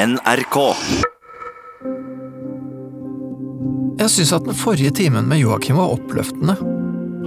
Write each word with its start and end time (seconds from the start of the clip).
NRK. 0.00 0.56
Jeg 4.00 4.08
syns 4.08 4.30
at 4.32 4.46
den 4.46 4.56
forrige 4.56 4.94
timen 4.96 5.26
med 5.28 5.42
Joakim 5.42 5.76
var 5.76 5.92
oppløftende. 5.92 6.54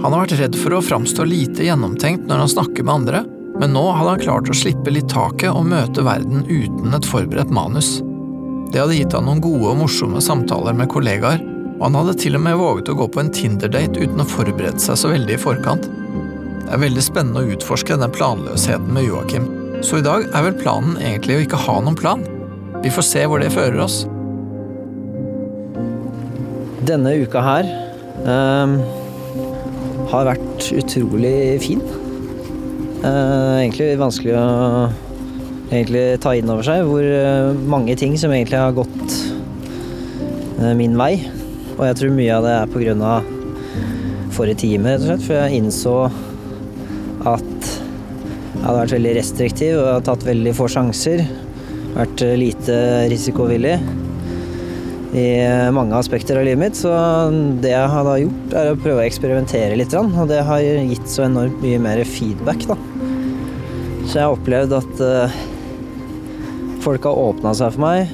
Han 0.02 0.08
har 0.08 0.24
vært 0.24 0.34
redd 0.40 0.58
for 0.58 0.74
å 0.74 0.80
framstå 0.82 1.26
lite 1.28 1.68
gjennomtenkt 1.68 2.26
når 2.26 2.42
han 2.42 2.50
snakker 2.50 2.82
med 2.82 2.94
andre, 2.96 3.20
men 3.62 3.76
nå 3.76 3.84
hadde 3.94 4.16
han 4.16 4.24
klart 4.24 4.50
å 4.50 4.58
slippe 4.58 4.90
litt 4.90 5.06
taket 5.12 5.54
og 5.54 5.68
møte 5.70 6.02
verden 6.02 6.42
uten 6.48 6.98
et 6.98 7.06
forberedt 7.06 7.54
manus. 7.54 8.00
Det 8.74 8.82
hadde 8.82 8.98
gitt 8.98 9.14
han 9.14 9.28
noen 9.28 9.44
gode 9.44 9.70
og 9.70 9.78
morsomme 9.84 10.24
samtaler 10.24 10.74
med 10.74 10.90
kollegaer, 10.90 11.46
og 11.78 11.86
han 11.86 12.00
hadde 12.00 12.18
til 12.24 12.34
og 12.40 12.46
med 12.48 12.58
våget 12.58 12.90
å 12.90 12.98
gå 12.98 13.06
på 13.06 13.22
en 13.22 13.34
Tinder-date 13.38 14.02
uten 14.02 14.24
å 14.24 14.30
forberede 14.34 14.82
seg 14.82 14.98
så 14.98 15.14
veldig 15.14 15.38
i 15.38 15.42
forkant. 15.46 15.86
Det 16.64 16.74
er 16.74 16.86
veldig 16.88 17.06
spennende 17.06 17.44
å 17.44 17.54
utforske 17.54 17.94
denne 17.94 18.10
planløsheten 18.10 18.90
med 18.98 19.06
Joakim, 19.06 19.46
så 19.86 20.02
i 20.02 20.06
dag 20.06 20.26
er 20.32 20.48
vel 20.48 20.58
planen 20.58 20.98
egentlig 20.98 21.38
å 21.38 21.46
ikke 21.46 21.66
ha 21.68 21.78
noen 21.84 22.02
plan. 22.02 22.32
Vi 22.84 22.90
får 22.92 23.04
se 23.08 23.22
hvor 23.24 23.40
det 23.40 23.52
fører 23.54 23.80
oss. 23.80 24.02
Denne 26.84 27.14
uka 27.16 27.40
her 27.40 27.68
um, 28.28 28.74
har 30.10 30.26
vært 30.28 30.66
utrolig 30.76 31.62
fin. 31.64 31.80
Uh, 33.00 33.62
egentlig 33.62 33.94
vanskelig 34.00 34.34
å 34.36 34.44
egentlig 35.70 36.02
ta 36.20 36.34
inn 36.36 36.52
over 36.52 36.66
seg 36.66 36.84
hvor 36.84 37.04
uh, 37.08 37.56
mange 37.72 37.96
ting 37.96 38.18
som 38.20 38.34
egentlig 38.36 38.60
har 38.60 38.76
gått 38.76 39.16
uh, 40.60 40.74
min 40.76 40.98
vei. 41.00 41.14
Og 41.78 41.86
jeg 41.88 41.98
tror 42.02 42.14
mye 42.18 42.36
av 42.36 42.44
det 42.44 42.52
er 42.58 42.74
på 42.74 42.84
grunn 42.84 43.00
av 43.00 43.32
forrige 44.36 44.60
time, 44.66 44.92
rett 44.92 45.06
og 45.06 45.08
slett. 45.08 45.24
For 45.24 45.40
jeg 45.40 45.62
innså 45.62 45.96
at 47.32 47.48
jeg 47.64 48.60
hadde 48.60 48.76
vært 48.82 48.96
veldig 48.98 49.16
restriktiv 49.22 49.80
og 49.80 50.04
tatt 50.04 50.28
veldig 50.28 50.54
få 50.60 50.68
sjanser. 50.76 51.24
Vært 51.94 52.24
eh, 52.26 52.36
lite 52.40 52.76
risikovillig 53.12 53.78
i 55.14 55.26
mange 55.70 55.94
aspekter 55.94 56.40
av 56.40 56.46
livet 56.46 56.58
mitt. 56.58 56.78
Så 56.78 56.90
det 57.62 57.70
jeg 57.70 57.90
har 57.92 58.06
da 58.06 58.16
gjort, 58.18 58.54
er 58.58 58.72
å 58.72 58.78
prøve 58.80 59.02
å 59.02 59.06
eksperimentere 59.06 59.76
litt. 59.78 59.94
Og 59.94 60.26
det 60.30 60.40
har 60.42 60.64
gitt 60.64 61.06
så 61.10 61.28
enormt 61.28 61.60
mye 61.62 61.78
mer 61.82 62.02
feedback, 62.08 62.66
da. 62.66 62.78
Så 64.04 64.18
jeg 64.18 64.24
har 64.24 64.34
opplevd 64.34 64.74
at 64.76 64.98
uh, 65.00 65.36
folk 66.84 67.06
har 67.08 67.20
åpna 67.30 67.54
seg 67.56 67.72
for 67.76 67.84
meg 67.86 68.10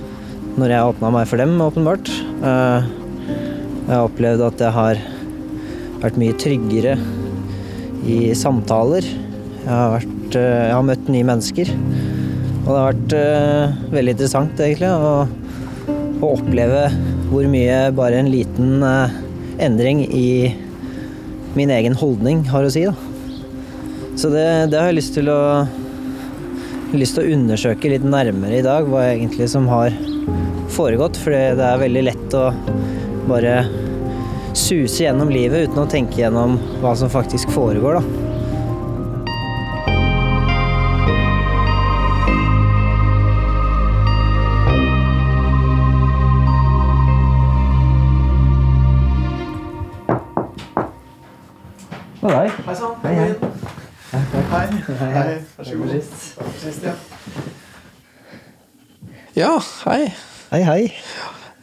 når 0.61 0.73
jeg 0.73 0.83
har 0.83 0.92
åpna 0.92 1.11
meg 1.14 1.28
for 1.31 1.41
dem, 1.41 1.56
åpenbart. 1.62 2.11
Jeg 2.42 3.89
har 3.89 4.05
opplevd 4.05 4.42
at 4.45 4.62
jeg 4.64 4.75
har 4.77 5.01
vært 6.03 6.19
mye 6.20 6.36
tryggere 6.41 6.97
i 8.05 8.19
samtaler. 8.36 9.06
Jeg 9.06 9.70
har, 9.70 9.95
vært, 9.95 10.36
jeg 10.36 10.75
har 10.75 10.86
møtt 10.86 11.11
nye 11.12 11.28
mennesker. 11.31 11.73
Og 12.71 12.77
det 12.77 12.81
har 12.81 12.93
vært 12.93 13.93
veldig 13.99 14.13
interessant, 14.15 14.61
egentlig. 14.63 14.91
å 14.95 15.27
å 16.21 16.35
oppleve 16.37 16.89
hvor 17.31 17.47
mye 17.49 17.89
bare 17.97 18.21
en 18.21 18.31
liten 18.31 18.85
uh, 18.85 19.13
endring 19.63 20.03
i 20.05 20.53
min 21.57 21.73
egen 21.73 21.97
holdning 21.98 22.45
har 22.51 22.67
å 22.67 22.73
si. 22.73 22.85
Da. 22.87 22.95
Så 24.21 24.31
det, 24.33 24.47
det, 24.71 24.79
har 24.79 24.91
jeg 24.91 25.01
lyst 25.01 25.17
til 25.17 25.31
å 25.33 25.41
lyst 26.91 27.17
til 27.17 27.25
å 27.25 27.37
undersøke 27.37 27.93
litt 27.93 28.05
nærmere 28.05 28.59
i 28.59 28.65
dag, 28.67 28.89
hva 28.91 29.07
egentlig 29.13 29.47
som 29.53 29.69
har 29.71 29.95
foregått. 30.75 31.19
For 31.23 31.33
det 31.35 31.67
er 31.67 31.85
veldig 31.85 32.03
lett 32.09 32.37
å 32.37 32.48
bare 33.31 33.63
suse 34.59 35.05
gjennom 35.05 35.31
livet 35.33 35.71
uten 35.71 35.85
å 35.85 35.91
tenke 35.91 36.21
gjennom 36.21 36.59
hva 36.83 36.97
som 36.98 37.13
faktisk 37.13 37.53
foregår, 37.55 38.01
da. 38.01 38.30
Ja, 59.40 59.55
hei. 59.86 60.11
Hei, 60.51 60.58
hei. 60.67 60.80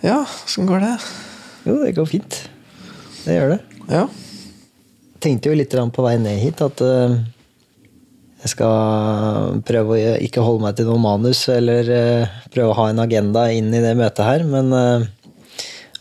Ja, 0.02 0.24
åssen 0.26 0.66
går 0.66 0.80
det? 0.82 0.94
Jo, 1.68 1.76
det 1.84 1.92
går 1.94 2.08
fint. 2.10 2.38
Det 3.22 3.36
gjør 3.36 3.52
det. 3.52 3.58
Ja. 3.92 4.00
Tenkte 5.22 5.52
jo 5.52 5.58
litt 5.60 5.76
på 5.94 6.06
vei 6.06 6.16
ned 6.18 6.40
hit 6.42 6.64
at 6.66 6.82
uh, 6.82 7.14
jeg 8.42 8.54
skal 8.56 9.60
prøve 9.68 9.94
å 9.94 10.16
ikke 10.26 10.46
holde 10.48 10.64
meg 10.64 10.80
til 10.80 10.90
noe 10.90 11.04
manus 11.04 11.44
eller 11.54 11.92
uh, 11.92 12.40
prøve 12.50 12.72
å 12.72 12.78
ha 12.80 12.88
en 12.90 13.04
agenda 13.04 13.44
inn 13.54 13.70
i 13.70 13.84
det 13.84 13.94
møtet 14.00 14.26
her, 14.26 14.48
men 14.50 14.74
uh, 14.74 15.06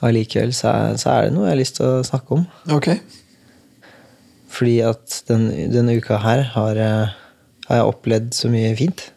allikevel 0.01 0.55
så, 0.57 0.73
så, 0.97 1.11
er 1.13 1.27
det 1.27 1.35
noe 1.37 1.51
jeg 1.51 1.57
har 1.59 1.61
lyst 1.61 1.77
til 1.83 1.91
å 1.91 2.07
snakke 2.09 2.39
om. 2.39 2.47
Ok. 2.79 2.89
Fordi 4.57 4.79
at 4.95 5.21
den, 5.29 5.51
denne 5.77 5.99
uka 6.01 6.23
her 6.25 6.47
har, 6.55 6.81
har, 6.81 7.13
jeg 7.69 7.93
opplevd 7.93 8.33
så 8.39 8.49
mye 8.55 8.73
fint. 8.81 9.11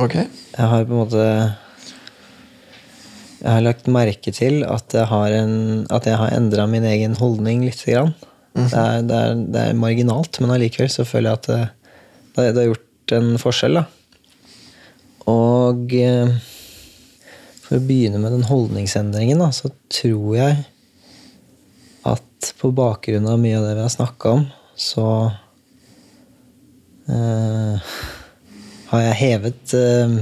Ok. 0.00 0.14
Jeg 0.16 0.68
har 0.72 0.84
på 0.86 0.94
en 0.94 1.02
måte 1.02 1.24
Jeg 3.42 3.50
har 3.50 3.64
lagt 3.64 3.90
merke 3.90 4.32
til 4.32 4.62
at 4.64 4.94
jeg 4.94 5.08
har, 5.10 5.34
en, 5.34 5.86
at 5.90 6.06
jeg 6.06 6.16
har 6.16 6.36
endra 6.36 6.66
min 6.70 6.84
egen 6.86 7.16
holdning 7.18 7.64
lite 7.66 7.90
grann. 7.90 8.14
Mm 8.54 8.66
-hmm. 8.66 8.70
det, 8.70 8.78
er, 8.78 9.02
det, 9.02 9.16
er, 9.16 9.34
det, 9.34 9.60
er, 9.60 9.72
marginalt, 9.74 10.40
men 10.40 10.50
allikevel 10.50 10.90
så 10.90 11.04
føler 11.04 11.30
jeg 11.30 11.38
at 11.38 11.46
det, 11.46 11.68
det, 12.54 12.56
har 12.56 12.64
gjort 12.64 13.12
en 13.12 13.38
forskjell. 13.38 13.74
da. 13.74 13.84
Og 15.26 15.90
for 17.62 17.76
å 17.76 17.86
begynne 17.86 18.18
med 18.18 18.32
den 18.32 18.42
holdningsendringen, 18.44 19.38
da, 19.38 19.50
så 19.50 19.70
tror 19.88 20.36
jeg 20.36 20.64
at 22.04 22.54
på 22.60 22.70
bakgrunn 22.70 23.26
av 23.26 23.38
mye 23.38 23.58
av 23.58 23.64
det 23.64 23.74
vi 23.74 23.84
har 23.84 23.88
snakka 23.88 24.30
om, 24.30 24.46
så 24.76 25.06
eh, 27.08 27.92
har 28.92 29.04
jeg 29.06 29.18
hevet 29.22 29.74
eh, 29.78 30.16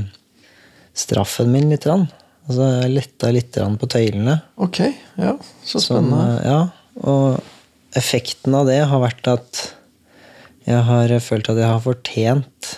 straffen 0.97 1.51
min 1.53 1.71
litt. 1.73 1.87
Rann. 1.91 2.07
Altså 2.49 2.67
jeg 2.67 2.93
letta 2.95 3.33
litt 3.35 3.59
på 3.81 3.89
tøylene. 3.91 4.41
Ok, 4.63 4.83
ja, 5.21 5.35
så 5.67 5.83
spennende. 5.83 6.17
Som, 6.17 6.37
eh, 6.37 6.47
ja, 6.47 6.61
og 7.07 7.99
effekten 7.99 8.55
av 8.57 8.71
det 8.71 8.81
har 8.87 9.03
vært 9.03 9.31
at 9.31 9.67
jeg 10.69 10.87
har 10.87 11.13
følt 11.25 11.49
at 11.51 11.59
jeg 11.59 11.67
har 11.67 11.83
fortjent 11.83 12.73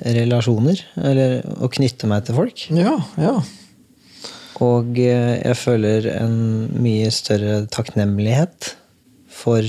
relasjoner. 0.00 0.80
Eller 0.98 1.40
å 1.60 1.70
knytte 1.70 2.08
meg 2.10 2.26
til 2.26 2.38
folk. 2.38 2.66
Ja, 2.74 2.96
ja. 3.20 3.36
Og 4.60 4.98
jeg 4.98 5.56
føler 5.56 6.10
en 6.12 6.36
mye 6.84 7.08
større 7.14 7.62
takknemlighet 7.72 8.74
for 9.32 9.64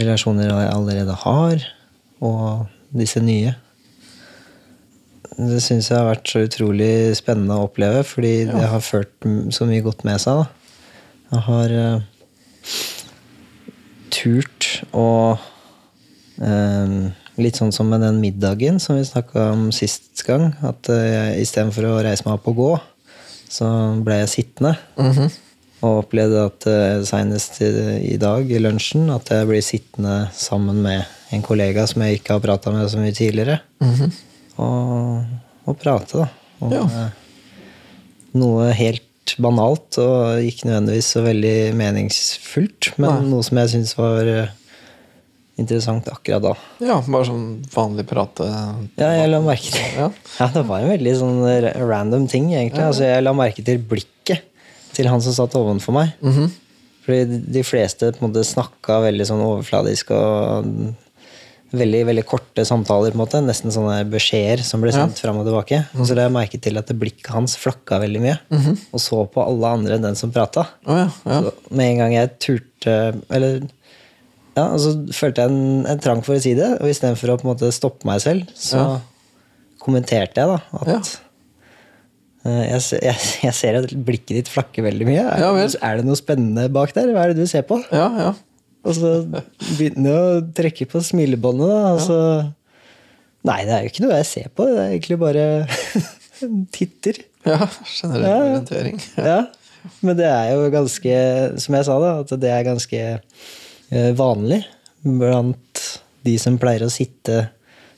relasjoner 0.00 0.48
jeg 0.48 0.70
allerede 0.72 1.16
har, 1.24 1.66
og 2.24 2.70
disse 2.96 3.20
nye. 3.24 3.52
Det 5.36 5.60
syns 5.62 5.90
jeg 5.90 5.98
har 5.98 6.08
vært 6.08 6.30
så 6.30 6.42
utrolig 6.46 7.16
spennende 7.18 7.56
å 7.56 7.68
oppleve, 7.68 8.02
fordi 8.06 8.32
ja. 8.44 8.54
det 8.54 8.70
har 8.72 8.82
ført 8.84 9.28
så 9.54 9.68
mye 9.68 9.84
godt 9.84 10.02
med 10.08 10.20
seg. 10.22 10.42
Da. 10.42 10.46
Jeg 11.30 11.44
har 11.46 11.74
uh, 11.78 12.74
turt 14.10 14.70
å 14.96 15.08
uh, 16.42 17.00
Litt 17.40 17.56
sånn 17.56 17.70
som 17.72 17.88
med 17.88 18.02
den 18.04 18.18
middagen 18.20 18.76
som 18.82 18.98
vi 18.98 19.04
snakka 19.06 19.46
om 19.54 19.70
sist 19.72 20.20
gang. 20.26 20.50
At 20.66 20.90
uh, 20.92 21.30
istedenfor 21.40 21.86
å 21.88 22.00
reise 22.04 22.26
meg 22.26 22.34
opp 22.36 22.50
og 22.50 22.58
gå, 22.58 22.72
så 23.48 23.68
ble 24.04 24.18
jeg 24.18 24.32
sittende. 24.34 24.74
Mm 24.98 25.12
-hmm. 25.14 25.30
Og 25.80 26.02
opplevde 26.02 26.42
at 26.50 26.66
uh, 26.66 27.04
senest 27.06 27.62
i, 27.62 27.70
i, 28.12 28.16
dag, 28.20 28.50
i 28.50 28.58
lunsjen, 28.58 29.08
at 29.10 29.30
jeg 29.30 29.46
blir 29.48 29.62
sittende 29.64 30.28
sammen 30.34 30.82
med 30.82 31.04
en 31.32 31.42
kollega 31.42 31.86
som 31.86 32.02
jeg 32.02 32.20
ikke 32.20 32.32
har 32.32 32.44
prata 32.44 32.70
med 32.70 32.90
så 32.90 32.98
mye 32.98 33.12
tidligere. 33.12 33.60
Mm 33.80 33.94
-hmm. 33.94 34.10
Og, 34.60 35.24
og, 35.66 35.76
prate, 35.80 36.24
da. 36.24 36.28
Om 36.60 36.74
ja. 36.74 36.84
uh, 36.84 37.58
noe 38.40 38.70
helt 38.76 39.34
banalt 39.40 39.98
og 40.02 40.44
ikke 40.44 40.68
nødvendigvis 40.68 41.12
så 41.14 41.22
veldig 41.24 41.56
meningsfullt, 41.78 42.92
men 42.98 43.08
Nei. 43.08 43.28
noe 43.30 43.46
som 43.46 43.60
jeg 43.62 43.72
syns 43.74 43.94
var 43.98 44.28
uh, 44.28 44.54
interessant 45.60 46.08
akkurat 46.12 46.44
da. 46.44 46.54
Ja, 46.82 46.98
bare 47.04 47.28
sånn 47.28 47.44
vanlig 47.72 48.06
prate? 48.10 48.48
Ja, 49.00 49.10
jeg 49.16 49.30
la 49.30 49.42
merke 49.44 49.74
til 49.74 49.98
ja. 49.98 50.08
ja, 50.40 50.48
det 50.54 50.64
var 50.68 50.84
en 50.84 50.94
veldig 50.94 51.14
sånn 51.20 51.44
random 51.80 52.26
ting, 52.30 52.50
egentlig. 52.54 52.86
Altså, 52.86 53.06
jeg 53.08 53.26
la 53.26 53.36
merke 53.36 53.64
til 53.66 53.82
blikket 53.82 54.46
til 54.96 55.08
han 55.10 55.22
som 55.22 55.36
satt 55.36 55.54
ovenfor 55.58 55.94
meg. 55.94 56.16
Mm 56.20 56.32
-hmm. 56.32 56.50
Fordi 57.04 57.40
de 57.52 57.62
fleste 57.64 58.12
på 58.12 58.24
en 58.24 58.30
måte 58.30 58.44
snakka 58.44 59.00
veldig 59.00 59.26
sånn 59.26 59.40
overfladisk 59.40 60.10
og 60.10 60.66
veldig 61.70 62.00
veldig 62.08 62.24
korte 62.26 62.64
samtaler. 62.66 63.12
på 63.12 63.18
en 63.18 63.22
måte, 63.22 63.40
Nesten 63.46 63.74
sånne 63.74 64.02
beskjeder 64.10 64.62
som 64.66 64.82
ble 64.82 64.92
sendt 64.94 65.18
ja. 65.18 65.26
fram 65.26 65.40
og 65.40 65.48
tilbake. 65.48 65.82
Mm. 65.94 66.04
Så 66.06 66.16
la 66.16 66.26
jeg 66.26 66.34
merke 66.34 66.60
til 66.62 66.80
at 66.80 66.92
blikket 66.98 67.32
hans 67.34 67.56
flakka 67.60 68.00
veldig 68.02 68.22
mye. 68.22 68.38
Mm 68.50 68.60
-hmm. 68.60 68.78
Og 68.92 69.00
så 69.00 69.24
på 69.26 69.44
alle 69.46 69.66
andre 69.66 69.94
enn 69.94 70.02
den 70.02 70.16
som 70.16 70.32
prata. 70.32 70.66
Oh, 70.86 70.96
ja, 70.96 71.10
ja. 71.26 71.50
Med 71.70 71.92
en 71.92 71.98
gang 71.98 72.12
jeg 72.14 72.38
turte 72.38 73.14
Eller 73.30 73.62
ja, 74.56 74.66
og 74.74 74.80
så 74.80 75.06
følte 75.12 75.42
jeg 75.42 75.50
en, 75.50 75.86
en 75.86 75.98
trang 75.98 76.22
for 76.24 76.34
å 76.34 76.40
si 76.40 76.54
det. 76.54 76.80
Og 76.80 76.88
istedenfor 76.88 77.30
å 77.30 77.38
på 77.38 77.48
en 77.48 77.54
måte 77.54 77.72
stoppe 77.72 78.04
meg 78.04 78.20
selv, 78.20 78.42
så 78.54 79.00
kommenterte 79.78 80.40
jeg 80.40 80.48
da 80.48 80.60
at 80.72 81.20
Eh, 82.46 82.62
Jeg, 82.70 82.80
jeg, 83.04 83.16
jeg 83.44 83.56
ser 83.56 83.80
at 83.82 83.90
blikket 83.92 84.38
ditt 84.38 84.50
flakker 84.52 84.86
veldig 84.86 85.08
mye. 85.08 85.24
Er, 85.36 85.74
er 85.76 86.00
det 86.00 86.06
noe 86.08 86.18
spennende 86.18 86.70
bak 86.72 86.94
der? 86.96 87.12
Hva 87.12 87.26
er 87.26 87.34
det 87.34 87.44
du 87.44 87.50
ser 87.50 87.66
på? 87.68 87.80
Ja, 87.92 88.08
ja. 88.16 88.30
Og 88.84 88.94
så 88.96 89.10
begynner 89.76 90.06
du 90.08 90.16
å 90.16 90.40
trekke 90.56 90.86
på 90.88 91.02
smilebåndet, 91.04 91.68
da. 91.68 91.92
Og 91.96 92.00
så 92.06 92.20
Nei, 93.48 93.62
det 93.64 93.72
er 93.72 93.84
jo 93.86 93.88
ikke 93.88 94.02
noe 94.04 94.16
jeg 94.18 94.26
ser 94.28 94.48
på. 94.52 94.66
Det 94.68 94.80
er 94.82 94.90
egentlig 94.92 95.16
bare 95.20 95.44
titter. 96.76 97.22
ja 97.48 97.58
generell 97.88 98.26
Ja. 98.28 98.42
orientering. 98.44 99.00
Ja. 99.30 99.38
Men 100.04 100.16
det 100.18 100.26
er 100.28 100.50
jo 100.52 100.66
ganske, 100.74 101.14
som 101.64 101.74
jeg 101.78 101.86
sa, 101.88 101.94
da, 102.02 102.10
at 102.20 102.34
det 102.42 102.50
er 102.52 102.66
ganske 102.66 102.98
eh, 103.00 104.10
vanlig 104.18 104.58
blant 105.00 105.84
de 106.28 106.34
som 106.36 106.58
pleier 106.60 106.84
å 106.84 106.90
sitte 106.92 107.46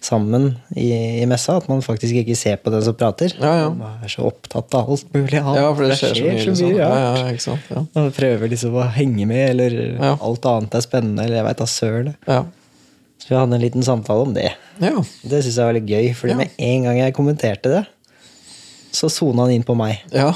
sammen 0.05 0.49
i, 0.75 0.89
i 1.23 1.27
messa, 1.31 1.57
at 1.61 1.69
man 1.71 1.83
faktisk 1.85 2.17
ikke 2.23 2.35
ser 2.39 2.59
på 2.63 2.73
den 2.75 2.83
som 2.85 2.97
prater. 2.99 3.35
Ja, 3.39 3.53
ja. 3.61 3.69
Man 3.75 4.03
er 4.03 4.11
så 4.13 4.27
opptatt 4.29 4.75
av 4.79 4.91
alt 4.91 5.13
mulig 5.15 5.39
annet. 5.39 5.61
Ja, 5.61 5.69
for 5.75 5.87
det 5.87 5.99
skjer 6.01 6.17
så 6.17 6.25
mye. 6.27 6.39
Liksom. 6.41 6.73
Ja, 6.77 6.89
rart. 6.91 7.31
ja, 7.31 7.45
sant? 7.45 7.95
Man 7.95 8.11
prøver 8.17 8.51
liksom 8.53 8.77
å 8.79 8.89
henge 8.97 9.29
med, 9.31 9.45
eller 9.55 9.79
alt 10.17 10.49
annet 10.51 10.75
er 10.79 10.85
spennende, 10.85 11.27
eller 11.27 11.41
jeg 11.41 11.49
veit 11.49 11.63
da 11.63 11.69
søren. 11.71 12.13
Ja. 12.27 12.43
Så 13.23 13.31
vi 13.31 13.39
hadde 13.39 13.55
en 13.55 13.63
liten 13.63 13.87
samtale 13.87 14.27
om 14.27 14.33
det. 14.35 14.51
ja. 14.83 14.97
Det 15.23 15.43
syns 15.45 15.61
jeg 15.61 15.69
var 15.69 15.77
litt 15.79 15.91
gøy, 15.91 16.09
fordi 16.19 16.39
med 16.41 16.57
en 16.59 16.89
gang 16.89 16.99
jeg 17.05 17.15
kommenterte 17.15 17.71
det, 17.71 17.85
så 18.93 19.09
sona 19.09 19.47
han 19.47 19.55
inn 19.55 19.67
på 19.67 19.77
meg. 19.79 20.03
ja. 20.13 20.33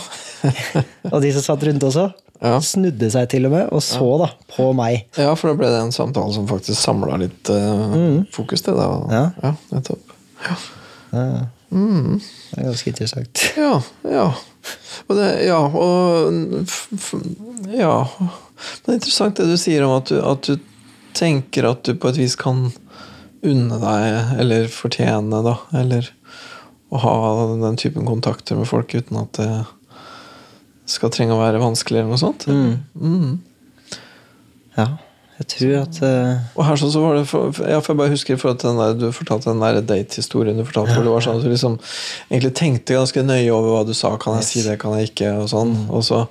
Og 1.12 1.18
de 1.24 1.32
som 1.34 1.42
satt 1.42 1.64
rundt 1.66 1.82
også, 1.88 2.06
Ja. 2.42 2.56
snudde 2.60 3.08
seg 3.12 3.28
til 3.32 3.48
og 3.48 3.54
med 3.54 3.70
og 3.72 3.82
så 3.84 4.08
da 4.20 4.30
på 4.52 4.68
meg. 4.76 5.06
Ja, 5.16 5.32
for 5.38 5.50
da 5.50 5.58
ble 5.58 5.70
det 5.72 5.82
en 5.84 5.94
samtale 5.94 6.34
som 6.34 6.48
faktisk 6.50 6.78
samla 6.78 7.18
litt 7.22 7.50
eh, 7.52 8.22
fokus 8.34 8.64
til 8.66 8.76
det. 8.76 8.86
Da. 8.86 8.98
Ja. 9.16 9.24
ja, 9.42 9.52
nettopp. 9.72 10.16
Ja. 10.46 10.56
Mm. 11.70 12.20
det 12.20 12.60
er 12.60 12.68
ganske 12.68 12.92
interessant. 12.92 13.44
Ja, 13.58 13.80
ja. 14.06 14.26
Og 15.06 15.18
det, 15.18 15.30
ja, 15.46 15.60
og 15.66 16.32
Ja. 17.72 17.96
Det 18.56 18.92
er 18.92 18.96
interessant 18.96 19.36
det 19.36 19.50
du 19.50 19.56
sier 19.60 19.84
om 19.84 19.96
at 19.98 20.08
du, 20.08 20.16
at 20.24 20.46
du 20.48 20.56
tenker 21.16 21.68
at 21.68 21.84
du 21.84 21.96
på 21.96 22.08
et 22.12 22.20
vis 22.20 22.36
kan 22.40 22.70
unne 23.46 23.78
deg, 23.80 24.36
eller 24.40 24.70
fortjene, 24.72 25.42
da, 25.44 25.58
eller 25.76 26.08
å 26.88 27.00
ha 27.02 27.16
den 27.60 27.78
typen 27.80 28.06
kontakter 28.08 28.58
med 28.58 28.68
folk 28.70 28.94
uten 28.94 29.20
at 29.20 29.38
det 29.38 29.50
skal 30.86 31.12
trenge 31.14 31.34
å 31.34 31.40
være 31.40 31.62
vanskelig, 31.62 32.02
eller 32.02 32.14
noe 32.14 32.22
sånt. 32.22 32.46
Mm. 32.46 33.40
Ja, 34.76 34.86
jeg 35.36 35.48
tror 35.52 35.72
at 35.82 35.98
uh... 36.00 36.44
Og 36.56 36.64
her 36.64 36.78
sånn 36.80 36.92
så 36.94 37.00
var 37.02 37.18
det 37.18 37.26
for, 37.28 37.52
ja, 37.60 37.80
for 37.84 37.92
Jeg 37.92 38.00
bare 38.00 38.12
husker 38.14 38.38
for 38.40 38.54
at 38.54 38.62
den 38.64 38.78
der, 38.80 38.94
Du 38.96 39.10
fortalte 39.12 39.50
den 39.50 39.60
der 39.60 39.82
date-historien 39.84 40.56
du 40.56 40.64
fortalte 40.64 40.96
hvor 40.96 41.04
det 41.04 41.12
var 41.12 41.26
sånn 41.26 41.40
at 41.40 41.44
du 41.44 41.50
liksom 41.52 41.76
egentlig 42.30 42.54
tenkte 42.56 42.96
ganske 42.96 43.24
nøye 43.26 43.50
over 43.52 43.74
hva 43.74 43.82
du 43.88 43.92
sa. 43.96 44.14
Kan 44.20 44.38
jeg 44.40 44.48
si 44.48 44.64
det, 44.64 44.78
kan 44.80 44.96
jeg 44.96 45.10
ikke? 45.10 45.34
Og 45.42 45.50
sånn. 45.52 45.74
Og 45.92 46.06
så, 46.08 46.22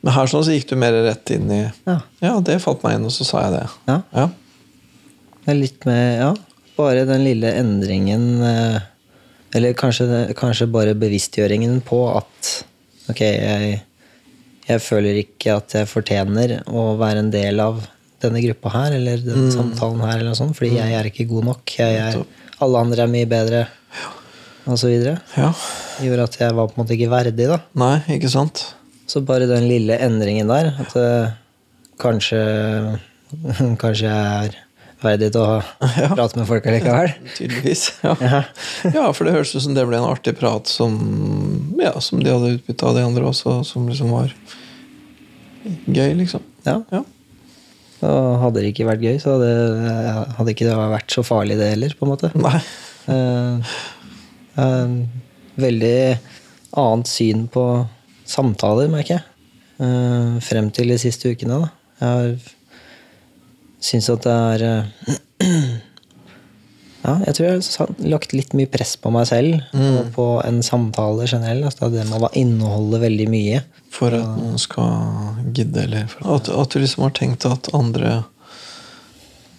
men 0.00 0.16
her 0.16 0.32
sånn 0.32 0.46
så 0.46 0.56
gikk 0.56 0.70
du 0.72 0.76
mer 0.80 0.96
rett 1.04 1.34
inn 1.36 1.52
i 1.52 1.62
Ja. 1.66 2.00
Ja, 2.24 2.32
det 2.44 2.62
falt 2.64 2.84
meg 2.86 2.96
inn, 2.96 3.08
og 3.08 3.12
så 3.12 3.28
sa 3.28 3.44
jeg 3.44 3.58
det. 3.58 3.64
Ja. 3.90 3.98
Ja. 4.16 4.28
Det 5.44 5.52
er 5.52 5.60
litt 5.60 5.84
med 5.88 6.22
Ja, 6.22 6.30
bare 6.78 7.04
den 7.08 7.26
lille 7.26 7.52
endringen 7.60 8.24
eh, 8.42 8.78
Eller 9.54 9.76
kanskje, 9.78 10.08
kanskje 10.36 10.66
bare 10.72 10.96
bevisstgjøringen 10.98 11.82
på 11.86 12.00
at 12.16 12.54
ok, 13.12 13.20
jeg, 13.20 13.76
jeg 14.66 14.82
føler 14.82 15.20
ikke 15.20 15.56
at 15.60 15.76
jeg 15.78 15.88
fortjener 15.90 16.58
å 16.66 16.88
være 16.98 17.22
en 17.24 17.32
del 17.34 17.62
av 17.62 17.84
denne 18.22 18.40
gruppa 18.42 18.72
her, 18.72 18.96
eller 18.96 19.20
den 19.22 19.50
samtalen 19.52 20.02
her, 20.02 20.20
eller 20.22 20.36
sånt, 20.38 20.56
fordi 20.58 20.78
jeg 20.78 20.96
er 20.98 21.08
ikke 21.10 21.28
god 21.30 21.50
nok. 21.52 21.74
Er, 21.84 22.20
alle 22.64 22.82
andre 22.86 23.04
er 23.04 23.12
mye 23.12 23.28
bedre, 23.30 23.66
og 24.66 24.80
så 24.80 24.90
videre. 24.90 25.20
ja. 25.36 25.52
Gjorde 26.02 26.26
at 26.28 26.38
jeg 26.40 26.52
var 26.56 26.68
på 26.68 26.76
en 26.76 26.82
måte 26.82 26.96
ikke 26.96 27.12
verdig, 27.12 27.46
da. 27.48 27.60
Nei, 27.78 27.94
ikke 28.16 28.28
sant? 28.32 28.64
Så 29.08 29.22
bare 29.24 29.46
den 29.48 29.68
lille 29.70 29.96
endringen 30.02 30.50
der, 30.50 30.72
at 30.82 30.96
eh, 30.98 31.36
kanskje 32.02 32.40
Kanskje 33.82 34.06
jeg 34.06 34.46
er 34.46 34.58
verdig 35.02 35.30
til 35.34 35.42
å 35.42 35.60
prate 36.16 36.38
med 36.38 36.46
folk 36.48 36.66
allikevel. 36.68 37.12
Tydeligvis. 37.38 37.88
Ja. 38.04 38.14
ja, 38.84 39.08
for 39.16 39.26
det 39.26 39.34
høres 39.36 39.54
ut 39.56 39.64
som 39.66 39.76
det 39.76 39.86
ble 39.88 39.98
en 40.00 40.08
artig 40.08 40.36
prat 40.38 40.70
som, 40.70 40.96
ja, 41.80 41.94
som 42.00 42.22
de 42.22 42.32
hadde 42.32 42.54
utbytte 42.58 42.88
av 42.88 42.96
de 42.96 43.04
andre 43.06 43.28
også, 43.28 43.58
som 43.68 43.88
liksom 43.90 44.14
var 44.14 44.32
gøy, 45.66 46.14
liksom. 46.22 46.44
Ja. 46.66 46.80
Ja. 46.92 47.02
Og 48.06 48.40
hadde 48.42 48.62
det 48.62 48.72
ikke 48.72 48.88
vært 48.88 49.04
gøy, 49.04 49.16
så 49.22 49.36
hadde, 49.36 49.52
hadde 50.36 50.52
ikke 50.52 50.68
det 50.68 50.76
vært 50.76 51.14
så 51.14 51.24
farlig, 51.26 51.56
det 51.60 51.70
heller, 51.72 51.94
på 51.96 52.06
en 52.06 52.12
måte. 52.12 52.32
Nei. 52.36 52.60
Uh, 53.06 53.76
uh, 54.60 54.98
veldig 55.60 55.96
annet 56.76 57.10
syn 57.10 57.46
på 57.52 57.64
samtaler, 58.28 58.90
merker 58.92 59.18
jeg. 59.18 59.26
Uh, 59.80 60.36
frem 60.44 60.68
til 60.72 60.92
de 60.92 61.00
siste 61.00 61.32
ukene, 61.32 61.64
da. 61.64 61.72
Jeg 61.96 62.12
har 62.12 62.55
syns 63.82 64.08
at 64.12 64.24
det 64.26 64.36
er 64.36 64.64
eh, 64.70 65.16
Ja, 67.06 67.12
jeg 67.22 67.36
tror 67.36 67.44
jeg 67.46 67.60
har 67.78 67.90
lagt 68.10 68.32
litt 68.34 68.54
mye 68.58 68.66
press 68.66 68.96
på 68.98 69.12
meg 69.14 69.28
selv 69.28 69.60
og 69.78 70.08
på 70.16 70.24
en 70.42 70.56
samtale 70.66 71.28
generelt. 71.30 71.68
Altså 71.68 71.86
det 71.92 72.02
må 72.10 72.18
inneholde 72.34 72.98
veldig 72.98 73.26
mye. 73.30 73.60
For 73.94 74.10
at 74.16 74.26
noen 74.40 74.58
skal 74.58 75.52
gidde, 75.54 75.84
eller 75.84 76.08
for 76.10 76.26
at, 76.34 76.50
at 76.50 76.74
du 76.74 76.80
liksom 76.82 77.04
har 77.06 77.14
tenkt 77.14 77.46
at 77.46 77.70
andre 77.78 78.24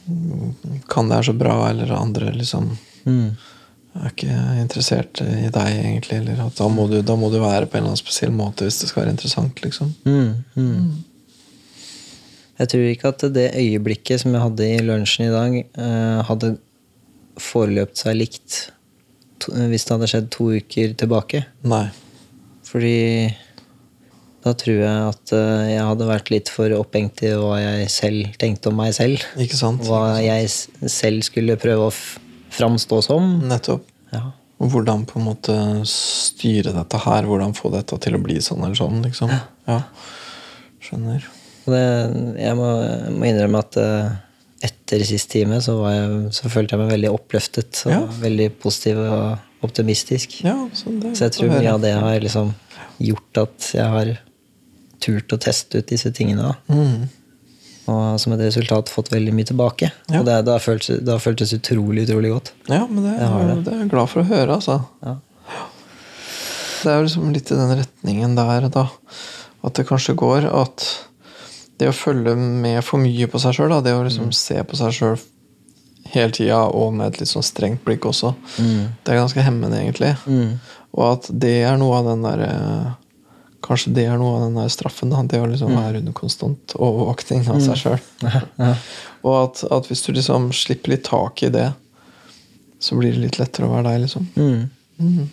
mm, 0.10 0.84
kan 0.92 1.08
det 1.08 1.22
her 1.22 1.30
så 1.30 1.38
bra, 1.40 1.56
eller 1.70 1.94
andre 1.96 2.34
liksom 2.36 2.74
Mm. 3.08 3.38
er 3.96 4.10
ikke 4.12 4.38
interessert 4.60 5.22
i 5.24 5.48
deg, 5.48 5.68
egentlig. 5.80 6.18
Eller 6.20 6.42
at 6.50 6.58
da 6.60 6.68
må, 6.68 6.90
du, 6.92 7.00
da 7.02 7.16
må 7.16 7.30
du 7.32 7.38
være 7.40 7.66
på 7.70 7.78
en 7.78 7.86
eller 7.86 7.94
annen 7.94 8.02
spesiell 8.02 8.34
måte 8.36 8.68
hvis 8.68 8.82
det 8.82 8.90
skal 8.92 9.06
være 9.06 9.14
interessant, 9.16 9.62
liksom. 9.64 9.94
Mm, 10.04 10.44
mm. 10.60 11.04
Jeg 12.58 12.72
tror 12.72 12.88
ikke 12.90 13.12
at 13.14 13.26
det 13.36 13.50
øyeblikket 13.54 14.24
som 14.24 14.34
jeg 14.34 14.42
hadde 14.42 14.70
i 14.74 14.80
lunsjen 14.86 15.28
i 15.28 15.34
dag, 15.34 15.58
eh, 15.78 16.22
hadde 16.26 16.56
foreløpt 17.38 18.02
seg 18.02 18.18
likt 18.18 18.56
to, 19.42 19.54
hvis 19.70 19.86
det 19.86 19.94
hadde 19.94 20.10
skjedd 20.10 20.32
to 20.34 20.50
uker 20.58 20.96
tilbake. 20.98 21.44
Nei. 21.70 21.86
Fordi 22.68 22.96
da 24.46 24.54
tror 24.58 24.80
jeg 24.80 25.12
at 25.12 25.36
eh, 25.36 25.68
jeg 25.74 25.86
hadde 25.90 26.10
vært 26.10 26.32
litt 26.34 26.52
for 26.54 26.74
opphengt 26.78 27.22
i 27.26 27.34
hva 27.38 27.60
jeg 27.62 27.92
selv 27.94 28.34
tenkte 28.42 28.72
om 28.72 28.82
meg 28.82 28.96
selv. 28.98 29.22
Ikke 29.38 29.60
sant? 29.60 29.86
Hva 29.86 30.18
jeg 30.24 30.50
selv 30.50 31.26
skulle 31.28 31.60
prøve 31.62 31.92
å 31.92 31.96
framstå 32.58 33.02
som. 33.06 33.32
Nettopp. 33.48 33.86
Ja. 34.14 34.30
Hvordan 34.58 35.06
på 35.06 35.20
en 35.20 35.28
måte 35.28 35.56
styre 35.90 36.74
dette 36.74 37.02
her. 37.06 37.30
Hvordan 37.30 37.54
få 37.58 37.70
dette 37.76 38.02
til 38.02 38.18
å 38.18 38.24
bli 38.24 38.40
sånn 38.42 38.64
eller 38.66 38.78
sånn, 38.80 39.04
liksom. 39.06 39.34
Ja. 39.70 39.82
Skjønner. 40.82 41.28
Og 41.68 41.74
det, 41.76 41.84
jeg, 42.40 42.56
må, 42.56 42.68
jeg 42.88 43.14
må 43.20 43.28
innrømme 43.28 43.60
at 43.66 43.78
eh, 43.82 44.14
etter 44.68 45.04
sist 45.06 45.30
time 45.34 45.60
så, 45.62 45.76
var 45.82 45.92
jeg, 45.98 46.32
så 46.38 46.50
følte 46.50 46.74
jeg 46.78 46.82
meg 46.86 46.94
veldig 46.96 47.12
oppløftet 47.14 47.82
Ja. 47.92 48.00
veldig 48.24 48.48
positiv 48.64 49.02
og 49.04 49.66
optimistisk. 49.68 50.40
Ja, 50.46 50.56
så, 50.78 50.94
det 51.02 51.12
Så 51.18 51.28
jeg 51.28 51.36
tror 51.36 51.52
mye 51.52 51.74
av 51.76 51.84
det 51.84 51.92
har 51.98 52.18
liksom 52.24 52.54
gjort 53.04 53.42
at 53.44 53.70
jeg 53.76 53.92
har 53.94 54.14
turt 55.04 55.34
å 55.36 55.40
teste 55.42 55.82
ut 55.84 55.92
disse 55.92 56.10
tingene. 56.16 56.56
Mm. 56.72 57.08
Og 57.88 58.18
som 58.20 58.34
et 58.36 58.42
resultat 58.44 58.90
fått 58.92 59.12
veldig 59.14 59.34
mye 59.36 59.48
tilbake. 59.48 59.92
Ja. 60.10 60.20
Og 60.22 60.26
det, 60.28 60.40
det, 60.48 60.56
har 60.56 60.64
føltes, 60.64 61.02
det 61.06 61.14
har 61.14 61.22
føltes 61.24 61.54
utrolig, 61.56 62.08
utrolig 62.08 62.32
godt. 62.34 62.54
Ja, 62.72 62.82
men 62.90 63.04
det, 63.06 63.14
Jeg 63.20 63.64
det. 63.68 63.74
er 63.76 63.84
jeg 63.84 63.92
glad 63.94 64.12
for 64.12 64.24
å 64.24 64.28
høre, 64.32 64.58
altså. 64.58 64.80
Ja. 65.06 65.18
Det 66.78 66.92
er 66.92 66.98
jo 67.00 67.06
liksom 67.08 67.30
litt 67.36 67.52
i 67.52 67.58
den 67.60 67.76
retningen 67.82 68.36
der, 68.38 68.68
da. 68.74 68.88
At 69.66 69.78
det 69.80 69.88
kanskje 69.90 70.16
går 70.20 70.50
at 70.50 70.84
det 71.78 71.90
å 71.90 71.94
følge 71.96 72.36
med 72.38 72.84
for 72.84 72.98
mye 73.00 73.28
på 73.30 73.40
seg 73.40 73.54
sjøl, 73.58 73.76
det 73.84 73.94
å 73.94 74.00
Mm. 74.02 74.08
liksom 74.10 74.32
se 74.34 74.62
på 74.64 74.76
seg 74.80 74.92
sjøl 74.94 75.18
hele 76.14 76.32
tida 76.32 76.62
og 76.74 76.94
med 76.94 77.08
et 77.14 77.20
litt 77.20 77.30
sånn 77.30 77.44
strengt 77.44 77.84
blikk 77.86 78.06
også, 78.08 78.34
det 78.58 79.12
er 79.14 79.20
ganske 79.20 79.44
hemmende, 79.44 79.78
egentlig. 79.82 80.16
Mm. 80.26 80.60
Og 80.96 81.04
at 81.12 81.28
det 81.40 81.64
er 81.68 81.78
noe 81.78 81.98
av 82.00 82.06
den 82.06 82.22
derre 82.24 82.96
Kanskje 83.68 83.90
det 83.96 84.04
er 84.08 84.18
noe 84.22 84.36
av 84.38 84.44
den 84.46 84.54
der 84.56 84.68
straffen. 84.70 85.10
Da, 85.10 85.22
det 85.24 85.40
å 85.42 85.48
liksom 85.50 85.72
Mm. 85.74 85.78
være 85.82 85.98
under 85.98 86.14
konstant 86.14 86.74
overvåkning 86.78 87.42
av 87.50 87.60
seg 87.60 87.76
sjøl. 87.76 88.00
Ja. 88.60 88.76
Og 89.26 89.34
at, 89.44 89.64
at 89.72 89.88
hvis 89.90 90.06
du 90.06 90.14
liksom 90.14 90.52
slipper 90.54 90.90
litt 90.94 91.04
tak 91.04 91.42
i 91.44 91.50
det, 91.50 91.74
så 92.80 92.96
blir 92.96 93.12
det 93.12 93.20
litt 93.26 93.40
lettere 93.40 93.66
å 93.68 93.74
være 93.74 93.84
deg, 93.90 94.02
liksom. 94.06 94.28
Mm. 94.38 95.28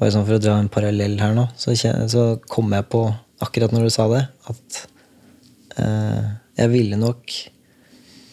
Bare 0.00 0.10
sånn 0.10 0.24
for 0.26 0.34
å 0.38 0.42
dra 0.42 0.56
en 0.58 0.68
parallell 0.72 1.18
her 1.20 1.34
nå, 1.36 1.44
så, 1.60 1.74
så 1.76 2.24
kom 2.50 2.72
jeg 2.74 2.88
på, 2.90 3.04
akkurat 3.44 3.70
når 3.76 3.86
du 3.86 3.90
sa 3.94 4.08
det, 4.10 4.24
at 4.50 4.80
eh, 4.80 4.88
jeg 5.74 6.70
ville 6.70 6.96
nok 7.00 7.34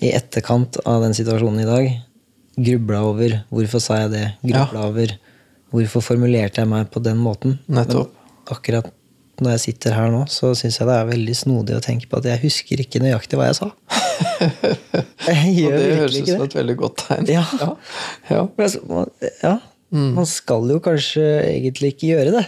i 0.01 0.11
etterkant 0.13 0.77
av 0.85 1.03
den 1.05 1.15
situasjonen 1.17 1.63
i 1.63 1.67
dag 1.67 1.91
grubla 2.61 3.01
over 3.07 3.35
hvorfor 3.49 3.83
sa 3.83 4.01
jeg 4.03 4.13
det, 4.13 4.25
grubla 4.43 4.87
over 4.89 5.13
hvorfor 5.71 6.03
formulerte 6.03 6.61
jeg 6.61 6.69
meg 6.69 6.89
på 6.91 7.01
den 7.03 7.19
måten. 7.21 7.59
Nettopp. 7.71 8.11
Men 8.11 8.55
akkurat 8.55 8.89
når 9.41 9.55
jeg 9.55 9.63
sitter 9.63 9.95
her 9.95 10.11
nå, 10.13 10.21
så 10.29 10.51
syns 10.57 10.77
jeg 10.77 10.87
det 10.89 10.95
er 10.99 11.07
veldig 11.09 11.35
snodig 11.37 11.77
å 11.77 11.83
tenke 11.83 12.09
på 12.11 12.19
at 12.19 12.27
jeg 12.29 12.43
husker 12.43 12.83
ikke 12.83 13.01
nøyaktig 13.01 13.39
hva 13.39 13.49
jeg 13.49 13.57
sa. 13.61 13.71
Jeg 15.21 15.65
Og 15.65 15.73
det 15.77 15.97
høres 15.97 16.15
ut 16.17 16.29
som 16.29 16.43
et 16.45 16.55
veldig 16.57 16.75
godt 16.77 17.03
tegn. 17.07 17.27
Ja. 17.29 17.41
ja. 17.61 17.69
ja. 18.29 18.41
Altså, 18.57 18.81
man, 18.89 19.09
ja. 19.41 19.53
Mm. 19.93 20.11
Man 20.17 20.27
skal 20.29 20.65
jo 20.69 20.77
kanskje 20.83 21.25
egentlig 21.45 21.93
ikke 21.93 22.09
gjøre 22.11 22.33
det. 22.35 22.43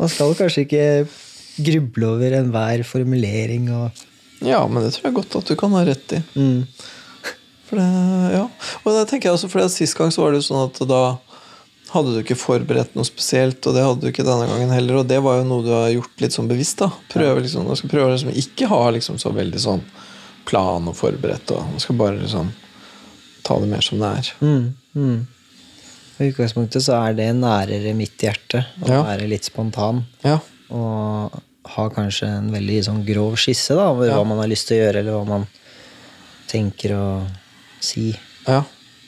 Man 0.00 0.12
skal 0.12 0.32
kanskje 0.36 0.64
ikke 0.64 0.86
gruble 1.64 2.10
over 2.16 2.36
enhver 2.40 2.84
formulering 2.88 3.68
og 3.76 4.04
Ja, 4.40 4.66
men 4.68 4.82
det 4.82 4.92
tror 4.96 5.08
jeg 5.10 5.14
godt 5.20 5.36
at 5.36 5.46
du 5.46 5.54
kan 5.56 5.72
ha 5.76 5.84
rett 5.86 6.12
i. 6.12 6.22
mm. 6.34 6.66
For 7.64 7.80
det, 7.80 7.84
ja. 8.34 8.42
Og 8.84 8.90
det 8.92 9.06
tenker 9.08 9.30
jeg 9.30 9.38
også, 9.38 9.48
for 9.48 9.68
Sist 9.72 9.96
gang 9.96 10.10
så 10.12 10.20
var 10.22 10.32
det 10.34 10.42
jo 10.42 10.48
sånn 10.50 10.66
at 10.66 10.80
da 10.88 10.98
hadde 11.94 12.10
du 12.12 12.18
ikke 12.20 12.36
forberedt 12.36 12.96
noe 12.98 13.06
spesielt, 13.06 13.64
og 13.70 13.76
det 13.76 13.84
hadde 13.86 14.02
du 14.02 14.08
ikke 14.10 14.26
denne 14.26 14.48
gangen 14.50 14.72
heller. 14.74 14.98
Og 15.00 15.06
det 15.08 15.20
var 15.24 15.38
jo 15.38 15.46
noe 15.48 15.62
du 15.64 15.70
har 15.72 15.88
gjort 15.94 16.20
litt 16.24 16.34
sånn 16.36 16.48
bevisst. 16.50 16.82
da 16.82 16.90
Prøve 17.12 17.40
liksom, 17.44 17.64
Man 17.68 17.78
skal 17.78 17.92
prøve 17.92 18.08
å 18.10 18.14
liksom 18.16 18.34
ikke 18.34 18.68
ha 18.68 18.80
liksom 18.96 19.16
så 19.22 19.32
veldig 19.32 19.62
sånn 19.62 19.84
plan 20.44 20.90
og 20.90 20.96
forberedt. 20.98 21.54
Og 21.54 21.70
man 21.70 21.80
skal 21.80 21.96
bare 21.96 22.18
liksom 22.20 22.50
ta 23.46 23.56
det 23.62 23.70
mer 23.70 23.80
som 23.86 24.02
det 24.02 24.10
er. 24.18 24.32
Mm. 24.42 24.66
Mm. 24.96 25.26
I 26.20 26.28
utgangspunktet 26.30 26.84
så 26.84 26.98
er 27.08 27.16
det 27.16 27.30
nærere 27.38 27.94
mitt 27.96 28.18
hjerte 28.22 28.66
å 28.82 28.90
Ja. 28.90 29.00
være 29.08 29.26
litt 29.30 29.44
spontan. 29.48 30.04
Ja. 30.22 30.36
Og 30.70 31.32
ha 31.64 31.88
kanskje 31.90 32.28
en 32.28 32.50
veldig 32.52 32.78
sånn 32.84 33.04
grov 33.06 33.36
skisse 33.40 33.74
da, 33.78 33.90
over 33.90 34.08
Ja. 34.08 34.16
hva 34.18 34.26
man 34.28 34.38
har 34.38 34.48
lyst 34.50 34.68
til 34.68 34.76
å 34.78 34.82
gjøre, 34.84 34.98
eller 35.00 35.12
hva 35.18 35.26
man 35.26 35.46
tenker 36.48 36.92
å 36.96 37.06
si. 37.80 38.14
ja. 38.46 38.62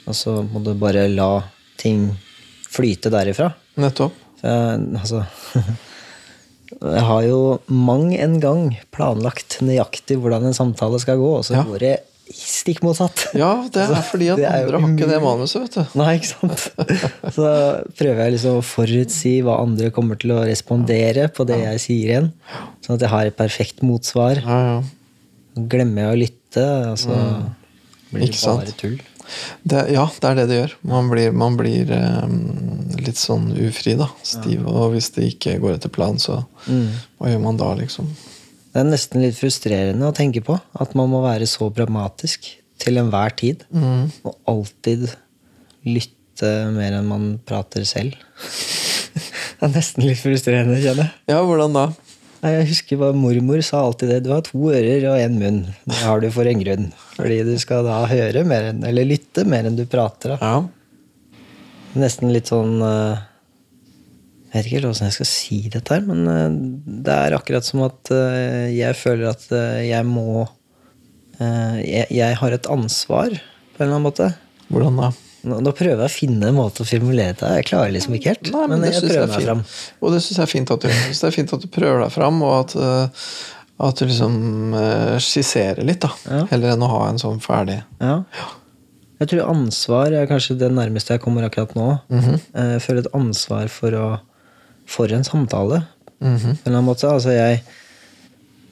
Og 0.06 0.14
så 0.14 0.36
må 0.46 0.60
du 0.62 0.72
bare 0.78 1.08
la 1.10 1.42
ting 1.76 2.12
flyte 2.70 3.10
derifra. 3.10 3.48
Nettopp. 3.76 4.12
Jeg, 4.42 4.84
altså 5.00 5.24
Jeg 6.82 7.02
har 7.08 7.22
jo 7.26 7.60
mang 7.70 8.10
en 8.14 8.38
gang 8.42 8.62
planlagt 8.94 9.58
nøyaktig 9.64 10.18
hvordan 10.20 10.46
en 10.48 10.54
samtale 10.56 10.98
skal 11.02 11.18
gå, 11.18 11.30
og 11.38 11.44
så 11.46 11.54
Ja. 11.56 11.62
går 11.64 11.78
det 11.78 11.94
stikk 12.34 12.82
motsatt. 12.84 13.28
Ja, 13.38 13.50
det 13.72 13.84
er 13.86 14.02
fordi 14.10 14.30
at 14.34 14.42
er 14.42 14.66
andre 14.66 14.80
har 14.82 14.94
ikke 14.94 15.08
det 15.10 15.20
manuset, 15.22 15.62
vet 15.66 15.76
du. 15.78 15.98
Nei, 16.00 16.16
ikke 16.18 16.30
sant? 16.32 16.66
Så 17.36 17.50
prøver 17.98 18.22
jeg 18.24 18.36
liksom 18.36 18.60
å 18.60 18.64
forutsi 18.66 19.34
hva 19.46 19.60
andre 19.62 19.92
kommer 19.94 20.18
til 20.20 20.34
å 20.36 20.42
respondere 20.46 21.28
på 21.32 21.46
det 21.48 21.60
jeg 21.62 21.82
sier 21.84 22.14
igjen. 22.14 22.30
Sånn 22.84 22.98
at 22.98 23.06
jeg 23.06 23.14
har 23.14 23.30
et 23.30 23.38
perfekt 23.38 23.84
motsvar. 23.86 24.42
Ja, 24.42 24.60
ja. 24.70 24.78
Glemmer 25.56 26.08
jeg 26.08 26.14
å 26.14 26.20
lytte, 26.20 26.64
og 26.92 26.98
så 27.00 27.14
blir 28.10 28.26
det 28.28 28.40
bare 28.44 28.74
tull. 28.76 28.98
Det, 29.66 29.80
ja, 29.90 30.04
det 30.20 30.28
er 30.28 30.36
det 30.38 30.44
det 30.50 30.58
gjør. 30.60 30.74
Man 30.86 31.08
blir, 31.10 31.32
man 31.34 31.56
blir 31.58 31.90
eh, 31.96 32.34
litt 33.02 33.18
sånn 33.18 33.48
ufri, 33.56 33.96
da. 33.98 34.10
Stiv. 34.26 34.66
Og 34.68 34.92
hvis 34.94 35.10
det 35.16 35.30
ikke 35.32 35.56
går 35.62 35.78
etter 35.78 35.92
planen, 35.92 36.20
så 36.22 36.42
hva 36.66 37.32
gjør 37.32 37.42
man 37.42 37.58
da, 37.58 37.72
liksom? 37.80 38.10
Det 38.76 38.82
er 38.82 38.88
nesten 38.90 39.22
litt 39.24 39.38
frustrerende 39.38 40.04
å 40.04 40.12
tenke 40.12 40.42
på 40.44 40.52
at 40.52 40.90
man 40.98 41.08
må 41.08 41.22
være 41.24 41.46
så 41.48 41.70
pragmatisk 41.72 42.44
til 42.76 43.00
enhver 43.00 43.32
tid. 43.32 43.62
Mm. 43.72 44.10
Og 44.28 44.34
alltid 44.52 45.06
lytte 45.88 46.50
mer 46.74 46.98
enn 46.98 47.08
man 47.08 47.30
prater 47.48 47.86
selv. 47.88 48.18
det 49.56 49.64
er 49.64 49.72
nesten 49.72 50.04
litt 50.04 50.20
frustrerende, 50.20 50.76
kjenner 50.82 51.06
jeg. 51.06 51.14
Ja, 51.32 51.40
hvordan 51.40 51.72
da? 51.72 51.86
Jeg 52.44 52.66
husker 52.68 53.00
bare 53.00 53.16
Mormor 53.16 53.64
sa 53.64 53.80
alltid 53.80 54.12
det. 54.12 54.20
Du 54.26 54.34
har 54.34 54.44
to 54.44 54.68
ører 54.68 55.08
og 55.08 55.24
én 55.24 55.40
munn. 55.40 55.62
Det 55.88 56.02
har 56.02 56.20
du 56.20 56.28
for 56.36 56.44
en 56.44 56.60
grunn. 56.60 56.90
Fordi 57.14 57.40
du 57.48 57.54
skal 57.62 57.88
da 57.88 58.02
høre 58.12 58.44
mer 58.44 58.74
enn, 58.74 58.84
eller 58.92 59.08
lytte 59.08 59.46
mer 59.48 59.64
enn 59.70 59.80
du 59.80 59.86
prater. 59.88 60.36
Da. 60.36 60.52
Ja. 60.52 61.40
Nesten 61.96 62.28
litt 62.36 62.52
sånn 62.52 62.76
eh, 62.84 63.24
Jeg 64.46 64.62
vet 64.62 64.68
ikke 64.68 64.78
helt 64.78 64.86
hvordan 64.88 65.08
jeg 65.08 65.16
skal 65.16 65.28
si 65.28 65.58
dette 65.72 65.96
her, 65.96 66.04
men 66.06 66.30
eh, 66.30 66.56
det 67.06 67.14
er 67.26 67.34
akkurat 67.36 67.66
som 67.66 67.82
at 67.88 68.12
eh, 68.14 68.70
jeg 68.76 68.96
føler 68.98 69.32
at 69.32 69.46
eh, 69.52 69.86
jeg 69.90 70.06
må 70.08 70.46
jeg, 71.36 72.06
jeg 72.16 72.36
har 72.40 72.54
et 72.56 72.66
ansvar, 72.72 73.34
på 73.36 73.82
en 73.82 73.84
eller 73.84 73.98
annen 73.98 74.04
måte. 74.06 74.28
Hvordan 74.70 75.00
da? 75.02 75.10
Nå, 75.46 75.58
nå 75.60 75.72
prøver 75.76 76.00
jeg 76.00 76.08
å 76.08 76.14
finne 76.14 76.48
en 76.48 76.56
måte 76.56 76.80
å 76.80 76.86
formulere 76.88 77.34
det 77.36 77.50
Jeg 77.58 77.66
klarer 77.68 77.92
liksom 77.92 78.14
ikke 78.16 78.32
helt, 78.32 78.48
Nei, 78.54 78.62
men, 78.70 78.80
men 78.80 78.88
jeg 78.88 79.02
prøver 79.04 79.26
er 79.26 79.28
meg 79.34 79.44
fram. 79.44 79.60
Og 80.00 80.14
det 80.14 80.22
syns 80.24 80.38
jeg 80.40 80.46
er 80.46 80.52
fint 80.54 80.72
at 80.72 80.80
du 80.80 80.88
gjør. 80.88 81.02
Det 81.12 81.28
er 81.28 81.34
fint 81.36 81.52
at 81.58 81.66
du 81.66 81.68
prøver 81.74 82.00
deg 82.06 82.14
fram, 82.14 82.40
og 82.46 82.54
at, 82.62 82.72
at 83.90 84.00
du 84.00 84.08
liksom 84.08 84.78
skisserer 85.26 85.84
litt, 85.84 86.00
da. 86.06 86.10
Ja. 86.24 86.40
Heller 86.54 86.72
enn 86.72 86.86
å 86.88 86.92
ha 86.94 87.02
en 87.10 87.20
sånn 87.20 87.42
ferdig 87.44 87.82
Ja. 88.00 88.22
Jeg 89.20 89.30
tror 89.32 89.52
ansvar 89.52 90.12
er 90.12 90.26
kanskje 90.28 90.58
det 90.60 90.72
nærmeste 90.76 91.14
jeg 91.14 91.22
kommer 91.24 91.46
akkurat 91.46 91.76
nå. 91.76 91.98
Mm 92.08 92.20
-hmm. 92.24 92.40
Jeg 92.72 92.82
føler 92.84 93.00
et 93.04 93.14
ansvar 93.16 93.68
for, 93.72 93.92
å, 93.92 94.08
for 94.86 95.12
en 95.12 95.24
samtale. 95.26 95.82
Mhm. 96.22 96.56
På 96.64 96.70
en 96.70 96.84
måte. 96.86 97.08
Altså 97.10 97.34
jeg, 97.34 97.62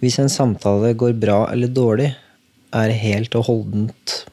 hvis 0.01 0.19
en 0.23 0.29
samtale 0.33 0.95
går 0.95 1.13
bra 1.21 1.41
eller 1.53 1.69
dårlig, 1.69 2.15
er 2.75 2.91
helt 2.99 3.35
og 3.39 3.45
holdent 3.51 4.25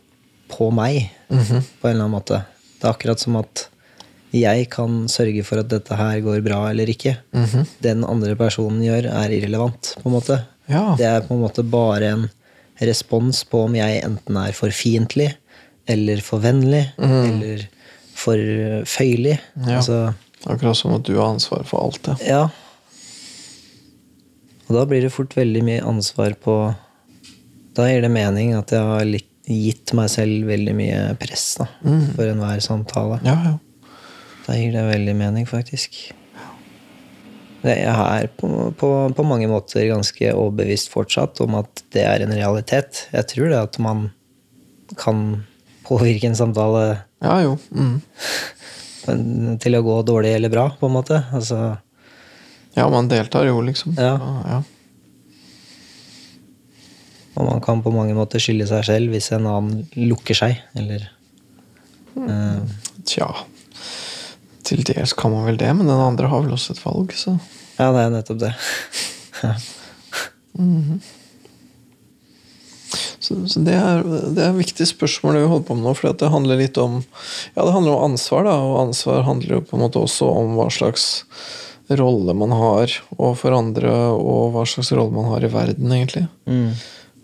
på 0.52 0.72
meg. 0.74 1.10
Mhm. 1.30 1.62
På 1.82 1.88
en 1.90 1.94
eller 1.96 2.06
annen 2.06 2.16
måte. 2.18 2.42
Det 2.80 2.88
er 2.88 2.94
akkurat 2.96 3.20
som 3.20 3.36
at 3.42 3.68
jeg 4.34 4.70
kan 4.72 5.08
sørge 5.12 5.44
for 5.44 5.60
at 5.60 5.68
dette 5.70 5.96
her 5.96 6.22
går 6.24 6.42
bra 6.46 6.70
eller 6.72 6.88
ikke. 6.88 7.18
Mhm. 7.36 7.66
Den 7.84 8.04
andre 8.08 8.36
personen 8.40 8.82
gjør, 8.82 9.10
er 9.12 9.30
irrelevant. 9.36 9.96
på 10.02 10.08
en 10.10 10.16
måte. 10.16 10.40
Ja. 10.70 10.96
Det 10.98 11.06
er 11.06 11.22
på 11.22 11.36
en 11.36 11.42
måte 11.44 11.64
bare 11.70 12.04
en 12.14 12.30
respons 12.82 13.44
på 13.44 13.66
om 13.66 13.76
jeg 13.76 14.02
enten 14.04 14.38
er 14.38 14.54
for 14.54 14.70
fiendtlig 14.70 15.34
eller 15.88 16.22
for 16.22 16.40
vennlig 16.40 16.86
eller 16.98 17.68
for 18.16 18.38
føyelig. 18.88 19.38
Mhm. 19.56 19.68
Ja. 19.70 19.78
Altså, 19.78 20.14
Akkurat 20.50 20.78
som 20.78 20.96
at 20.96 21.06
du 21.06 21.16
har 21.20 21.34
ansvar 21.36 21.64
for 21.70 21.86
alt, 21.86 22.02
det. 22.08 22.18
ja. 22.26 22.48
Og 24.70 24.78
da 24.78 24.86
blir 24.88 25.04
det 25.04 25.12
fort 25.12 25.34
veldig 25.36 25.62
mye 25.68 25.82
ansvar 25.84 26.32
på 26.40 26.54
Da 27.76 27.90
gir 27.90 28.06
det 28.06 28.12
mening 28.14 28.54
at 28.56 28.72
jeg 28.72 28.86
har 28.88 29.04
gitt 29.52 29.92
meg 29.98 30.08
selv 30.14 30.48
veldig 30.48 30.74
mye 30.78 31.02
press 31.20 31.58
da, 31.60 31.66
for 32.16 32.24
enhver 32.30 32.62
samtale. 32.64 33.20
Ja, 33.28 33.36
ja. 33.50 33.92
Da 34.46 34.56
gir 34.56 34.72
det 34.76 34.84
veldig 34.88 35.16
mening, 35.20 35.48
faktisk. 35.50 36.00
Jeg 37.62 37.84
er 37.86 38.28
på, 38.40 38.48
på, 38.80 38.90
på 39.16 39.24
mange 39.28 39.48
måter 39.52 39.86
ganske 39.92 40.32
overbevist 40.34 40.90
fortsatt 40.94 41.44
om 41.44 41.60
at 41.60 41.84
det 41.94 42.06
er 42.08 42.24
en 42.26 42.34
realitet. 42.34 43.06
Jeg 43.14 43.28
tror 43.34 43.52
det 43.52 43.60
at 43.60 43.80
man 43.84 44.08
kan 44.98 45.44
påvirke 45.88 46.32
en 46.32 46.36
samtale 46.40 47.04
Ja, 47.22 47.38
jo. 47.44 47.58
Mm. 47.76 48.00
til 49.06 49.78
å 49.78 49.86
gå 49.86 49.96
dårlig 50.08 50.36
eller 50.36 50.52
bra, 50.54 50.68
på 50.80 50.90
en 50.90 50.96
måte. 51.00 51.24
Altså, 51.34 51.78
Ja, 52.76 52.86
man 52.90 53.10
deltar 53.12 53.48
jo, 53.50 53.60
liksom. 53.66 53.98
Ja. 54.00 54.14
ja. 54.48 54.62
og 57.36 57.48
man 57.48 57.62
kan 57.64 57.82
på 57.84 57.92
mange 57.96 58.14
måter 58.16 58.40
skylde 58.44 58.68
seg 58.70 58.86
selv 58.88 59.14
hvis 59.14 59.32
en 59.36 59.48
annen 59.50 59.88
lukker 59.98 60.38
seg, 60.38 60.62
eller 60.78 61.08
uh, 62.20 62.62
Tja. 63.08 63.28
Til 64.68 64.84
dels 64.88 65.16
kan 65.18 65.34
man 65.34 65.48
vel 65.48 65.58
det, 65.60 65.72
men 65.76 65.90
den 65.90 66.00
andre 66.00 66.30
har 66.32 66.46
vel 66.46 66.54
også 66.56 66.76
et 66.76 66.86
valg, 66.86 67.16
så 67.18 67.38
Ja, 67.80 67.90
det 67.96 68.04
er 68.04 68.14
nettopp 68.14 68.40
det. 68.46 68.54
Så, 73.32 73.54
så 73.54 73.64
det, 73.64 73.76
er, 73.78 74.04
det 74.04 74.44
er 74.44 74.52
et 74.52 74.60
viktig 74.60 74.88
spørsmål 74.90 75.38
det 75.38 75.44
vi 75.46 75.52
holder 75.52 75.68
på 75.68 75.78
med 75.78 75.88
nå, 75.88 75.94
for 75.98 76.20
det 76.20 76.32
handler 76.34 76.60
litt 76.60 76.80
om 76.82 77.00
Ja, 77.56 77.64
det 77.64 77.74
handler 77.74 77.96
om 77.96 78.12
ansvar, 78.12 78.46
da, 78.48 78.56
og 78.60 78.80
ansvar 78.88 79.24
handler 79.28 79.58
jo 79.58 79.62
på 79.68 79.78
en 79.78 79.86
måte 79.86 80.02
også 80.02 80.28
om 80.30 80.56
hva 80.60 80.68
slags 80.74 81.08
rolle 82.00 82.36
man 82.38 82.54
har 82.56 82.92
overfor 83.18 83.56
andre, 83.56 83.94
og 84.16 84.54
hva 84.54 84.66
slags 84.70 84.94
rolle 84.96 85.12
man 85.16 85.28
har 85.34 85.44
i 85.44 85.52
verden, 85.52 85.92
egentlig. 85.92 86.24
Mm. 86.48 86.70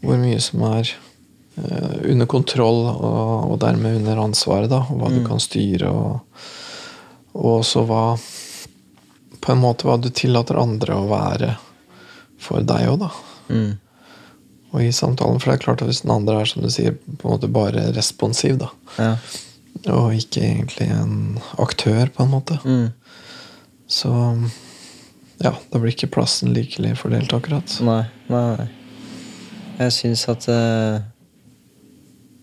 Hvor 0.04 0.20
mye 0.20 0.42
som 0.44 0.66
er 0.68 0.90
eh, 0.92 1.94
under 2.12 2.28
kontroll, 2.28 2.82
og, 2.92 3.54
og 3.54 3.62
dermed 3.64 4.02
under 4.02 4.20
ansvaret, 4.26 4.68
da, 4.72 4.82
og 4.92 5.00
hva 5.00 5.14
du 5.14 5.22
kan 5.28 5.40
styre, 5.40 5.88
og, 5.88 6.44
og 7.38 7.54
også 7.62 7.86
hva 7.88 8.04
På 9.38 9.54
en 9.54 9.62
måte 9.62 9.88
hva 9.88 9.96
du 10.02 10.10
tillater 10.12 10.58
andre 10.60 10.96
å 10.98 11.08
være 11.08 11.54
for 12.42 12.66
deg 12.68 12.92
òg, 12.92 13.02
da 13.06 13.12
Mm. 13.48 13.78
Og 14.77 14.86
i 14.86 14.91
samtalen. 14.93 15.41
For 15.41 15.50
det 15.51 15.57
er 15.57 15.65
klart 15.65 15.81
at 15.84 15.89
hvis 15.89 16.03
den 16.05 16.13
andre 16.13 16.38
er 16.43 16.50
som 16.50 16.62
du 16.63 16.69
sier, 16.74 16.93
på 17.17 17.27
en 17.27 17.34
måte 17.36 17.50
bare 17.51 17.88
responsiv, 17.98 18.60
da, 18.62 18.69
Ja. 19.01 19.12
og 19.93 20.13
ikke 20.13 20.41
egentlig 20.46 20.88
en 20.93 21.39
aktør, 21.57 22.10
på 22.13 22.24
en 22.25 22.31
måte, 22.31 22.60
Mm. 22.63 22.91
så 23.89 24.12
ja, 25.43 25.51
da 25.72 25.79
blir 25.79 25.93
ikke 25.93 26.10
plassen 26.13 26.53
likelig 26.53 26.96
fordelt, 26.98 27.34
akkurat. 27.34 27.75
Nei, 27.86 28.03
nei. 28.29 28.67
Jeg 29.77 29.93
syns 29.93 30.24
at 30.29 30.48
uh, 30.50 31.00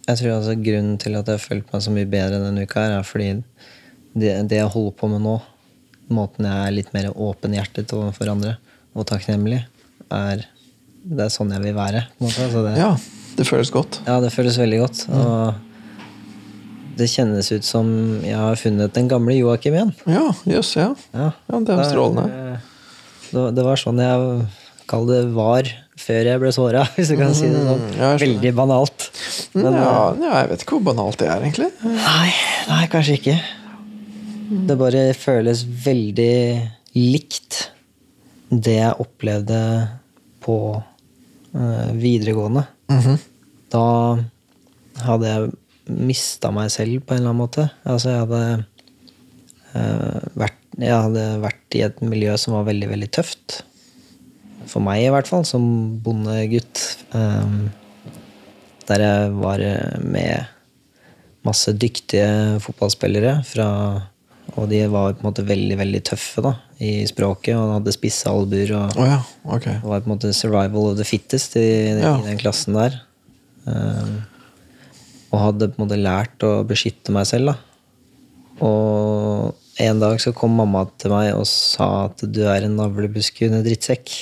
Jeg 0.07 0.19
tror 0.21 0.35
altså 0.37 0.55
grunnen 0.63 0.99
til 1.01 1.15
at 1.17 1.27
jeg 1.27 1.39
har 1.39 1.43
følt 1.43 1.73
meg 1.73 1.83
så 1.83 1.91
mye 1.91 2.07
bedre 2.13 2.39
denne 2.43 2.63
uka, 2.67 2.83
her 2.85 2.99
er 2.99 3.07
fordi 3.09 3.29
det, 4.15 4.35
det 4.51 4.59
jeg 4.61 4.69
holder 4.71 4.93
på 5.01 5.09
med 5.11 5.23
nå, 5.25 5.39
måten 6.13 6.45
jeg 6.47 6.67
er 6.69 6.75
litt 6.77 6.91
mer 6.95 7.09
åpenhjertet 7.11 7.95
overfor 7.97 8.29
andre 8.35 8.57
og 8.95 9.07
takknemlig, 9.09 9.63
er 10.13 10.45
Det 11.05 11.27
er 11.27 11.33
sånn 11.33 11.53
jeg 11.53 11.61
vil 11.67 11.77
være. 11.77 12.07
Altså 12.25 12.63
det, 12.65 12.75
Ja, 12.81 12.91
det 13.37 13.47
føles 13.49 13.71
godt. 13.75 14.01
ja, 14.07 14.19
det 14.25 14.33
føles 14.33 14.57
veldig 14.61 14.79
godt. 14.81 15.05
Og 15.13 15.55
det 16.97 17.09
kjennes 17.11 17.49
ut 17.53 17.65
som 17.67 17.89
jeg 18.25 18.37
har 18.39 18.57
funnet 18.57 18.93
den 18.95 19.09
gamle 19.11 19.35
Joakim 19.37 19.75
igjen. 19.77 19.91
Ja, 20.09 20.29
jøss, 20.49 20.77
ja. 20.79 20.93
Ja, 21.13 21.33
Ja, 21.51 21.61
det 21.61 21.75
er 21.75 21.89
strålende. 21.91 22.61
Det, 23.35 23.49
det 23.57 23.65
var 23.67 23.81
sånn 23.81 23.99
jeg 23.99 24.45
Kall 24.87 25.07
det 25.09 25.23
var 25.33 25.65
før 25.97 26.27
jeg 26.29 26.41
ble 26.43 26.51
såra, 26.53 26.83
hvis 26.97 27.09
du 27.09 27.17
kan 27.17 27.33
si 27.35 27.49
det 27.49 27.63
sånn. 27.65 27.81
Mm, 27.89 27.95
ja. 28.03 28.09
Veldig 28.21 28.51
banalt. 28.59 29.07
Men, 29.57 29.79
ja, 29.81 29.93
ja, 30.21 30.33
jeg 30.43 30.51
vet 30.51 30.65
ikke 30.67 30.77
hvor 30.77 30.85
banalt 30.91 31.19
det 31.23 31.29
er, 31.33 31.41
egentlig. 31.41 31.71
Nei, 31.89 32.31
nei, 32.69 32.83
kanskje 32.93 33.17
ikke. 33.17 33.37
Det 34.69 34.77
bare 34.79 35.07
føles 35.17 35.63
veldig 35.65 36.35
likt 37.01 37.63
det 38.53 38.77
jeg 38.77 38.99
opplevde 39.01 39.61
på 40.45 40.59
eh, 41.55 41.93
videregående 41.93 42.67
-hmm. 42.89 43.19
Da 43.71 44.19
hadde 45.05 45.27
jeg 45.27 45.53
mista 45.87 46.51
meg 46.51 46.71
selv 46.71 47.01
på 47.01 47.15
en 47.15 47.21
eller 47.21 47.31
annen 47.31 47.43
måte. 47.43 47.71
Altså, 47.85 48.11
jeg 48.11 48.19
hadde 48.19 48.65
eh, 49.75 50.21
vært 50.35 50.61
Jeg 50.79 50.91
hadde 50.91 51.41
vært 51.41 51.75
i 51.75 51.83
et 51.83 52.01
miljø 52.03 52.37
som 52.37 52.55
var 52.55 52.65
veldig, 52.65 52.89
veldig 52.89 53.11
tøft. 53.11 53.63
For 54.67 54.81
meg, 54.81 55.05
i 55.05 55.11
hvert 55.11 55.27
fall, 55.27 55.45
som 55.45 56.01
bondegutt. 56.03 57.05
eh, 57.15 57.71
der 58.87 59.01
jeg 59.01 59.31
var 59.33 59.59
med 60.01 60.47
masse 61.45 61.73
dyktige 61.73 62.61
fotballspillere 62.61 63.45
fra 63.45 63.69
Og 64.55 64.69
de 64.71 64.85
var 64.87 65.17
på 65.17 65.25
en 65.25 65.29
måte 65.29 65.45
veldig, 65.47 65.77
veldig 65.81 66.01
tøffe 66.07 66.45
da, 66.45 66.53
i 66.79 67.03
språket 67.11 67.57
og 67.59 67.73
hadde 67.79 67.95
spisse 67.97 68.31
albuer. 68.31 68.71
og 68.77 69.01
oh, 69.01 69.09
ja, 69.09 69.19
okay. 69.51 69.81
var 69.83 70.05
på 70.05 70.11
en 70.11 70.15
måte 70.15 70.31
survival 70.37 70.93
of 70.93 70.99
the 71.01 71.07
fittest 71.09 71.57
i, 71.59 71.67
Ja. 71.99 72.15
i 72.21 72.29
den 72.29 72.39
klassen 72.39 72.79
der. 72.79 73.01
Um, 73.67 74.23
og 75.35 75.41
hadde 75.41 75.71
på 75.73 75.81
en 75.81 75.87
måte 75.87 75.99
lært 75.99 76.47
å 76.47 76.61
beskytte 76.69 77.15
meg 77.15 77.27
selv. 77.27 77.51
da. 77.51 77.57
Og 78.63 79.83
en 79.83 79.99
dag 79.99 80.21
så 80.23 80.31
kom 80.37 80.55
mamma 80.55 80.85
til 81.03 81.11
meg 81.11 81.33
og 81.35 81.49
sa 81.51 82.07
at 82.07 82.23
du 82.23 82.45
er 82.47 82.63
en 82.63 82.77
navlebeskuende 82.79 83.65
drittsekk. 83.67 84.13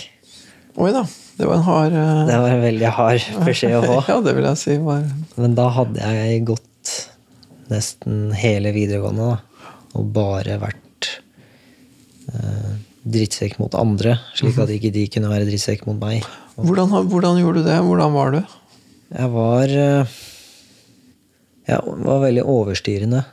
Oi 0.80 0.88
da, 0.94 1.02
det 1.36 1.44
var 1.44 1.58
en 1.58 1.66
hard 1.66 1.92
uh... 1.92 2.22
Det 2.24 2.36
var 2.40 2.54
en 2.54 2.62
veldig 2.64 2.92
hard 2.96 3.26
beskjed 3.44 3.76
å 3.76 3.82
få. 3.84 3.96
Ja, 4.08 4.20
det 4.24 4.32
vil 4.38 4.46
jeg 4.48 4.60
si 4.62 4.76
var 4.80 5.04
Men 5.36 5.56
da 5.58 5.68
hadde 5.76 6.00
jeg 6.00 6.46
gått 6.48 6.92
nesten 7.72 8.30
hele 8.36 8.72
videregående 8.72 9.34
da, 9.34 9.36
og 9.98 10.08
bare 10.14 10.56
vært 10.62 11.08
eh, 12.32 12.72
drittsekk 13.02 13.58
mot 13.60 13.74
andre, 13.78 14.16
slik 14.38 14.58
at 14.62 14.70
ikke 14.72 14.92
de 14.94 15.06
kunne 15.12 15.30
være 15.32 15.48
drittsekk 15.48 15.86
mot 15.88 15.98
meg. 16.00 16.22
hvordan, 16.56 16.92
hvordan 17.10 17.40
gjorde 17.42 17.62
du 17.62 17.68
det? 17.68 17.78
Hvordan 17.82 18.14
var 18.16 18.36
du? 18.36 18.40
Jeg 19.12 19.32
var 19.34 19.74
eh, 19.76 20.16
Jeg 21.68 21.96
var 22.06 22.22
veldig 22.24 22.44
overstyrende. 22.48 23.24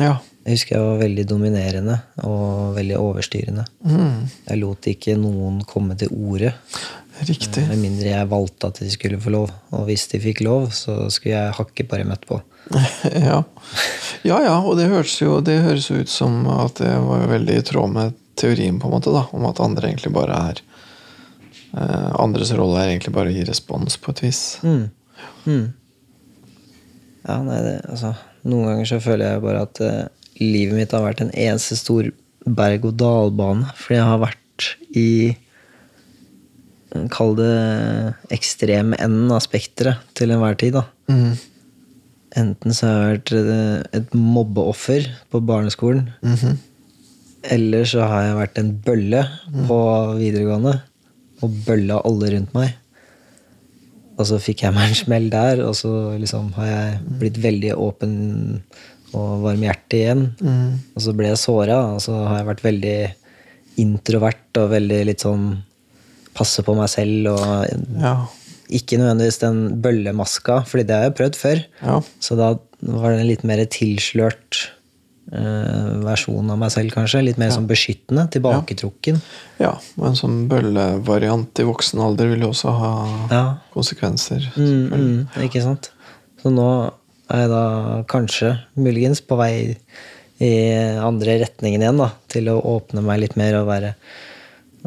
Ja. 0.00 0.16
Jeg 0.46 0.56
husker 0.56 0.76
jeg 0.78 0.86
var 0.86 0.98
veldig 1.02 1.24
dominerende 1.28 1.98
og 2.24 2.74
veldig 2.78 2.96
overstyrende. 2.96 3.64
Mm, 3.84 4.22
Jeg 4.48 4.58
lot 4.62 4.86
ikke 4.88 5.16
noen 5.20 5.60
komme 5.68 5.96
til 6.00 6.08
orde, 6.16 6.54
riktig. 7.28 7.64
med 7.68 7.82
mindre 7.82 8.12
jeg 8.12 8.30
valgte 8.30 8.70
at 8.70 8.80
de 8.82 8.90
skulle 8.92 9.20
få 9.20 9.32
lov. 9.34 9.52
Og 9.76 9.84
hvis 9.88 10.06
de 10.12 10.20
fikk 10.22 10.42
lov, 10.46 10.70
så 10.76 11.08
skulle 11.12 11.36
jeg 11.36 11.56
hakke 11.58 11.86
på 11.88 12.00
dem 12.00 12.12
etterpå. 12.14 12.40
Ja. 13.04 13.42
ja 14.22 14.40
ja, 14.44 14.56
og 14.60 14.76
det 14.78 14.90
høres 14.92 15.16
jo 15.18 15.40
det 15.42 15.58
høres 15.64 15.88
jo 15.90 16.00
ut 16.02 16.12
som 16.12 16.44
at 16.52 16.78
det 16.82 16.92
var 17.02 17.26
veldig 17.30 17.56
i 17.58 17.64
tråd 17.66 17.94
med 17.94 18.18
teorien, 18.40 18.78
på 18.80 18.88
en 18.88 18.94
måte, 18.94 19.12
da, 19.12 19.26
om 19.36 19.44
at 19.48 19.60
andre 19.60 19.90
egentlig 19.90 20.12
bare 20.14 20.36
er 20.50 20.62
eh, 21.76 22.08
Andres 22.20 22.52
rolle 22.56 22.80
er 22.80 22.94
egentlig 22.94 23.12
bare 23.16 23.32
å 23.32 23.34
gi 23.34 23.44
respons, 23.48 23.98
på 24.00 24.14
et 24.14 24.24
vis. 24.24 24.40
Mm. 24.64 24.86
Mm. 25.44 25.66
Ja, 27.26 27.36
nei, 27.44 27.60
det, 27.66 27.76
altså 27.90 28.14
Noen 28.48 28.70
ganger 28.70 28.88
så 28.88 29.00
føler 29.04 29.34
jeg 29.34 29.44
bare 29.44 29.64
at 29.66 29.82
eh, 29.84 30.06
livet 30.40 30.78
mitt 30.78 30.94
har 30.96 31.04
vært 31.04 31.20
en 31.20 31.34
eneste 31.34 31.76
stor 31.76 32.08
berg-og-dal-bane. 32.48 33.68
Fordi 33.76 33.98
jeg 33.98 34.08
har 34.08 34.22
vært 34.22 34.68
i 34.96 35.10
Kall 37.12 37.36
det 37.38 37.52
ekstremenden 38.34 39.30
av 39.30 39.42
spekteret 39.44 40.02
til 40.18 40.34
enhver 40.34 40.58
tid. 40.58 40.74
da. 40.78 40.84
Mm. 41.10 41.38
Enten 42.40 42.74
så 42.74 42.86
har 42.86 42.98
jeg 43.00 43.14
vært 43.14 43.32
eh, 43.38 44.00
et 44.00 44.12
mobbeoffer 44.14 45.08
på 45.30 45.42
barneskolen. 45.46 46.10
Mhm. 46.26 46.58
Eller 47.50 47.86
så 47.88 48.04
har 48.04 48.26
jeg 48.26 48.36
vært 48.36 48.58
en 48.60 48.70
bølle 48.84 49.22
på 49.64 49.76
videregående 50.18 50.74
og 51.40 51.54
bølla 51.64 52.02
alle 52.04 52.34
rundt 52.34 52.52
meg. 52.52 52.74
Og 54.20 54.26
så 54.28 54.36
fikk 54.42 54.66
jeg 54.66 54.76
meg 54.76 54.90
en 54.90 54.98
smell 54.98 55.30
der, 55.32 55.62
og 55.64 55.72
så 55.78 56.18
liksom 56.20 56.50
har 56.58 56.68
jeg 56.68 56.98
blitt 57.22 57.40
veldig 57.40 57.70
åpen 57.80 58.12
og 59.16 59.46
varmhjertig 59.46 60.02
igjen. 60.02 60.26
Mm. 60.44 60.76
Og 60.92 61.04
så 61.06 61.14
ble 61.16 61.30
jeg 61.32 61.40
såra, 61.40 61.78
og 61.94 62.04
så 62.04 62.18
har 62.26 62.42
jeg 62.42 62.50
vært 62.50 62.66
veldig 62.66 62.98
introvert 63.80 64.60
og 64.60 64.72
veldig 64.74 65.00
litt 65.08 65.24
sånn 65.24 65.48
passe 66.40 66.64
på 66.66 66.74
meg 66.78 66.88
selv 66.92 67.30
og 67.34 67.46
Ja. 68.00 68.16
ikke 68.70 68.98
nødvendigvis 69.00 69.40
den 69.44 69.62
bøllemaska, 69.84 70.60
fordi 70.66 70.86
det 70.88 70.96
har 70.96 71.08
jeg 71.10 71.16
prøvd 71.20 71.36
før. 71.40 71.64
Ja. 71.84 72.00
Så 72.22 72.36
da 72.40 72.52
var 72.82 73.10
det 73.12 73.20
en 73.20 73.28
litt 73.28 73.42
mer 73.44 73.60
tilslørt 73.68 74.68
eh, 75.32 75.90
versjon 76.02 76.48
av 76.50 76.58
meg 76.58 76.70
selv, 76.74 76.90
kanskje. 76.94 77.20
Litt 77.22 77.38
mer 77.38 77.50
sånn 77.54 77.68
beskyttende, 77.70 78.24
tilbaketrukken. 78.34 79.20
ja. 79.60 79.72
Og 79.98 80.06
en 80.08 80.16
sånn 80.18 80.38
bøllevariant 80.50 81.60
i 81.62 81.66
voksen 81.68 82.00
alder 82.02 82.32
vil 82.32 82.40
jo 82.46 82.48
også 82.54 82.72
ha 82.78 82.92
Ja. 83.30 83.44
konsekvenser. 83.74 84.48
Mm, 84.56 84.88
mm, 84.90 85.28
ikke 85.46 85.62
sant? 85.62 85.90
Så 86.42 86.50
nå 86.50 86.66
er 87.30 87.44
jeg 87.44 87.50
da 87.52 88.02
kanskje, 88.10 88.58
muligens, 88.76 89.20
på 89.20 89.36
vei 89.38 89.76
i 90.40 90.50
andre 90.98 91.38
retningen 91.44 91.82
igjen, 91.84 91.98
da. 92.00 92.10
Til 92.32 92.48
å 92.48 92.56
åpne 92.64 93.02
meg 93.04 93.20
litt 93.20 93.36
mer 93.36 93.54
og 93.60 93.68
være 93.68 93.94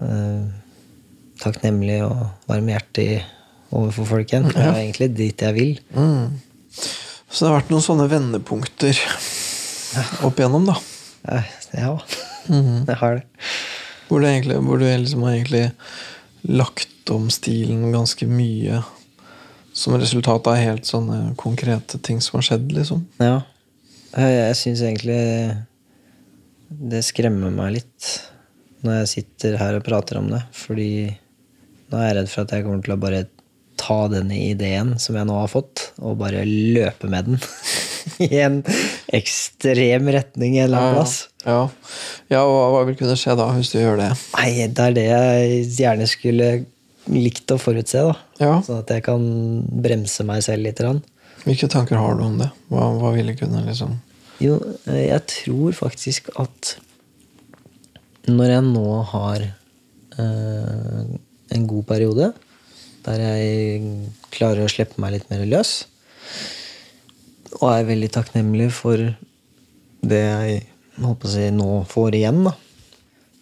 eh, 0.02 0.44
takknemlig 1.44 2.00
og 2.06 2.26
varmhjertig 2.50 3.08
overfor 3.74 4.06
folk 4.16 4.32
igjen. 4.34 4.50
Det 4.54 4.64
er 4.64 4.80
egentlig 4.80 5.10
dit 5.18 5.44
jeg 5.46 5.56
vil. 5.58 5.72
Mm. 5.96 6.40
Så 7.34 7.44
det 7.44 7.50
har 7.50 7.58
vært 7.60 7.72
noen 7.74 7.86
sånne 7.86 8.08
vendepunkter 8.12 9.00
opp 10.28 10.40
igjennom, 10.42 10.68
da. 10.70 10.78
Ja, 11.74 11.96
Mhm. 12.44 12.86
jeg 12.90 12.98
har 13.00 13.16
det. 13.16 13.24
Hvor, 14.10 14.20
du 14.20 14.28
egentlig, 14.28 14.58
hvor 14.66 14.78
du 14.78 14.84
liksom 14.86 15.24
har 15.24 15.32
egentlig 15.38 15.72
lagt 16.44 17.10
om 17.10 17.30
stilen 17.32 17.86
ganske 17.94 18.28
mye 18.28 18.82
som 19.74 19.96
resultat 19.98 20.46
av 20.52 20.58
helt 20.60 20.84
sånne 20.86 21.36
konkrete 21.40 21.98
ting 22.04 22.20
som 22.22 22.38
har 22.38 22.44
skjedd, 22.50 22.68
liksom. 22.76 23.06
Ja. 23.24 23.42
Jeg 24.14 24.56
syns 24.60 24.84
egentlig 24.84 25.64
det 26.70 27.02
skremmer 27.08 27.50
meg 27.54 27.80
litt 27.80 28.10
når 28.84 29.00
jeg 29.00 29.08
sitter 29.14 29.58
her 29.58 29.80
og 29.80 29.86
prater 29.88 30.20
om 30.20 30.28
det. 30.30 30.44
Fordi 30.54 30.90
nå 31.94 32.02
er 32.02 32.10
jeg 32.10 32.20
redd 32.20 32.34
for 32.34 32.44
at 32.44 32.54
jeg 32.56 32.66
kommer 32.66 32.84
til 32.84 32.96
å 32.96 33.02
bare 33.02 33.24
ta 33.80 34.00
denne 34.12 34.38
ideen 34.38 34.96
som 35.02 35.18
jeg 35.18 35.28
nå 35.28 35.36
har 35.38 35.52
fått, 35.52 35.90
og 36.02 36.20
bare 36.22 36.44
løpe 36.46 37.10
med 37.12 37.30
den 37.30 37.40
i 38.28 38.42
en 38.44 38.60
ekstrem 39.14 40.10
retning 40.14 40.58
en 40.58 40.68
eller 40.68 40.80
annen 40.80 41.00
plass. 41.00 41.16
Ja. 41.44 41.62
ja, 42.32 42.44
og 42.44 42.76
hva 42.76 42.84
vil 42.88 42.98
kunne 43.00 43.18
skje 43.20 43.36
da, 43.40 43.50
hvis 43.58 43.74
du 43.74 43.80
gjør 43.82 44.00
det? 44.00 44.12
Nei, 44.38 44.68
det 44.72 44.86
er 44.86 44.96
det 44.96 45.08
jeg 45.10 45.66
gjerne 45.80 46.08
skulle 46.10 46.52
likt 47.12 47.52
å 47.52 47.60
forutse, 47.60 48.06
da. 48.08 48.16
Ja. 48.40 48.54
Sånn 48.64 48.80
at 48.84 48.94
jeg 48.94 49.04
kan 49.06 49.26
bremse 49.84 50.24
meg 50.28 50.44
selv 50.46 50.64
litt. 50.68 50.80
Hvilke 51.44 51.68
tanker 51.72 52.00
har 52.00 52.16
du 52.18 52.24
om 52.26 52.40
det? 52.40 52.50
Hva, 52.72 52.88
hva 52.96 53.12
ville 53.16 53.36
kunne 53.36 53.66
liksom 53.68 53.98
Jo, 54.42 54.58
eh, 54.88 55.10
jeg 55.10 55.26
tror 55.30 55.76
faktisk 55.76 56.32
at 56.40 56.78
når 58.24 58.54
jeg 58.54 58.64
nå 58.70 58.88
har 59.12 59.44
eh, 59.44 61.14
en 61.54 61.68
god 61.70 61.88
periode, 61.90 62.32
der 63.04 63.22
jeg 63.22 64.12
klarer 64.34 64.66
å 64.66 64.72
slippe 64.72 65.02
meg 65.02 65.18
litt 65.18 65.32
mer 65.32 65.44
løs, 65.48 65.84
og 67.60 67.68
er 67.70 67.88
veldig 67.88 68.10
takknemlig 68.16 68.70
for 68.74 69.02
det 70.04 70.22
jeg 70.24 70.62
håper 71.04 71.30
å 71.30 71.34
si, 71.34 71.50
nå 71.54 71.70
får 71.90 72.18
igjen, 72.20 72.42
da, 72.48 72.56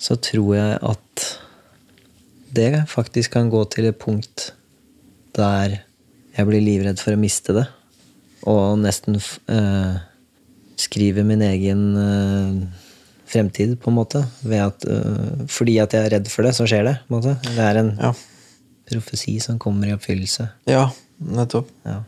så 0.02 0.18
tror 0.20 0.56
jeg 0.58 0.80
at 0.92 1.28
det 2.52 2.72
faktisk 2.92 3.38
kan 3.38 3.52
gå 3.52 3.64
til 3.72 3.88
et 3.88 4.00
punkt 4.02 4.52
der 5.38 5.80
jeg 6.36 6.48
blir 6.48 6.64
livredd 6.64 7.00
for 7.00 7.16
å 7.16 7.20
miste 7.20 7.56
det, 7.56 7.66
og 8.50 8.80
nesten 8.82 9.20
eh, 9.20 10.00
skrive 10.80 11.24
min 11.28 11.44
egen 11.46 11.84
eh, 12.02 12.88
fremtid, 13.32 13.78
på 13.82 13.90
en 13.92 13.98
måte. 13.98 14.22
At, 14.60 14.86
uh, 14.86 15.46
fordi 15.52 15.80
at 15.84 15.96
jeg 15.96 16.06
er 16.08 16.14
redd 16.18 16.30
for 16.32 16.44
det, 16.48 16.54
så 16.58 16.68
skjer 16.70 16.84
det. 16.90 16.96
på 17.08 17.16
en 17.16 17.22
måte. 17.22 17.36
Det 17.56 17.66
er 17.66 17.80
en 17.82 17.92
Ja. 18.02 18.14
profesi 18.92 19.40
som 19.42 19.58
kommer 19.60 19.88
i 19.88 19.96
oppfyllelse. 19.96 20.50
Ja, 20.68 20.90
nettopp. 21.20 21.70
Ja. 21.86 22.02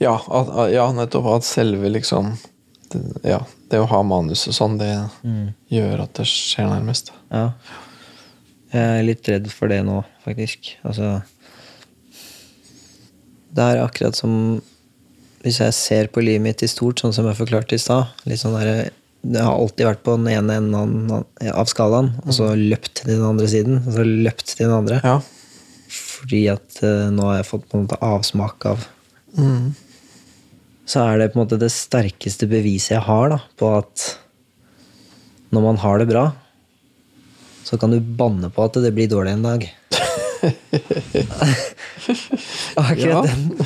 Ja, 0.00 0.14
at, 0.16 0.54
ja 0.72 0.86
nettopp 0.96 1.26
at 1.34 1.44
selve 1.44 1.88
liksom 1.92 2.34
det, 2.90 3.02
Ja, 3.24 3.42
det 3.70 3.78
å 3.80 3.86
ha 3.86 4.02
manus 4.02 4.46
og 4.48 4.54
sånn, 4.56 4.78
det 4.80 4.88
gjør 5.70 6.00
at 6.06 6.14
det 6.14 6.26
skjer 6.26 6.68
nærmest. 6.70 7.12
ja. 7.30 7.50
Jeg 8.72 9.00
er 9.00 9.02
litt 9.02 9.26
redd 9.28 9.48
for 9.50 9.66
det 9.66 9.80
nå, 9.84 10.04
faktisk. 10.24 10.76
Altså 10.86 11.22
Det 13.52 13.64
er 13.64 13.80
akkurat 13.82 14.14
som 14.14 14.60
Hvis 15.42 15.58
jeg 15.58 15.72
ser 15.74 16.06
på 16.12 16.20
livet 16.22 16.42
mitt 16.44 16.62
i 16.62 16.68
stort, 16.68 17.00
sånn 17.00 17.14
som 17.16 17.26
jeg 17.26 17.38
forklarte 17.38 17.72
i 17.74 17.80
stad 17.80 18.10
litt 18.28 18.38
sånn 18.42 18.58
der, 18.60 18.90
Det 19.20 19.42
har 19.44 19.52
alltid 19.52 19.84
vært 19.84 20.00
på 20.06 20.14
den 20.16 20.30
ene 20.32 20.54
enden 20.56 21.10
av 21.52 21.68
skalaen, 21.68 22.14
og 22.24 22.32
så 22.32 22.54
løpt 22.56 23.02
til 23.02 23.10
den 23.12 23.24
andre 23.26 23.48
siden. 23.52 23.82
Og 23.84 23.92
så 23.98 24.04
løpt 24.06 24.46
til 24.54 24.64
den 24.64 24.72
andre. 24.78 25.00
Ja. 25.04 25.18
Fordi 25.90 26.40
at 26.52 26.78
uh, 26.80 27.10
nå 27.12 27.26
har 27.28 27.36
jeg 27.40 27.48
fått 27.50 27.66
på 27.68 27.76
en 27.78 27.84
måte 27.86 28.00
avsmak 28.04 28.66
av 28.72 28.88
Mm. 29.38 29.76
Så 30.90 31.04
er 31.06 31.20
det 31.20 31.28
på 31.30 31.38
en 31.38 31.44
måte 31.44 31.54
det 31.60 31.68
sterkeste 31.70 32.48
beviset 32.50 32.96
jeg 32.96 33.04
har 33.06 33.28
da, 33.30 33.36
på 33.54 33.68
at 33.76 34.08
når 35.54 35.62
man 35.68 35.78
har 35.84 36.00
det 36.02 36.08
bra, 36.10 36.24
så 37.62 37.78
kan 37.78 37.94
du 37.94 38.00
banne 38.02 38.50
på 38.50 38.64
at 38.66 38.74
det 38.82 38.90
blir 38.96 39.06
dårlig 39.06 39.36
en 39.36 39.46
dag. 39.46 39.68
akkurat, 42.74 43.06
Ja. 43.06 43.22
den, 43.22 43.58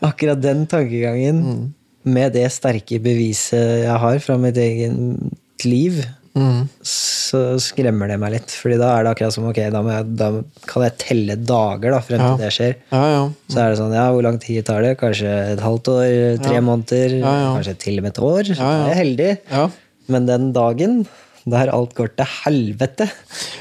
akkurat 0.00 0.42
den 0.42 0.66
tankegangen, 0.66 1.74
med 2.04 2.32
det 2.34 2.48
sterke 2.52 2.98
beviset 3.02 3.84
jeg 3.84 3.98
har 4.02 4.18
fra 4.24 4.36
mitt 4.38 4.56
eget 4.56 5.64
liv, 5.64 6.02
Mm. 6.32 6.62
så 6.80 7.58
skremmer 7.60 8.08
det 8.08 8.16
meg 8.18 8.32
litt. 8.32 8.48
Fordi 8.56 8.78
da 8.80 8.86
er 8.96 9.02
det 9.04 9.10
akkurat 9.12 9.34
som 9.34 9.44
ok, 9.50 9.58
da, 9.70 9.82
jeg, 9.84 10.06
da 10.16 10.28
kan 10.64 10.82
jeg 10.86 10.94
telle 11.02 11.36
dager 11.36 11.90
da, 11.92 11.98
frem 12.00 12.20
Ja. 12.22 12.30
til 12.30 12.40
det 12.46 12.52
skjer. 12.56 12.74
Ja, 12.90 13.02
ja. 13.12 13.26
Så 13.52 13.58
er 13.60 13.68
det 13.68 13.78
sånn, 13.82 13.92
ja, 13.92 14.06
hvor 14.10 14.22
lang 14.24 14.38
tid 14.40 14.64
tar 14.64 14.80
det? 14.80 14.94
Kanskje 14.96 15.28
et 15.52 15.60
halvt 15.60 15.88
år, 15.92 16.38
tre 16.42 16.54
Ja. 16.54 16.60
måneder, 16.64 17.18
Ja, 17.20 17.34
ja. 17.36 17.50
kanskje 17.58 17.76
til 17.78 17.98
og 17.98 18.02
med 18.06 18.12
et 18.16 18.22
år. 18.24 18.48
Ja, 18.48 18.54
ja. 18.56 18.64
Da 18.64 18.88
er 18.88 18.94
jeg 18.94 19.00
heldig. 19.04 19.38
Ja. 19.50 19.68
Men 20.08 20.24
den 20.26 20.52
dagen 20.54 21.06
der 21.46 21.68
alt 21.68 21.94
går 21.94 22.16
til 22.16 22.24
helvete, 22.46 23.10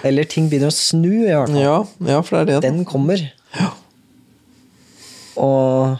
eller 0.06 0.24
ting 0.24 0.48
begynner 0.50 0.72
å 0.72 0.72
snu, 0.72 1.28
i 1.28 1.36
hvert 1.36 1.50
fall, 2.30 2.48
Ja, 2.48 2.54
ja, 2.56 2.60
den 2.62 2.86
kommer. 2.86 3.20
Og 5.36 5.98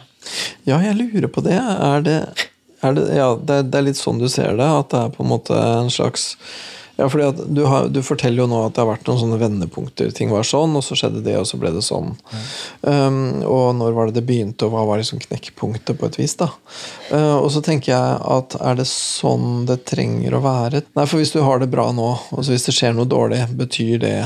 Ja, 0.68 0.78
jeg 0.82 0.98
lurer 0.98 1.30
på 1.32 1.42
det. 1.44 1.58
Er 1.58 2.04
det, 2.06 2.18
er 2.82 2.94
det 2.98 3.08
Ja, 3.16 3.32
det 3.36 3.56
er, 3.62 3.66
det 3.66 3.80
er 3.80 3.88
litt 3.90 4.00
sånn 4.00 4.22
du 4.22 4.28
ser 4.30 4.54
det. 4.58 4.68
At 4.68 4.92
det 4.94 5.00
er 5.00 5.16
på 5.16 5.24
en 5.24 5.32
måte 5.32 5.58
en 5.58 5.90
slags 5.92 6.36
Ja, 6.98 7.08
fordi 7.08 7.24
at 7.24 7.38
du, 7.48 7.62
har, 7.66 7.88
du 7.88 8.02
forteller 8.04 8.44
jo 8.44 8.46
nå 8.50 8.58
at 8.66 8.74
det 8.76 8.82
har 8.82 8.90
vært 8.90 9.08
noen 9.08 9.18
sånne 9.22 9.38
vendepunkter. 9.40 10.10
Ting 10.14 10.30
var 10.30 10.44
sånn, 10.46 10.76
og 10.76 10.84
så 10.84 10.94
skjedde 10.98 11.22
det, 11.24 11.38
og 11.40 11.46
så 11.48 11.58
ble 11.58 11.72
det 11.72 11.82
sånn. 11.86 12.12
Um, 12.84 13.40
og 13.48 13.72
når 13.78 13.96
var 13.96 14.10
det 14.10 14.20
det 14.20 14.26
begynte, 14.28 14.68
og 14.68 14.74
hva 14.74 14.84
var 14.86 15.00
liksom 15.00 15.22
knekkpunktet, 15.24 15.96
på 15.98 16.10
et 16.10 16.18
vis? 16.20 16.36
da? 16.38 16.50
Uh, 17.08 17.40
og 17.40 17.48
så 17.54 17.64
tenker 17.64 17.94
jeg 17.94 18.20
at 18.36 18.58
er 18.60 18.76
det 18.78 18.86
sånn 18.92 19.64
det 19.66 19.80
trenger 19.88 20.36
å 20.36 20.44
være? 20.44 20.84
Nei, 20.92 21.08
for 21.08 21.22
hvis 21.22 21.32
du 21.32 21.40
har 21.42 21.64
det 21.64 21.72
bra 21.72 21.88
nå, 21.96 22.12
og 22.28 22.44
så 22.44 22.52
hvis 22.52 22.68
det 22.68 22.76
skjer 22.76 22.94
noe 22.94 23.08
dårlig, 23.08 23.40
betyr 23.56 23.96
det 24.04 24.16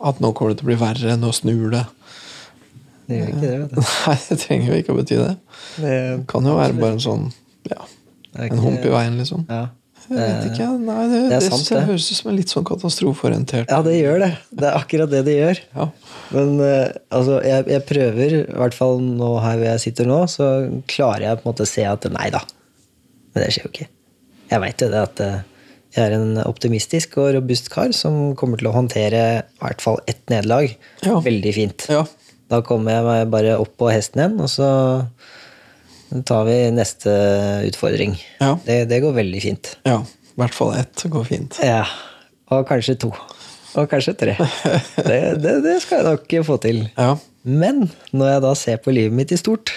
at 0.00 0.20
nå 0.20 0.34
kommer 0.34 0.52
det 0.52 0.60
til 0.60 0.66
å 0.66 0.72
bli 0.72 0.80
verre, 0.82 1.16
nå 1.22 1.32
snur 1.38 1.70
det? 1.78 1.86
Det 3.10 3.18
gjør 3.18 3.28
ikke 3.34 3.42
det, 3.42 3.52
vet 3.64 3.74
du. 3.74 3.82
Nei, 4.06 4.16
det 4.28 4.38
trenger 4.44 4.70
jo 4.72 4.78
ikke 4.84 4.94
å 4.94 4.98
bety 5.02 5.18
det. 5.20 5.34
Det, 5.82 5.90
Det 5.90 6.24
kan 6.30 6.48
jo 6.48 6.56
være 6.60 6.78
bare 6.80 6.96
en 6.96 7.04
sånn 7.04 7.28
ja, 7.70 7.82
en 8.46 8.62
hump 8.64 8.86
i 8.86 8.94
veien, 8.94 9.18
liksom. 9.20 9.44
Ja. 9.50 9.66
Jeg 10.10 10.18
vet 10.18 10.46
ikke. 10.48 10.66
Nei, 10.82 11.02
det, 11.12 11.18
det 11.30 11.38
sant, 11.44 11.68
det. 11.70 11.82
høres 11.86 12.06
ut 12.10 12.16
som 12.18 12.30
en 12.32 12.38
litt 12.40 12.50
sånn 12.50 12.64
katastrofeorientert 12.66 13.70
ja, 13.70 13.76
det 13.86 13.92
gjør 14.00 14.16
det. 14.24 14.30
Det 14.58 14.66
er 14.66 14.78
akkurat 14.80 15.10
det 15.12 15.20
det 15.28 15.36
gjør. 15.36 15.60
Ja. 15.76 15.84
Men 16.34 16.56
eh, 16.66 16.88
altså, 17.14 17.36
jeg, 17.46 17.66
jeg 17.70 17.84
prøver, 17.86 18.34
i 18.40 18.56
hvert 18.58 18.74
fall 18.74 18.98
nå 19.04 19.28
her 19.44 19.60
hvor 19.60 19.68
jeg 19.68 19.82
sitter 19.84 20.08
nå, 20.10 20.18
så 20.32 20.48
klarer 20.90 21.28
jeg 21.28 21.38
på 21.38 21.44
en 21.46 21.50
måte 21.52 21.66
å 21.68 21.70
se 21.70 21.84
at 21.86 22.08
nei 22.16 22.26
da. 22.34 22.40
Men 23.30 23.44
det 23.44 23.52
skjer 23.54 23.68
jo 23.68 23.72
ikke. 23.74 23.86
Jeg 24.50 24.64
veit 24.64 24.82
jo 24.82 24.90
det 24.96 25.04
at 25.04 25.22
eh, 25.28 25.38
jeg 25.94 26.06
er 26.08 26.16
en 26.16 26.40
optimistisk 26.42 27.14
og 27.22 27.30
robust 27.36 27.70
kar 27.70 27.94
som 27.94 28.32
kommer 28.38 28.58
til 28.58 28.70
å 28.70 28.74
håndtere 28.74 29.22
i 29.44 29.62
hvert 29.62 29.82
fall 29.84 30.00
ett 30.10 30.24
nederlag 30.30 30.72
Ja. 31.06 31.20
veldig 31.22 31.54
fint. 31.54 31.86
ja. 31.90 32.02
Da 32.50 32.60
kommer 32.66 32.96
jeg 32.96 33.06
meg 33.06 33.28
bare 33.32 33.58
opp 33.62 33.76
på 33.78 33.90
hesten 33.92 34.22
igjen, 34.22 34.38
og 34.42 34.50
så 34.50 34.70
tar 36.26 36.46
vi 36.48 36.56
neste 36.74 37.12
utfordring. 37.68 38.16
Ja. 38.40 38.56
Det, 38.64 38.82
det 38.90 39.02
går 39.04 39.14
veldig 39.20 39.44
fint. 39.44 39.76
ja. 39.88 40.00
I 40.30 40.40
hvert 40.40 40.54
fall 40.56 40.70
ett 40.78 41.02
går 41.10 41.24
fint. 41.26 41.56
Ja. 41.60 41.82
Og 42.54 42.62
kanskje 42.68 42.94
to. 43.02 43.10
Og 43.76 43.88
kanskje 43.90 44.14
tre. 44.16 44.36
Det, 44.96 45.18
det, 45.42 45.56
det 45.66 45.74
skal 45.82 46.00
jeg 46.00 46.06
nok 46.06 46.46
få 46.46 46.56
til. 46.62 46.78
Ja. 46.96 47.10
Men 47.42 47.90
når 48.14 48.30
jeg 48.30 48.42
da 48.46 48.52
ser 48.56 48.80
på 48.80 48.94
livet 48.94 49.16
mitt 49.18 49.34
i 49.34 49.38
stort, 49.40 49.72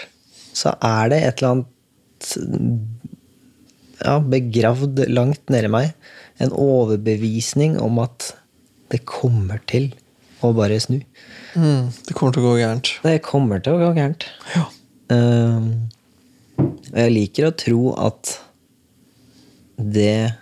så 0.55 0.75
er 0.79 1.11
det 1.11 1.19
et 1.25 1.41
eller 1.41 1.57
annet 1.57 1.73
ja, 4.03 4.15
begravd 4.19 5.03
langt 5.11 5.51
nedi 5.51 5.69
meg. 5.73 5.91
En 6.39 6.53
overbevisning 6.55 7.75
om 7.81 7.99
at 8.05 8.31
det 8.93 9.03
kommer 9.09 9.59
til 9.67 9.91
å 10.45 10.53
bare 10.55 10.79
snu. 10.79 10.99
Mm, 11.55 11.89
det 12.07 12.13
kommer 12.17 12.33
til 12.35 12.43
å 12.43 12.47
gå 12.51 12.55
gærent. 12.61 12.89
Det 13.03 13.17
kommer 13.25 13.61
til 13.63 13.75
å 13.75 13.81
gå 13.81 13.89
gærent. 13.97 14.25
Ja. 14.55 14.65
Ehm, 15.13 15.67
Og 16.57 16.97
jeg 16.99 17.11
liker 17.13 17.47
å 17.49 17.55
tro 17.57 17.93
at 17.97 18.39
det 19.77 20.33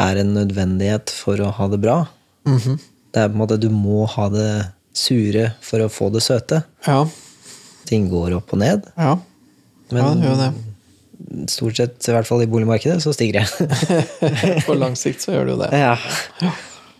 er 0.00 0.20
en 0.20 0.34
nødvendighet 0.36 1.10
for 1.14 1.40
å 1.40 1.50
ha 1.56 1.68
det 1.72 1.80
bra. 1.82 2.02
Mhm. 2.46 2.78
Det 3.14 3.22
er 3.22 3.28
på 3.30 3.36
en 3.36 3.40
måte 3.44 3.60
Du 3.60 3.68
må 3.70 4.04
ha 4.10 4.28
det 4.28 4.72
sure 4.92 5.52
for 5.62 5.78
å 5.84 5.88
få 5.90 6.10
det 6.12 6.22
søte. 6.22 6.64
ja. 6.86 7.04
Ting 7.84 8.08
går 8.08 8.32
opp 8.38 8.52
og 8.56 8.58
ned. 8.62 8.86
Ja. 8.96 9.18
Men 9.92 10.00
ja, 10.02 10.14
det 10.14 10.24
gjør 10.24 10.38
det. 10.40 11.50
stort 11.52 11.76
sett, 11.76 12.08
i 12.08 12.12
hvert 12.14 12.26
fall 12.26 12.40
i 12.42 12.46
boligmarkedet, 12.48 12.96
så 13.04 13.12
stiger 13.12 13.44
det. 13.44 14.62
På 14.66 14.72
lang 14.78 14.96
sikt 14.96 15.20
så 15.20 15.32
gjør 15.34 15.44
det 15.44 15.52
jo 15.52 15.58
det. 15.60 15.68
ja. 15.76 16.52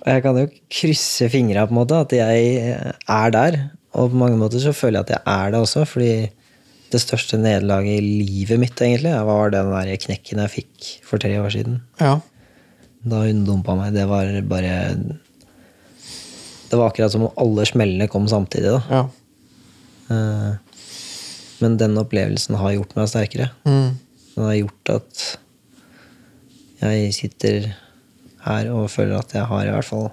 Og 0.05 0.11
jeg 0.13 0.23
kan 0.25 0.37
jo 0.37 0.47
krysse 0.69 1.29
fingra 1.33 1.65
på 1.67 1.73
en 1.73 1.79
måte, 1.81 1.97
at 2.05 2.13
jeg 2.13 2.77
er 3.09 3.31
der. 3.33 3.57
Og 3.97 4.11
på 4.13 4.19
mange 4.21 4.37
måter 4.37 4.61
så 4.61 4.75
føler 4.77 5.01
jeg 5.01 5.07
at 5.07 5.13
jeg 5.15 5.23
er 5.47 5.53
det 5.55 5.61
også, 5.65 5.85
fordi 5.89 6.11
det 6.93 7.01
største 7.01 7.39
nederlaget 7.41 7.97
i 8.03 8.11
livet 8.29 8.61
mitt 8.61 8.79
egentlig, 8.85 9.15
var 9.27 9.51
den 9.55 9.71
der 9.73 9.97
knekken 10.03 10.43
jeg 10.45 10.53
fikk 10.53 10.89
for 11.09 11.19
tre 11.23 11.33
år 11.41 11.51
siden. 11.55 11.81
Ja. 12.01 12.19
Da 13.05 13.23
hun 13.25 13.45
dumpa 13.49 13.75
meg. 13.79 13.95
Det 13.97 14.05
var 14.09 14.29
bare 14.49 14.75
Det 16.71 16.79
var 16.81 16.89
akkurat 16.91 17.13
som 17.13 17.27
om 17.29 17.35
alle 17.41 17.65
smellene 17.69 18.09
kom 18.11 18.29
samtidig. 18.29 18.71
da. 18.77 18.83
Ja. 18.91 19.05
Eh, 20.11 20.53
Men 21.61 21.77
den 21.81 21.97
opplevelsen 21.97 22.57
har 22.61 22.73
gjort 22.75 22.95
meg 22.97 23.09
sterkere. 23.09 23.51
Mm. 23.65 23.95
Den 24.35 24.45
har 24.45 24.55
gjort 24.59 24.91
at 24.99 25.39
jeg 26.83 27.15
sitter 27.15 27.69
her 28.45 28.71
og 28.75 28.93
føler 28.93 29.19
at 29.19 29.33
jeg 29.37 29.49
har 29.49 29.65
i 29.67 29.73
hvert 29.73 29.89
fall 29.89 30.11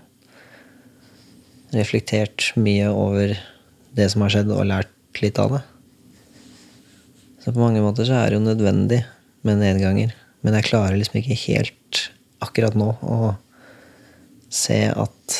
reflektert 1.75 2.51
mye 2.59 2.89
over 2.91 3.35
det 3.95 4.07
som 4.11 4.23
har 4.23 4.33
skjedd, 4.33 4.51
og 4.51 4.67
lært 4.67 5.21
litt 5.23 5.39
av 5.39 5.57
det. 5.57 5.61
Så 7.41 7.51
på 7.51 7.61
mange 7.61 7.81
måter 7.83 8.07
så 8.07 8.19
er 8.19 8.29
det 8.29 8.39
jo 8.39 8.45
nødvendig 8.45 9.01
med 9.47 9.61
nedganger. 9.63 10.13
Men 10.41 10.57
jeg 10.57 10.69
klarer 10.69 10.97
liksom 10.97 11.19
ikke 11.21 11.39
helt 11.47 12.03
akkurat 12.41 12.77
nå 12.77 12.89
å 13.01 13.33
se 14.51 14.79
at 14.89 15.37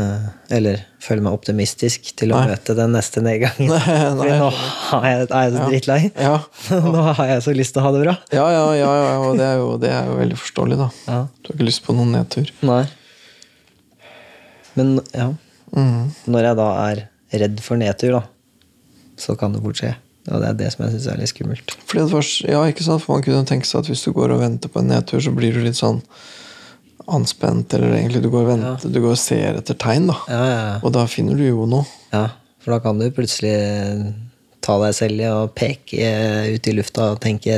eh, 0.00 0.28
Eller 0.56 0.86
føle 1.02 1.22
meg 1.24 1.34
optimistisk 1.34 2.12
til 2.16 2.30
å 2.32 2.38
Nei. 2.38 2.52
møte 2.52 2.76
den 2.78 2.92
neste 2.94 3.22
nedgangen. 3.24 3.68
Nei, 3.72 3.96
nei, 4.20 4.28
nå 4.38 4.50
har 4.54 5.06
jeg, 5.08 5.26
er 5.28 5.42
jeg 5.48 5.52
så 5.52 5.58
Ja. 5.58 5.68
drittlei. 5.72 6.00
Ja. 6.14 6.34
Nå 6.94 7.04
har 7.18 7.26
jeg 7.32 7.42
så 7.42 7.54
lyst 7.58 7.74
til 7.74 7.82
å 7.82 7.86
ha 7.88 7.92
det 7.96 8.02
bra. 8.04 8.14
Ja, 8.32 8.44
ja, 8.54 8.64
ja, 8.78 8.90
ja, 9.02 9.14
og 9.26 9.36
det 9.40 9.46
er, 9.48 9.56
jo, 9.58 9.70
det 9.82 9.90
er 9.90 10.06
jo 10.12 10.18
veldig 10.20 10.38
forståelig, 10.44 10.78
da. 10.78 10.88
Ja. 11.10 11.20
Du 11.42 11.50
har 11.50 11.56
ikke 11.58 11.66
lyst 11.72 11.82
på 11.88 11.96
noen 11.98 12.14
nedtur. 12.14 12.52
Nei. 12.66 12.84
Men 14.78 15.00
ja, 15.12 15.32
Mm. 15.72 16.10
når 16.28 16.44
jeg 16.44 16.56
da 16.58 16.64
er 16.92 16.98
redd 17.40 17.60
for 17.64 17.80
nedtur, 17.80 18.12
da, 18.12 18.22
så 19.16 19.32
kan 19.40 19.54
det 19.54 19.62
fort 19.64 19.78
skje. 19.80 19.94
Og 20.28 20.38
det 20.42 20.48
er 20.50 20.56
det 20.58 20.66
som 20.74 20.82
jeg 20.84 20.92
syns 20.94 21.06
er 21.08 21.16
litt 21.22 21.30
skummelt. 21.32 21.72
Først, 21.88 22.42
ja, 22.44 22.60
ikke 22.68 22.84
sant? 22.84 23.00
For 23.02 23.16
Man 23.16 23.24
kunne 23.24 23.46
tenke 23.48 23.64
seg 23.66 23.80
at 23.80 23.88
hvis 23.88 24.04
du 24.04 24.12
går 24.12 24.34
og 24.36 24.42
venter 24.44 24.68
på 24.70 24.82
en 24.82 24.90
nedtur, 24.92 25.18
så 25.24 25.32
blir 25.34 25.56
du 25.56 25.62
litt 25.64 25.78
sånn 25.80 26.02
anspent, 27.08 27.72
eller 27.74 27.94
egentlig 27.96 28.22
du 28.22 28.28
går 28.30 28.42
og 28.44 28.50
venter, 28.52 28.90
du 28.92 29.00
går 29.02 29.14
og 29.14 29.18
ser 29.20 29.58
etter 29.58 29.74
tegn, 29.80 30.06
da. 30.12 30.16
Ja, 30.28 30.42
ja, 30.46 30.58
ja. 30.68 30.76
Og 30.84 30.92
da 30.94 31.06
finner 31.10 31.36
du 31.38 31.44
jo 31.48 31.66
noe. 31.66 31.86
ja. 32.12 32.28
For 32.62 32.70
da 32.70 32.78
kan 32.78 32.94
du 33.00 33.08
plutselig 33.10 33.56
ta 34.62 34.76
deg 34.78 34.92
selv 34.94 35.18
i 35.18 35.26
å 35.26 35.48
peke 35.50 36.10
ut 36.54 36.68
i 36.70 36.74
lufta 36.76 37.08
og 37.10 37.18
tenke 37.24 37.56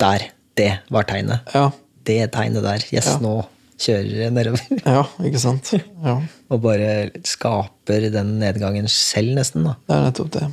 Der! 0.00 0.22
Det 0.56 0.70
var 0.88 1.04
tegnet. 1.04 1.40
Ja, 1.52 1.66
Det 2.08 2.30
tegnet 2.32 2.62
der. 2.64 2.80
Yes, 2.90 3.04
Ja. 3.10 3.18
nå 3.20 3.34
kjører 3.76 4.22
jeg 4.22 4.32
nedover. 4.32 4.62
ja 4.86 5.02
ikke 5.20 5.38
sant? 5.42 5.74
Ja, 6.02 6.14
Og 6.50 6.62
bare 6.64 7.10
skaper 7.28 8.06
den 8.14 8.38
nedgangen 8.40 8.88
selv, 8.88 9.34
nesten, 9.36 9.64
da. 9.68 9.74
det 9.84 9.96
er 9.98 10.06
nettopp 10.08 10.30
det. 10.38 10.46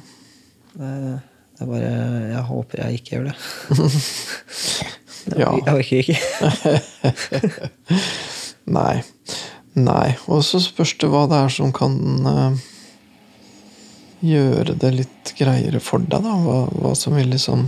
Det 0.76 1.22
det 1.54 1.62
er 1.62 1.70
bare 1.70 1.90
Jeg 2.34 2.44
håper 2.50 2.80
jeg 2.84 3.00
ikke 3.00 3.16
gjør 3.16 3.26
det. 3.32 3.36
Ja. 5.40 5.54
Jeg 5.56 5.64
orker 5.72 5.98
ikke. 6.04 6.18
Nei. 8.66 9.04
Nei. 9.74 10.14
Og 10.32 10.44
så 10.46 10.62
spørs 10.64 10.96
det 11.02 11.10
hva 11.12 11.26
det 11.32 11.40
er 11.44 11.54
som 11.54 11.74
kan 11.76 11.98
uh, 12.28 12.62
gjøre 14.24 14.78
det 14.80 14.92
litt 15.02 15.34
greiere 15.38 15.82
for 15.84 16.04
deg, 16.04 16.24
da. 16.24 16.38
Hva, 16.46 16.60
hva 16.72 16.94
som 16.98 17.18
vil 17.18 17.34
liksom 17.34 17.68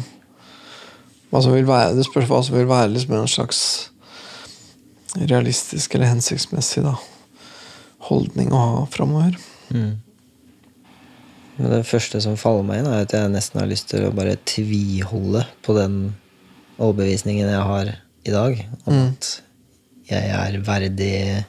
hva 1.33 1.41
som 1.43 1.55
vil 1.55 1.67
være, 1.67 1.97
Det 1.97 2.05
spørs 2.07 2.29
hva 2.29 2.39
som 2.45 2.55
vil 2.55 2.69
være 2.69 2.93
liksom 2.93 3.17
en 3.17 3.27
slags 3.27 3.61
realistisk 5.15 5.95
eller 5.95 6.11
hensiktsmessig 6.11 6.83
da, 6.85 6.93
holdning 8.07 8.51
å 8.53 8.61
ha 8.61 8.81
framover. 8.91 9.37
Men 11.55 11.71
det 11.71 11.85
første 11.87 12.19
som 12.23 12.35
faller 12.39 12.65
meg 12.67 12.81
inn, 12.81 12.89
er 12.91 13.05
at 13.05 13.15
jeg 13.15 13.31
nesten 13.31 13.61
har 13.61 13.69
lyst 13.71 13.89
til 13.91 14.07
å 14.07 14.13
bare 14.15 14.35
tviholde 14.47 15.45
på 15.63 15.75
den 15.77 16.15
overbevisningen 16.75 17.47
jeg 17.47 17.67
har 17.69 17.93
i 17.95 18.33
dag, 18.33 18.59
om 18.83 18.97
at 19.05 19.29
jeg 20.09 20.29
er 20.35 20.57
verdig 20.65 21.45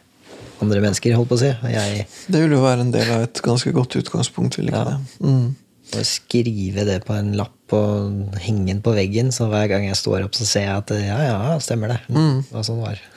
andre 0.62 0.80
mennesker, 0.80 1.12
holdt 1.18 1.28
på 1.28 1.36
å 1.36 1.42
si. 1.42 1.50
Jeg 1.72 2.06
Det 2.32 2.40
vil 2.40 2.54
jo 2.56 2.62
være 2.64 2.80
en 2.86 2.92
del 2.94 3.10
av 3.12 3.26
et 3.26 3.42
ganske 3.44 3.72
godt 3.76 3.96
utgangspunkt. 4.00 4.56
vil 4.56 4.70
ikke 4.70 4.84
Ja. 4.84 4.84
det? 4.96 5.26
Mm. 5.26 5.56
Å 5.96 6.02
skrive 6.02 6.84
det 6.88 7.04
på 7.06 7.14
en 7.14 7.34
lapp 7.38 7.72
og 7.76 8.38
henge 8.42 8.66
den 8.72 8.80
på 8.82 8.94
veggen, 8.96 9.28
så 9.30 9.46
hver 9.50 9.68
gang 9.68 9.84
jeg 9.86 9.94
står 9.96 10.24
opp, 10.24 10.32
så 10.34 10.44
ser 10.46 10.64
jeg 10.66 10.76
at 10.76 10.90
ja, 10.90 11.18
ja, 11.28 11.58
stemmer 11.62 11.88
det. 11.88 12.00
Mm. 12.08 12.40
Hva 12.50 12.64
sånn 12.64 12.80
var. 12.82 12.98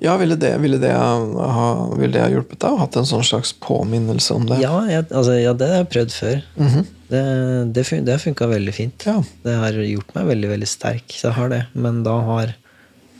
Ja, 0.00 0.16
ville 0.16 0.36
det, 0.40 0.54
ville, 0.62 0.78
det 0.80 0.90
ha, 0.96 1.88
ville 1.92 2.14
det 2.14 2.22
ha 2.22 2.30
hjulpet 2.32 2.58
deg? 2.64 2.78
Hatt 2.80 2.96
en 2.96 3.04
sånn 3.04 3.22
slags 3.28 3.52
påminnelse 3.60 4.32
om 4.32 4.46
det? 4.48 4.56
Ja, 4.62 4.86
jeg, 4.88 5.04
altså, 5.12 5.34
ja 5.36 5.52
det 5.52 5.68
har 5.68 5.82
jeg 5.82 5.90
prøvd 5.92 6.14
før. 6.16 6.42
Mhm. 6.56 6.86
Det, 7.10 7.22
det, 7.74 7.84
fun 7.84 8.04
det 8.06 8.14
har 8.14 8.22
funka 8.22 8.46
veldig 8.48 8.72
fint. 8.72 9.04
Ja. 9.04 9.18
Det 9.44 9.54
har 9.60 9.76
gjort 9.84 10.14
meg 10.14 10.26
veldig 10.30 10.48
veldig 10.54 10.68
sterk. 10.70 11.04
Så 11.12 11.28
jeg 11.28 11.36
har 11.36 11.48
det. 11.52 11.66
Men 11.74 12.02
da 12.06 12.16
har 12.24 12.54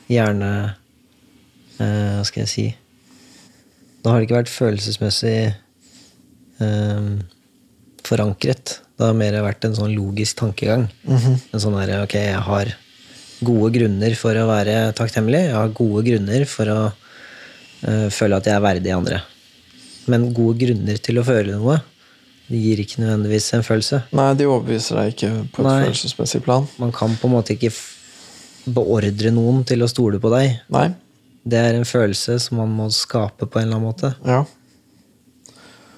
gjerne 0.08 0.50
Hva 1.80 2.24
skal 2.28 2.42
jeg 2.44 2.50
si 2.52 2.64
Da 4.04 4.12
har 4.12 4.20
det 4.20 4.26
ikke 4.28 4.38
vært 4.42 4.52
følelsesmessig 4.52 5.36
eh, 6.60 7.10
forankret. 8.04 8.78
Det 8.96 9.06
har 9.06 9.16
mer 9.16 9.36
vært 9.44 9.64
en 9.68 9.76
sånn 9.76 9.94
logisk 9.96 10.40
tankegang. 10.42 10.88
En 11.08 11.60
sånn 11.62 11.76
derre 11.78 12.02
Ok, 12.04 12.16
jeg 12.20 12.40
har 12.46 12.72
gode 13.44 13.70
grunner 13.78 14.16
for 14.20 14.36
å 14.36 14.48
være 14.50 14.90
takknemlig. 14.98 15.46
Jeg 15.48 15.56
har 15.56 15.76
gode 15.76 16.02
grunner 16.08 16.44
for 16.48 16.72
å 16.72 16.80
eh, 16.88 18.08
føle 18.12 18.40
at 18.40 18.48
jeg 18.50 18.56
er 18.56 18.64
verdig 18.64 18.92
andre. 18.96 19.22
Men 20.10 20.30
gode 20.36 20.58
grunner 20.64 21.00
til 21.00 21.20
å 21.20 21.26
føle 21.26 21.56
noe 21.56 21.78
det 22.50 22.58
gir 22.58 22.80
ikke 22.82 22.98
nødvendigvis 23.04 23.52
en 23.54 23.62
følelse. 23.62 24.00
Nei, 24.18 24.30
de 24.34 24.46
overbeviser 24.50 24.96
deg 24.98 25.12
ikke 25.12 25.28
på 25.54 25.62
et 25.62 25.68
Nei. 25.68 25.76
følelsesmessig 25.84 26.40
plan. 26.42 26.64
Man 26.82 26.90
kan 26.90 27.12
på 27.20 27.28
en 27.28 27.36
måte 27.36 27.54
ikke 27.54 27.70
beordre 28.74 29.30
noen 29.30 29.62
til 29.68 29.84
å 29.86 29.88
stole 29.90 30.18
på 30.18 30.32
deg. 30.34 30.56
Nei. 30.74 30.88
Det 31.44 31.58
er 31.58 31.74
en 31.78 31.84
følelse 31.88 32.38
som 32.40 32.58
man 32.60 32.68
må 32.76 32.90
skape 32.92 33.46
på 33.48 33.58
en 33.58 33.64
eller 33.68 33.76
annen 33.78 33.88
måte. 33.88 34.14
Ja. 34.26 34.44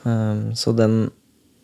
Um, 0.05 0.53
så 0.55 0.73
den 0.77 1.11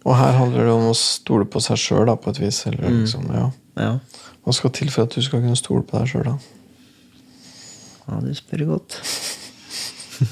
Og 0.07 0.17
her 0.17 0.33
handler 0.39 0.65
det 0.65 0.73
om 0.73 0.87
å 0.91 0.95
stole 0.97 1.45
på 1.45 1.61
seg 1.61 1.77
sjøl, 1.77 2.11
på 2.23 2.31
et 2.31 2.39
vis. 2.41 2.67
Eller, 2.67 2.89
Mm. 2.89 3.01
liksom, 3.05 3.27
ja. 3.35 3.51
Ja, 3.77 3.99
Hva 4.45 4.53
skal 4.55 4.71
til 4.71 4.89
for 4.91 5.03
at 5.05 5.11
du 5.15 5.21
skal 5.23 5.41
kunne 5.43 5.57
stole 5.57 5.83
på 5.83 5.99
deg 5.99 6.09
sjøl, 6.09 6.25
da? 6.25 6.39
ja 8.09 8.21
du 8.25 8.31
spør 8.35 8.65
godt. 8.67 8.95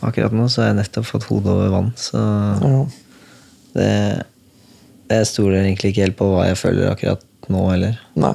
Akkurat 0.00 0.32
nå 0.32 0.48
så 0.48 0.62
har 0.62 0.68
jeg 0.72 0.78
nettopp 0.80 1.06
fått 1.06 1.26
hodet 1.28 1.52
over 1.52 1.68
vann, 1.74 1.92
så 1.96 2.18
Ja. 2.62 2.86
det 3.74 4.26
Jeg 5.10 5.26
stoler 5.26 5.62
egentlig 5.64 5.90
ikke 5.92 6.02
helt 6.04 6.16
på 6.16 6.24
hva 6.30 6.46
jeg 6.46 6.56
føler 6.56 6.90
akkurat 6.92 7.22
nå 7.48 7.70
heller. 7.70 7.98
Nei. 8.20 8.34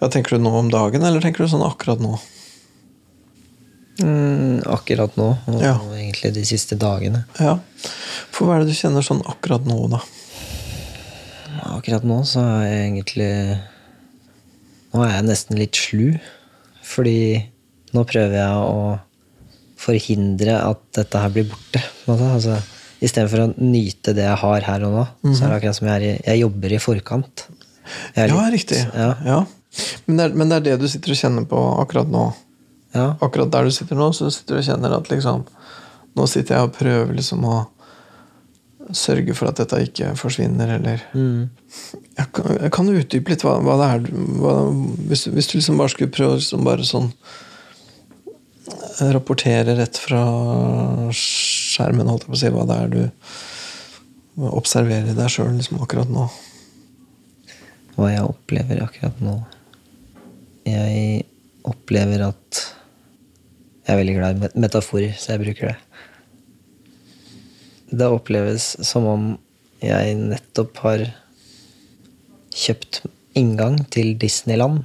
Ja, 0.00 0.08
tenker 0.08 0.36
du 0.36 0.42
nå 0.44 0.50
om 0.58 0.70
dagen, 0.72 1.04
eller 1.06 1.20
tenker 1.20 1.44
du 1.44 1.50
sånn 1.52 1.62
akkurat 1.66 2.00
nå? 2.02 2.18
Mm, 4.00 4.62
akkurat 4.66 5.16
nå, 5.20 5.28
og 5.46 5.60
Ja. 5.62 5.74
egentlig 5.92 6.32
de 6.34 6.44
siste 6.44 6.76
dagene. 6.78 7.24
Ja. 7.38 7.58
For 8.32 8.46
hva 8.46 8.56
er 8.56 8.64
det 8.64 8.68
du 8.72 8.78
kjenner 8.78 9.02
sånn 9.04 9.22
akkurat 9.26 9.64
nå, 9.66 9.88
da? 9.90 10.00
Akkurat 11.76 12.02
nå 12.04 12.22
så 12.24 12.40
er 12.40 12.64
jeg 12.64 12.92
egentlig 12.92 13.60
Nå 14.92 15.04
er 15.04 15.12
jeg 15.20 15.24
nesten 15.28 15.56
litt 15.56 15.72
slu. 15.78 16.18
Fordi 16.82 17.46
nå 17.94 18.02
prøver 18.04 18.32
jeg 18.40 18.56
å 18.58 19.00
forhindre 19.78 20.56
at 20.68 20.80
dette 20.92 21.14
her 21.22 21.28
blir 21.30 21.44
borte. 21.44 21.80
Altså, 22.08 22.56
Istedenfor 23.00 23.38
å 23.46 23.54
nyte 23.56 24.12
det 24.12 24.24
jeg 24.26 24.36
har 24.42 24.60
her 24.66 24.82
og 24.84 24.92
nå, 24.92 25.04
så 25.32 25.44
er 25.44 25.48
det 25.48 25.60
akkurat 25.62 25.76
som 25.78 25.86
jeg, 25.88 25.94
er 25.94 26.02
i, 26.18 26.22
jeg 26.26 26.40
jobber 26.42 26.72
i 26.74 26.80
forkant. 26.82 27.44
Er 28.14 28.28
Ja, 28.34 28.44
riktig. 28.52 28.84
Ja, 28.94 29.14
Ja. 29.24 29.40
Men, 30.06 30.16
det 30.16 30.24
er, 30.24 30.32
men 30.34 30.48
det 30.50 30.56
er 30.56 30.62
det 30.64 30.80
du 30.80 30.88
sitter 30.90 31.12
og 31.14 31.18
kjenner 31.20 31.44
på 31.46 31.58
akkurat 31.78 32.08
nå? 32.10 32.32
ja, 32.92 33.16
Akkurat 33.20 33.52
der 33.52 33.68
du 33.68 33.70
sitter 33.70 33.98
nå, 33.98 34.12
så 34.12 34.30
sitter 34.34 34.56
du 34.56 34.62
og 34.62 34.66
kjenner 34.66 34.96
at 34.96 35.10
liksom 35.12 35.44
Nå 36.18 36.26
sitter 36.26 36.56
jeg 36.56 36.66
og 36.66 36.74
prøver 36.74 37.14
liksom 37.14 37.44
å 37.46 37.58
sørge 38.96 39.36
for 39.38 39.46
at 39.46 39.60
dette 39.60 39.78
ikke 39.84 40.08
forsvinner, 40.18 40.72
eller 40.80 41.04
mm. 41.14 41.44
jeg 42.18 42.30
kan, 42.34 42.48
jeg 42.56 42.72
kan 42.74 42.88
du 42.88 42.96
utdype 42.98 43.30
litt 43.30 43.44
hva, 43.46 43.52
hva 43.62 43.76
det 43.78 43.86
er 43.94 44.08
hva, 44.40 44.54
hvis, 45.06 45.28
hvis 45.30 45.50
du 45.52 45.54
liksom 45.60 45.78
bare 45.78 45.92
skulle 45.92 46.10
prøve 46.10 46.40
liksom 46.40 46.66
bare 46.66 46.86
sånn 46.88 47.12
Rapportere 49.00 49.76
rett 49.78 49.96
fra 49.96 50.20
skjermen, 51.14 52.10
holdt 52.10 52.26
jeg 52.26 52.32
på 52.32 52.36
å 52.36 52.40
si, 52.42 52.50
hva 52.52 52.66
det 52.68 52.80
er 52.82 52.90
du 52.92 54.50
observerer 54.50 55.12
i 55.12 55.16
deg 55.16 55.30
sjøl 55.32 55.54
liksom, 55.54 55.78
akkurat 55.84 56.10
nå. 56.10 56.26
Hva 58.00 58.10
jeg 58.14 58.24
opplever 58.26 58.80
akkurat 58.84 59.20
nå. 59.24 59.36
Jeg 60.68 61.24
opplever 61.68 62.28
at 62.30 62.66
Jeg 63.86 63.96
er 63.96 63.98
veldig 64.04 64.14
glad 64.20 64.36
i 64.36 64.40
met- 64.44 64.56
metaforer, 64.60 65.14
så 65.18 65.32
jeg 65.32 65.40
bruker 65.40 65.66
det. 65.72 65.76
Det 67.90 68.06
oppleves 68.06 68.76
som 68.86 69.06
om 69.10 69.24
jeg 69.82 70.14
nettopp 70.14 70.76
har 70.84 71.02
kjøpt 72.54 73.00
inngang 73.34 73.80
til 73.90 74.12
Disneyland. 74.20 74.84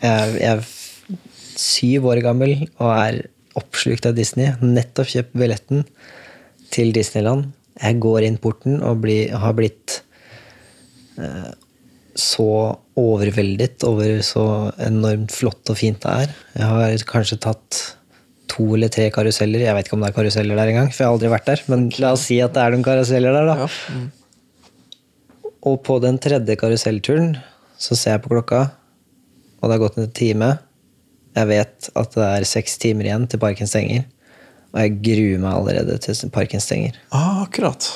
Jeg 0.00 0.38
jeg 0.40 0.56
er 0.56 0.64
syv 1.58 2.06
år 2.14 2.22
gammel 2.24 2.68
og 2.78 2.90
er 2.94 3.20
oppslukt 3.58 4.06
av 4.06 4.16
Disney. 4.16 4.54
Nettopp 4.62 5.10
kjøpt 5.12 5.36
billetten 5.36 5.84
til 6.70 6.92
Disneyland. 6.96 7.52
Jeg 7.82 8.00
går 8.00 8.24
inn 8.24 8.38
porten 8.38 8.80
og 8.82 9.02
blir, 9.04 9.34
har 9.36 9.52
blitt 9.52 10.00
så 12.14 12.48
overveldet 12.98 13.82
over 13.86 14.20
så 14.22 14.46
enormt 14.82 15.34
flott 15.34 15.70
og 15.72 15.78
fint 15.78 16.00
det 16.04 16.16
er. 16.24 16.34
Jeg 16.54 16.70
har 16.70 17.06
kanskje 17.10 17.40
tatt 17.42 17.80
to 18.50 18.66
eller 18.76 18.92
tre 18.92 19.08
karuseller. 19.14 19.64
Jeg 19.64 19.74
vet 19.74 19.88
ikke 19.88 19.96
om 19.96 20.04
det 20.04 20.12
er 20.12 20.18
karuseller 20.18 20.58
der 20.58 20.70
engang, 20.70 20.92
for 20.92 21.02
jeg 21.02 21.08
har 21.08 21.16
aldri 21.16 21.32
vært 21.32 21.48
der. 21.48 21.64
Men 21.72 21.88
la 21.98 22.12
oss 22.14 22.28
si 22.28 22.38
at 22.44 22.54
det 22.54 22.62
er 22.62 22.74
noen 22.74 22.86
karuseller 22.86 23.34
der, 23.34 23.50
da. 23.50 23.56
Ja. 23.64 23.98
Mm. 23.98 25.50
Og 25.64 25.78
på 25.86 25.98
den 26.04 26.20
tredje 26.20 26.58
karusellturen 26.60 27.34
så 27.80 27.96
ser 27.96 28.18
jeg 28.18 28.24
på 28.24 28.34
klokka, 28.34 28.66
og 29.60 29.66
det 29.66 29.74
har 29.74 29.82
gått 29.82 29.98
en 30.00 30.10
time. 30.14 30.50
Jeg 31.34 31.50
vet 31.50 31.88
at 31.98 32.14
det 32.14 32.26
er 32.28 32.46
seks 32.46 32.76
timer 32.82 33.08
igjen 33.08 33.24
til 33.30 33.40
parken 33.42 33.70
stenger. 33.70 34.04
Og 34.74 34.82
jeg 34.82 34.98
gruer 35.06 35.40
meg 35.42 35.54
allerede 35.56 35.96
til 36.02 36.30
parken 36.34 36.62
stenger. 36.62 36.98
Ah, 37.14 37.42
akkurat. 37.46 37.86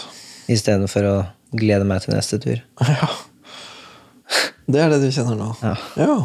Istedenfor 0.50 1.06
å 1.06 1.16
glede 1.58 1.86
meg 1.86 2.04
til 2.04 2.16
neste 2.16 2.40
tur. 2.42 2.62
Ja. 2.88 3.10
Det 4.68 4.80
er 4.82 4.92
det 4.92 5.00
du 5.00 5.08
kjenner 5.08 5.38
nå? 5.38 5.52
Ja. 5.64 6.18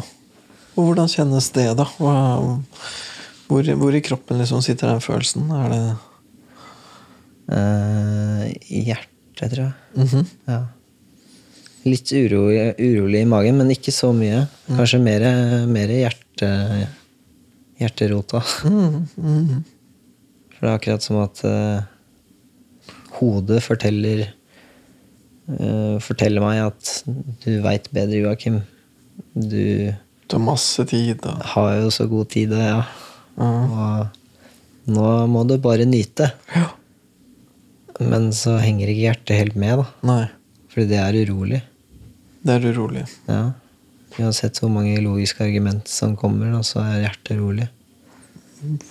Og 0.74 0.88
hvordan 0.88 1.08
kjennes 1.08 1.46
det, 1.54 1.70
da? 1.78 1.86
Hvor, 1.96 3.70
hvor 3.80 3.96
i 3.96 4.02
kroppen 4.04 4.40
liksom 4.40 4.60
sitter 4.64 4.92
den 4.92 5.04
følelsen? 5.04 5.48
Er 5.54 5.72
det 5.72 5.82
uh, 7.54 8.42
I 8.50 8.82
hjertet, 8.90 9.54
tror 9.54 9.62
jeg. 9.64 9.74
Mhm. 9.96 10.26
Ja. 10.50 10.62
Litt 11.84 12.12
urolig, 12.16 12.60
urolig 12.80 13.20
i 13.20 13.28
magen, 13.28 13.58
men 13.60 13.72
ikke 13.74 13.92
så 13.92 14.08
mye. 14.16 14.46
Kanskje 14.70 15.02
mer, 15.04 15.24
mer 15.68 15.90
hjerte, 15.92 16.48
hjerterota. 17.80 18.40
Mm 18.64 19.06
-hmm. 19.16 19.62
For 20.54 20.60
det 20.66 20.70
er 20.70 20.78
akkurat 20.78 21.02
som 21.02 21.16
at 21.20 21.44
uh, 21.44 21.82
hodet 23.20 23.62
forteller 23.62 24.32
eh, 25.48 25.96
fortelle 26.04 26.40
meg 26.42 26.62
at 26.66 26.92
du 27.44 27.50
veit 27.64 27.90
bedre, 27.94 28.22
Joakim. 28.24 28.62
Du 29.34 29.92
Du 30.26 30.36
har 30.38 30.44
masse 30.44 30.84
tid, 30.88 31.20
Da. 31.20 31.34
har 31.54 31.74
jo 31.82 31.90
så 31.92 32.06
god 32.08 32.30
tid, 32.32 32.50
ja. 32.56 32.84
Og 33.36 34.08
nå 34.88 35.10
må 35.28 35.42
du 35.46 35.58
bare 35.58 35.84
nyte. 35.84 36.30
Ja. 36.54 36.70
Men 38.00 38.30
så 38.32 38.56
henger 38.58 38.88
ikke 38.90 39.04
hjertet 39.04 39.36
helt 39.38 39.56
med, 39.56 39.78
da. 39.78 39.86
Nei. 40.02 40.24
Fordi 40.72 40.88
det 40.90 40.98
er 40.98 41.18
urolig. 41.26 41.60
Det 42.44 42.56
er 42.56 42.72
urolig. 42.72 43.04
Ja. 43.28 43.52
Uansett 44.18 44.58
hvor 44.62 44.70
mange 44.70 44.96
logiske 45.02 45.44
argument 45.44 45.88
som 45.90 46.16
kommer, 46.16 46.50
da, 46.52 46.62
så 46.66 46.80
er 46.82 47.04
hjertet 47.04 47.38
rolig. 47.38 47.68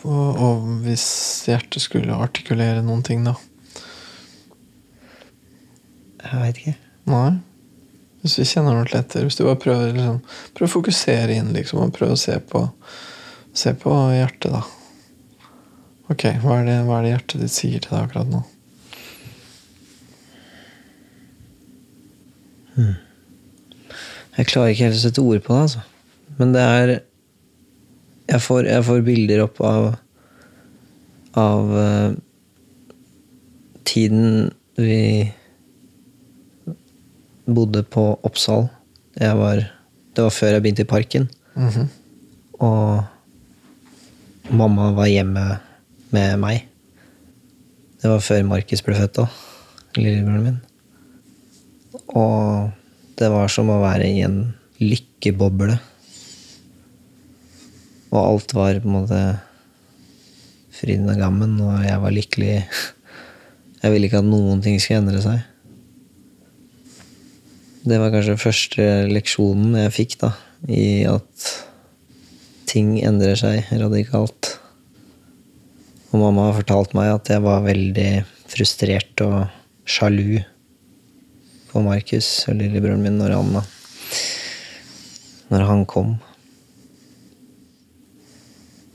Og, 0.05 0.37
og 0.37 0.65
hvis 0.85 1.05
hjertet 1.49 1.81
skulle 1.81 2.13
artikulere 2.13 2.83
noen 2.85 3.01
ting, 3.03 3.23
da? 3.25 3.33
Jeg 6.23 6.39
veit 6.39 6.61
ikke. 6.61 6.75
Nei. 7.11 7.31
Hvis 8.23 8.37
vi 8.39 8.47
kjenner 8.47 8.77
noe 8.77 8.87
lettere. 8.87 9.27
Hvis 9.27 9.37
du 9.39 9.43
bare 9.43 9.59
prøver, 9.59 9.91
liksom, 9.95 10.21
prøv 10.55 10.69
å 10.69 10.73
fokusere 10.77 11.35
inn 11.35 11.51
liksom, 11.55 11.81
og 11.83 11.95
prøve 11.95 12.15
å 12.15 12.19
se 12.19 12.37
på, 12.49 12.63
se 13.55 13.75
på 13.79 13.95
hjertet, 14.15 14.53
da. 14.55 14.63
Ok, 16.11 16.27
hva 16.43 16.59
er, 16.61 16.67
det, 16.67 16.77
hva 16.87 16.99
er 16.99 17.05
det 17.05 17.13
hjertet 17.13 17.43
ditt 17.43 17.55
sier 17.55 17.83
til 17.83 17.95
deg 17.95 18.05
akkurat 18.05 18.31
nå? 18.31 18.43
Jeg 24.33 24.47
klarer 24.49 24.71
ikke 24.73 24.87
helt 24.87 24.97
å 24.97 25.03
sette 25.03 25.21
ord 25.23 25.43
på 25.45 25.53
det, 25.53 25.65
altså. 25.67 25.83
Men 26.39 26.55
det 26.55 26.61
er 26.65 26.93
Jeg 28.23 28.39
får, 28.41 28.65
jeg 28.65 28.83
får 28.87 29.01
bilder 29.05 29.41
opp 29.43 29.59
av 29.67 29.91
av 31.33 31.71
uh, 31.73 32.13
tiden 33.83 34.51
vi 34.77 35.33
bodde 37.45 37.83
på 37.83 38.19
Oppsal. 38.23 38.67
Jeg 39.19 39.37
var, 39.37 39.63
det 40.15 40.25
var 40.25 40.33
før 40.33 40.55
jeg 40.55 40.63
begynte 40.63 40.85
i 40.85 40.89
Parken. 40.89 41.29
Mhm. 41.55 41.89
Og 42.63 43.03
mamma 44.53 44.91
var 44.95 45.09
hjemme 45.11 45.59
med 46.13 46.39
meg. 46.39 46.67
Det 48.01 48.11
var 48.11 48.19
før 48.23 48.43
Markus 48.47 48.83
ble 48.85 48.95
født 48.95 49.19
òg. 49.23 49.41
Lillebroren 49.97 50.43
min. 50.43 50.59
Og 52.13 52.71
det 53.19 53.29
var 53.31 53.51
som 53.51 53.69
å 53.69 53.81
være 53.81 54.07
i 54.09 54.21
en 54.25 54.53
lykkeboble. 54.81 55.77
Og 58.13 58.19
alt 58.21 58.53
var 58.53 58.79
på 58.81 58.89
en 58.89 58.97
måte 58.97 59.21
friden 60.73 61.09
og 61.09 61.21
gammen, 61.21 61.55
og 61.61 61.83
jeg 61.85 62.01
var 62.01 62.13
lykkelig. 62.13 62.51
Jeg 63.83 63.93
ville 63.93 64.09
ikke 64.09 64.21
at 64.21 64.29
noen 64.29 64.61
ting 64.63 64.79
skulle 64.81 65.01
endre 65.03 65.21
seg. 65.23 65.41
Det 67.83 67.97
var 67.99 68.13
kanskje 68.13 68.39
første 68.39 68.83
leksjonen 69.11 69.73
jeg 69.75 69.91
fikk, 69.91 70.13
da, 70.21 70.29
i 70.71 71.03
at 71.03 71.47
ting 72.69 72.95
endrer 73.03 73.35
seg 73.35 73.67
radikalt. 73.75 74.53
Og 76.13 76.21
mamma 76.21 76.47
har 76.47 76.55
fortalt 76.61 76.95
meg 76.95 77.11
at 77.11 77.33
jeg 77.33 77.43
var 77.43 77.65
veldig 77.65 78.07
frustrert 78.53 79.25
og 79.25 79.49
sjalu 79.83 80.39
på 81.73 81.83
Markus 81.83 82.31
og 82.47 82.61
lillebroren 82.61 83.03
min 83.03 83.19
når 83.19 83.35
han, 83.35 83.61
når 85.51 85.67
han 85.67 85.85
kom. 85.89 86.15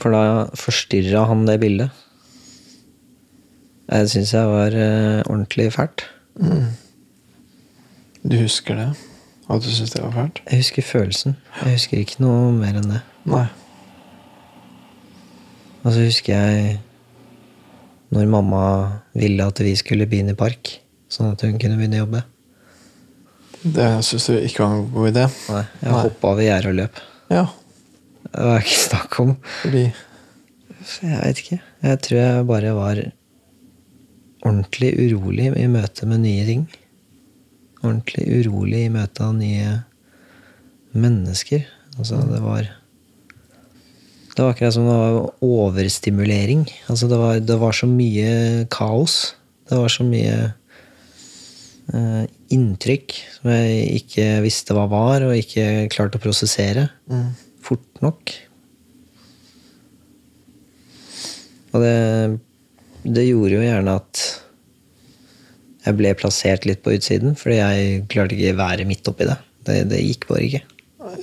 For 0.01 0.16
da 0.16 0.48
forstyrra 0.57 1.29
han 1.29 1.44
det 1.44 1.61
bildet. 1.61 2.05
Det 3.88 4.05
syns 4.09 4.33
jeg 4.33 4.48
var 4.48 4.72
eh, 4.72 5.24
ordentlig 5.27 5.74
fælt. 5.77 6.09
Du 8.24 8.37
husker 8.40 8.76
det? 8.78 8.88
At 9.48 9.62
du 9.64 9.68
syntes 9.72 9.94
det 9.94 10.02
var 10.04 10.12
fælt? 10.12 10.40
Jeg 10.50 10.61
husker 10.62 10.83
følelsen. 10.85 11.37
Jeg 11.62 11.72
husker 11.78 12.02
ikke 12.02 12.20
noe 12.24 12.50
mer 12.52 12.76
enn 12.81 12.90
det. 12.90 13.00
Nei. 13.28 13.46
Og 15.85 15.92
så 15.94 16.02
husker 16.04 16.35
jeg 16.35 16.78
når 18.12 18.28
mamma 18.33 18.62
ville 19.16 19.44
at 19.44 19.61
vi 19.64 19.74
skulle 19.76 20.07
begynne 20.09 20.33
i 20.35 20.38
park, 20.38 20.74
sånn 21.12 21.33
at 21.35 21.42
hun 21.44 21.59
kunne 21.61 21.76
begynne 21.81 22.00
å 22.00 22.04
jobbe. 22.07 22.22
Det 23.64 23.88
syns 24.07 24.28
du 24.31 24.37
ikke 24.38 24.62
var 24.64 24.74
en 24.76 24.90
god 24.94 25.09
idé? 25.11 25.24
Nei, 25.52 25.62
jeg 25.83 25.92
Nei. 25.92 26.02
hoppa 26.07 26.31
over 26.33 26.44
gjerdet 26.46 26.70
og 26.72 26.78
løp. 26.83 27.00
Ja, 27.33 27.46
Det 28.28 28.44
var 28.44 28.61
ikke 28.61 28.78
snakk 28.85 29.18
om. 29.22 29.37
fordi 29.62 29.85
Jeg 31.02 31.20
vet 31.22 31.38
ikke. 31.42 31.61
Jeg 31.83 32.00
tror 32.04 32.18
jeg 32.20 32.46
bare 32.48 32.74
var 32.76 33.00
ordentlig 34.46 34.90
urolig 35.00 35.48
i 35.57 35.66
møte 35.66 36.07
med 36.07 36.20
nye 36.24 36.44
ting. 36.46 36.66
Ordentlig 37.83 38.27
urolig 38.41 38.87
i 38.87 38.93
møte 38.93 39.25
av 39.27 39.37
nye 39.38 39.79
mennesker. 40.99 41.67
Altså, 41.99 42.21
det 42.31 42.43
var 42.43 42.75
Det 44.35 44.45
var 44.45 44.53
akkurat 44.53 44.75
som 44.75 44.87
det 44.87 44.95
var 44.95 45.33
overstimulering. 45.43 46.69
Altså, 46.88 47.09
det 47.11 47.19
var, 47.19 47.41
det 47.41 47.59
var 47.59 47.73
så 47.75 47.87
mye 47.91 48.67
kaos. 48.71 49.35
Det 49.69 49.77
var 49.77 49.91
så 49.91 50.05
mye 50.07 50.37
eh, 51.93 52.25
inntrykk 52.55 53.17
som 53.35 53.51
jeg 53.51 54.03
ikke 54.03 54.29
visste 54.45 54.77
hva 54.77 54.87
var, 54.87 55.27
og 55.27 55.35
ikke 55.35 55.88
klarte 55.91 56.21
å 56.21 56.23
prosessere 56.23 56.87
mm. 57.11 57.27
fort 57.67 58.05
nok. 58.05 58.35
Og 61.75 61.83
det, 61.83 61.99
det 63.05 63.27
gjorde 63.27 63.59
jo 63.59 63.67
gjerne 63.67 63.99
at 64.01 64.23
jeg 65.88 65.96
ble 65.98 66.11
plassert 66.20 66.66
litt 66.68 66.83
på 66.85 66.92
utsiden, 66.96 67.33
fordi 67.38 67.57
jeg 67.61 68.03
klarte 68.12 68.37
ikke 68.37 68.57
være 68.59 68.85
midt 68.88 69.09
oppi 69.09 69.27
det. 69.29 69.38
Det, 69.68 69.79
det 69.90 70.01
gikk 70.05 70.27
bare 70.29 70.44
ikke. 70.46 70.61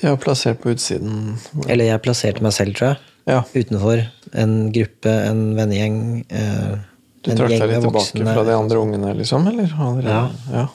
Jeg 0.02 0.10
var 0.10 0.18
plassert 0.24 0.62
på 0.64 0.72
utsiden. 0.74 1.36
Eller 1.70 1.92
jeg 1.92 2.02
plasserte 2.06 2.42
meg 2.46 2.54
selv, 2.56 2.74
tror 2.78 2.94
jeg. 2.96 3.02
Ja. 3.30 3.40
Utenfor 3.58 4.02
en 4.38 4.56
gruppe, 4.74 5.14
en 5.30 5.44
vennegjeng. 5.58 6.00
Eh, 6.30 6.74
Du 7.26 7.32
trakk 7.34 7.54
deg 7.56 7.64
litt 7.72 7.86
tilbake 7.86 8.26
fra 8.28 8.44
de 8.46 8.54
andre 8.58 8.82
ungene, 8.82 9.14
liksom? 9.18 9.48
Eller? 9.50 9.72
Allerede? 9.82 10.42
Ja. 10.54 10.66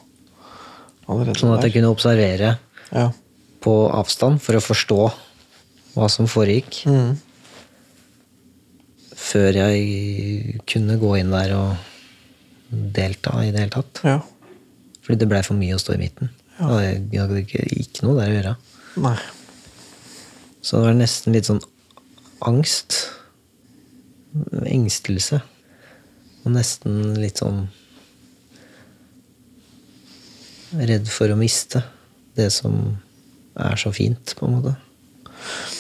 Allerede 1.10 1.38
Sånn 1.38 1.54
at 1.56 1.66
jeg 1.66 1.74
kunne 1.76 1.90
observere 1.94 2.56
Ja. 2.94 3.08
på 3.62 3.74
avstand 3.94 4.40
for 4.42 4.58
å 4.58 4.62
forstå 4.62 5.00
hva 5.94 6.08
som 6.10 6.26
foregikk. 6.30 6.82
Mm. 6.90 7.16
Før 9.20 9.58
jeg 9.60 10.60
kunne 10.70 10.98
gå 11.02 11.12
inn 11.20 11.30
der 11.34 11.54
og 11.58 11.76
delta 12.70 13.40
i 13.44 13.50
det 13.50 13.64
hele 13.64 13.74
tatt. 13.74 14.04
ja. 14.06 14.20
Fordi 15.00 15.16
det 15.22 15.30
blei 15.30 15.40
for 15.42 15.58
mye 15.58 15.74
å 15.74 15.80
stå 15.80 15.96
i 15.96 16.00
midten. 16.02 16.28
Og 16.60 16.76
jeg 16.84 17.18
hadde 17.18 17.40
ikke, 17.40 17.64
ikke 17.82 18.04
noe 18.04 18.18
der 18.18 18.30
å 18.30 18.34
gjøre. 18.36 18.50
Nei. 19.00 19.16
Så 20.60 20.76
det 20.76 20.90
var 20.90 20.98
nesten 20.98 21.34
litt 21.34 21.48
sånn 21.48 21.62
angst. 22.46 22.98
Engstelse. 24.68 25.40
Og 26.44 26.54
nesten 26.54 27.14
litt 27.20 27.42
sånn 27.42 27.66
Redd 30.70 31.08
for 31.10 31.32
å 31.34 31.34
miste 31.34 31.80
det 32.38 32.46
som 32.54 32.76
er 33.58 33.80
så 33.80 33.90
fint, 33.90 34.36
på 34.38 34.46
en 34.46 34.52
måte. 34.54 34.76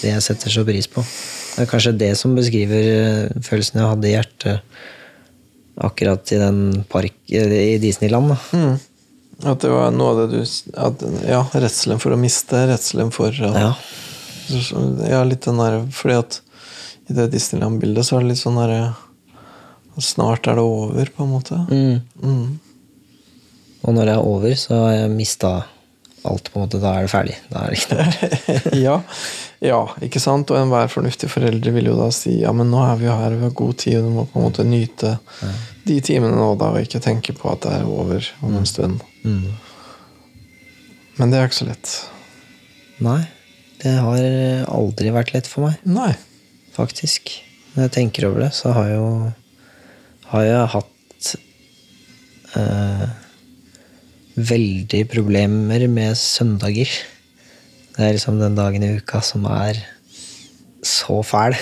Det 0.00 0.10
jeg 0.10 0.24
setter 0.24 0.50
så 0.50 0.64
pris 0.66 0.88
på. 0.90 1.04
Det 1.04 1.62
er 1.62 1.68
kanskje 1.70 1.92
det 2.00 2.08
som 2.18 2.34
beskriver 2.34 2.88
eh, 2.88 3.44
følelsen 3.46 3.78
jeg 3.78 3.86
hadde 3.86 4.08
i 4.08 4.16
hjertet 4.16 4.80
akkurat 5.80 6.32
i 6.32 6.38
den 6.40 6.84
park 6.88 7.16
i 7.32 7.78
Disneyland. 7.82 8.36
Mm. 8.52 8.78
At 9.48 9.62
det 9.64 9.70
var 9.72 9.92
noe 9.94 10.12
av 10.12 10.18
det 10.20 10.26
du 10.36 10.40
at, 10.76 11.02
Ja, 11.24 11.44
redselen 11.54 12.00
for 12.02 12.12
å 12.12 12.20
miste, 12.20 12.66
redselen 12.68 13.12
for 13.14 13.32
at, 13.32 13.56
Ja. 13.56 13.74
Ja, 15.06 15.20
litt 15.22 15.46
den 15.46 15.60
der 15.62 15.76
Fordi 15.94 16.16
at 16.18 16.40
i 17.10 17.14
det 17.14 17.28
Disneyland-bildet 17.30 18.06
så 18.06 18.16
er 18.16 18.24
det 18.24 18.32
litt 18.32 18.42
sånn 18.42 18.58
derre 18.58 18.94
Snart 20.00 20.48
er 20.48 20.56
det 20.56 20.62
over, 20.64 21.08
på 21.12 21.24
en 21.26 21.28
måte. 21.28 21.56
Mm. 21.68 22.00
Mm. 22.24 22.60
Og 23.84 23.92
når 23.92 24.06
det 24.06 24.14
er 24.14 24.28
over, 24.30 24.54
så 24.56 24.78
har 24.78 24.92
jeg 24.94 25.10
mista 25.12 25.50
alt. 26.22 26.52
på 26.52 26.58
en 26.58 26.64
måte. 26.64 26.80
Da 26.80 26.94
er 26.96 27.04
det 27.04 27.12
ferdig. 27.12 27.36
Da 27.50 27.64
er 27.66 27.74
det 27.74 27.80
ikke 27.82 27.98
noe. 27.98 28.60
ja, 28.86 28.94
ja, 29.60 29.80
ikke 30.06 30.22
sant? 30.22 30.48
Og 30.48 30.56
enhver 30.56 30.88
fornuftig 30.88 31.28
foreldre 31.32 31.74
vil 31.74 31.90
jo 31.90 31.98
da 31.98 32.08
si 32.14 32.38
ja, 32.40 32.52
men 32.56 32.70
nå 32.72 32.80
er 32.86 32.96
vi 33.00 33.10
jo 33.10 33.18
her, 33.18 33.36
vi 33.36 33.44
har 33.48 33.54
god 33.60 33.76
tid, 33.82 33.98
og 33.98 34.06
du 34.08 34.14
må 34.14 34.24
på 34.30 34.40
en 34.40 34.46
måte 34.46 34.64
nyte 34.64 35.14
de 35.88 35.98
timene 36.04 36.36
nå, 36.36 36.52
da, 36.60 36.70
og 36.74 36.84
ikke 36.84 37.02
tenke 37.02 37.34
på 37.36 37.50
at 37.52 37.64
det 37.64 37.74
er 37.80 37.88
over 37.88 38.26
om 38.44 38.56
en 38.58 38.68
stund. 38.68 39.02
Mm. 39.24 39.52
Men 41.18 41.32
det 41.32 41.38
er 41.40 41.48
ikke 41.48 41.60
så 41.62 41.68
lett. 41.68 41.92
Nei, 43.04 43.20
det 43.80 43.94
har 43.96 44.24
aldri 44.68 45.12
vært 45.14 45.32
lett 45.34 45.48
for 45.48 45.68
meg, 45.68 45.80
Nei. 45.88 46.12
faktisk. 46.76 47.32
Når 47.74 47.86
jeg 47.86 47.94
tenker 47.96 48.28
over 48.28 48.44
det, 48.44 48.50
så 48.56 48.74
har 48.76 48.90
jeg 48.90 48.98
jo 48.98 49.12
har 50.30 50.44
jeg 50.46 50.66
hatt 50.74 51.30
eh, 52.60 53.06
veldig 54.50 55.00
problemer 55.10 55.86
med 55.90 56.18
søndager. 56.18 56.92
Det 57.96 58.04
er 58.06 58.14
liksom 58.14 58.38
den 58.40 58.58
dagen 58.58 58.84
i 58.86 58.92
uka 59.00 59.22
som 59.26 59.48
er 59.50 59.80
så 60.86 61.18
fæl. 61.26 61.56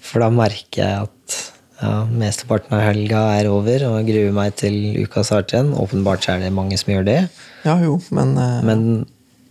For 0.00 0.24
da 0.24 0.30
merker 0.32 0.80
jeg 0.80 1.08
at 1.08 1.38
ja, 1.80 1.94
mesteparten 2.08 2.76
av 2.76 2.82
helga 2.84 3.22
er 3.38 3.48
over, 3.50 3.86
og 3.88 3.96
jeg 4.00 4.08
gruer 4.10 4.34
meg 4.36 4.56
til 4.60 4.76
uka 5.00 5.24
starter 5.26 5.58
igjen. 5.58 5.72
Åpenbart 5.80 6.28
er 6.28 6.42
det 6.44 6.52
mange 6.54 6.78
som 6.80 6.92
gjør 6.92 7.06
det. 7.08 7.20
Ja 7.64 7.78
jo, 7.82 7.96
men, 8.14 8.36
uh... 8.36 8.60
Men 8.66 8.84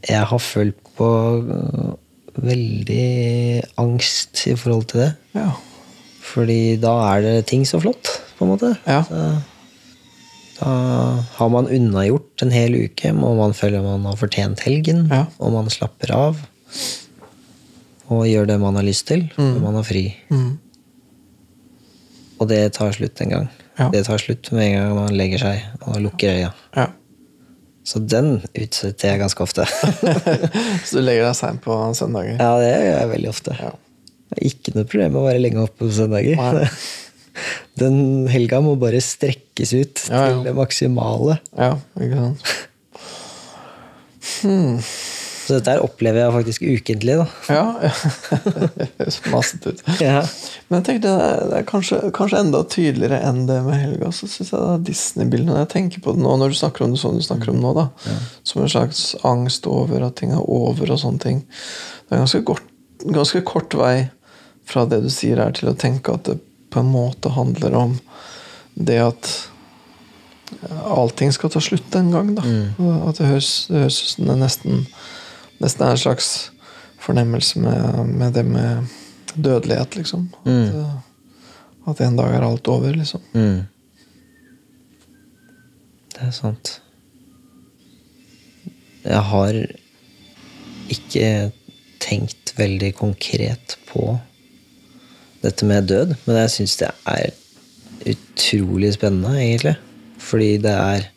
jeg 0.06 0.22
har 0.30 0.40
følt 0.40 0.78
på 0.96 1.10
øh, 1.42 1.90
veldig 2.40 3.64
angst 3.82 4.46
i 4.48 4.56
forhold 4.60 4.88
til 4.92 5.06
det. 5.06 5.12
ja. 5.40 5.50
Fordi 6.30 6.78
da 6.78 6.92
er 7.16 7.24
det 7.26 7.48
ting 7.50 7.64
så 7.66 7.80
flott, 7.82 8.06
på 8.38 8.46
en 8.46 8.52
måte. 8.52 8.68
Ja. 8.86 9.00
Da 10.60 10.74
har 11.40 11.50
man 11.50 11.70
unnagjort 11.74 12.44
en 12.46 12.54
hel 12.54 12.76
uke, 12.84 13.10
og 13.16 13.40
man 13.40 13.56
føler 13.58 13.82
man 13.82 14.06
har 14.06 14.20
fortjent 14.20 14.62
helgen. 14.62 15.08
Ja. 15.10 15.24
Og 15.40 15.56
man 15.56 15.72
slapper 15.74 16.14
av. 16.14 16.44
Og 18.14 18.28
gjør 18.30 18.46
det 18.52 18.60
man 18.62 18.78
har 18.78 18.86
lyst 18.86 19.08
til, 19.10 19.26
når 19.40 19.58
man 19.64 19.80
har 19.80 19.88
fri. 19.88 20.04
Mm. 20.30 20.60
Og 22.40 22.48
det 22.48 22.62
tar 22.78 22.94
slutt 22.96 23.20
en 23.24 23.34
gang. 23.34 23.50
Ja. 23.80 23.90
Det 23.94 24.06
tar 24.08 24.20
slutt 24.22 24.50
med 24.56 24.66
en 24.70 24.76
gang 24.78 24.96
man 24.98 25.16
legger 25.16 25.42
seg 25.44 25.86
og 25.88 26.00
lukker 26.04 26.40
øya. 26.40 26.54
ja. 26.78 26.88
Så 27.90 27.98
den 28.06 28.36
utsetter 28.54 29.08
jeg 29.10 29.18
ganske 29.18 29.42
ofte. 29.42 29.64
Så 30.86 31.00
du 31.00 31.02
legger 31.02 31.24
deg 31.26 31.38
seint 31.40 31.62
på 31.64 31.74
søndager? 31.98 32.36
Ja, 32.38 32.52
det 32.62 32.68
gjør 32.70 32.92
jeg 33.00 33.10
veldig 33.16 33.30
ofte. 33.32 33.56
Ja. 33.58 33.72
Det 34.30 34.38
er 34.38 34.46
Ikke 34.52 34.74
noe 34.76 34.86
problem 34.92 35.16
å 35.18 35.24
være 35.26 35.42
lenge 35.42 35.64
oppe 35.64 35.88
på 35.88 35.94
søndager. 35.96 36.70
Den 37.82 38.28
helga 38.30 38.60
må 38.62 38.76
bare 38.78 39.00
strekkes 39.02 39.74
ut 39.74 40.04
til 40.04 40.44
det 40.46 40.54
maksimale. 40.58 41.40
Ja, 41.58 41.72
ikke 41.98 42.28
sant? 42.28 42.46
Så 45.50 45.58
dette 45.58 45.74
her 45.74 45.82
opplever 45.82 46.22
jeg 46.22 46.34
faktisk 46.36 46.66
ukentlig. 46.68 47.14
da. 47.18 47.24
Ja. 47.50 47.92
Høres 49.00 49.16
masete 49.34 49.72
ut. 49.74 49.80
Ja. 49.98 50.20
Men 50.70 50.78
jeg 50.78 50.86
tenkte 50.86 51.14
det 51.50 51.58
er, 51.58 51.66
kanskje, 51.66 52.02
kanskje 52.14 52.42
enda 52.44 52.62
tydeligere 52.70 53.18
enn 53.26 53.48
det 53.50 53.58
med 53.66 53.80
helga. 53.82 54.12
Så 54.14 54.30
syns 54.30 54.52
jeg 54.54 54.60
det 54.60 54.76
er 54.76 54.84
Disney-bildene 54.92 55.56
Når 55.56 55.64
jeg 55.64 55.72
tenker 55.74 56.04
på 56.06 56.14
det 56.14 56.22
nå, 56.22 56.36
når 56.38 56.54
du 56.54 56.60
snakker 56.60 56.86
om 56.86 56.94
det 56.94 57.02
sånn 57.02 57.18
du 57.18 57.26
snakker 57.26 57.50
om 57.50 57.58
nå, 57.64 57.74
da, 57.80 57.88
som 58.46 58.62
en 58.62 58.70
slags 58.70 59.04
angst 59.26 59.66
over 59.74 60.06
at 60.06 60.20
ting 60.22 60.36
er 60.38 60.46
over 60.46 60.94
og 60.94 61.02
sånne 61.02 61.24
ting 61.26 61.42
Det 61.50 62.14
er 62.14 62.22
ganske, 62.22 62.44
kort, 62.46 62.70
ganske 63.10 63.42
kort 63.50 63.74
vei 63.82 63.96
fra 64.70 64.86
det 64.86 65.02
du 65.02 65.10
sier 65.10 65.42
her, 65.42 65.56
til 65.58 65.72
å 65.72 65.78
tenke 65.82 66.14
at 66.14 66.30
det 66.30 66.38
på 66.70 66.84
en 66.84 66.94
måte 66.94 67.34
handler 67.34 67.74
om 67.74 67.98
det 68.78 69.00
at 69.02 69.32
allting 70.86 71.34
skal 71.34 71.50
ta 71.50 71.62
slutt 71.62 71.96
en 71.98 72.12
gang. 72.14 72.36
da 72.38 72.46
At 73.10 73.18
det 73.18 73.32
høres, 73.32 73.66
det 73.74 73.82
høres 73.88 74.04
nesten, 74.22 74.86
nesten 75.60 75.86
er 75.86 75.96
en 75.96 76.02
slags 76.02 76.30
fornemmelse 77.00 77.60
med, 77.64 78.06
med 78.20 78.34
det 78.36 78.46
med 78.46 78.88
dødelighet, 79.36 79.96
liksom. 79.96 80.30
At, 80.46 80.76
eh, 80.76 81.90
at 81.90 82.02
en 82.06 82.18
dag 82.20 82.36
er 82.36 82.46
alt 82.48 82.68
over, 82.68 82.92
liksom. 82.96 83.22
Mm. 83.34 83.62
Det 86.14 86.28
er 86.28 86.32
sant. 86.36 86.80
Jeg 89.04 89.22
har 89.32 89.60
ikke 90.92 91.52
tenkt 92.04 92.54
veldig 92.58 92.94
konkret 92.98 93.78
på 93.88 94.18
dette 95.44 95.66
med 95.66 95.88
død, 95.88 96.16
men 96.26 96.42
jeg 96.42 96.52
syns 96.56 96.76
det 96.82 96.90
er 97.08 97.30
utrolig 98.10 98.94
spennende, 98.96 99.38
egentlig. 99.40 99.76
Fordi 100.20 100.52
det 100.64 100.74
er, 100.76 101.08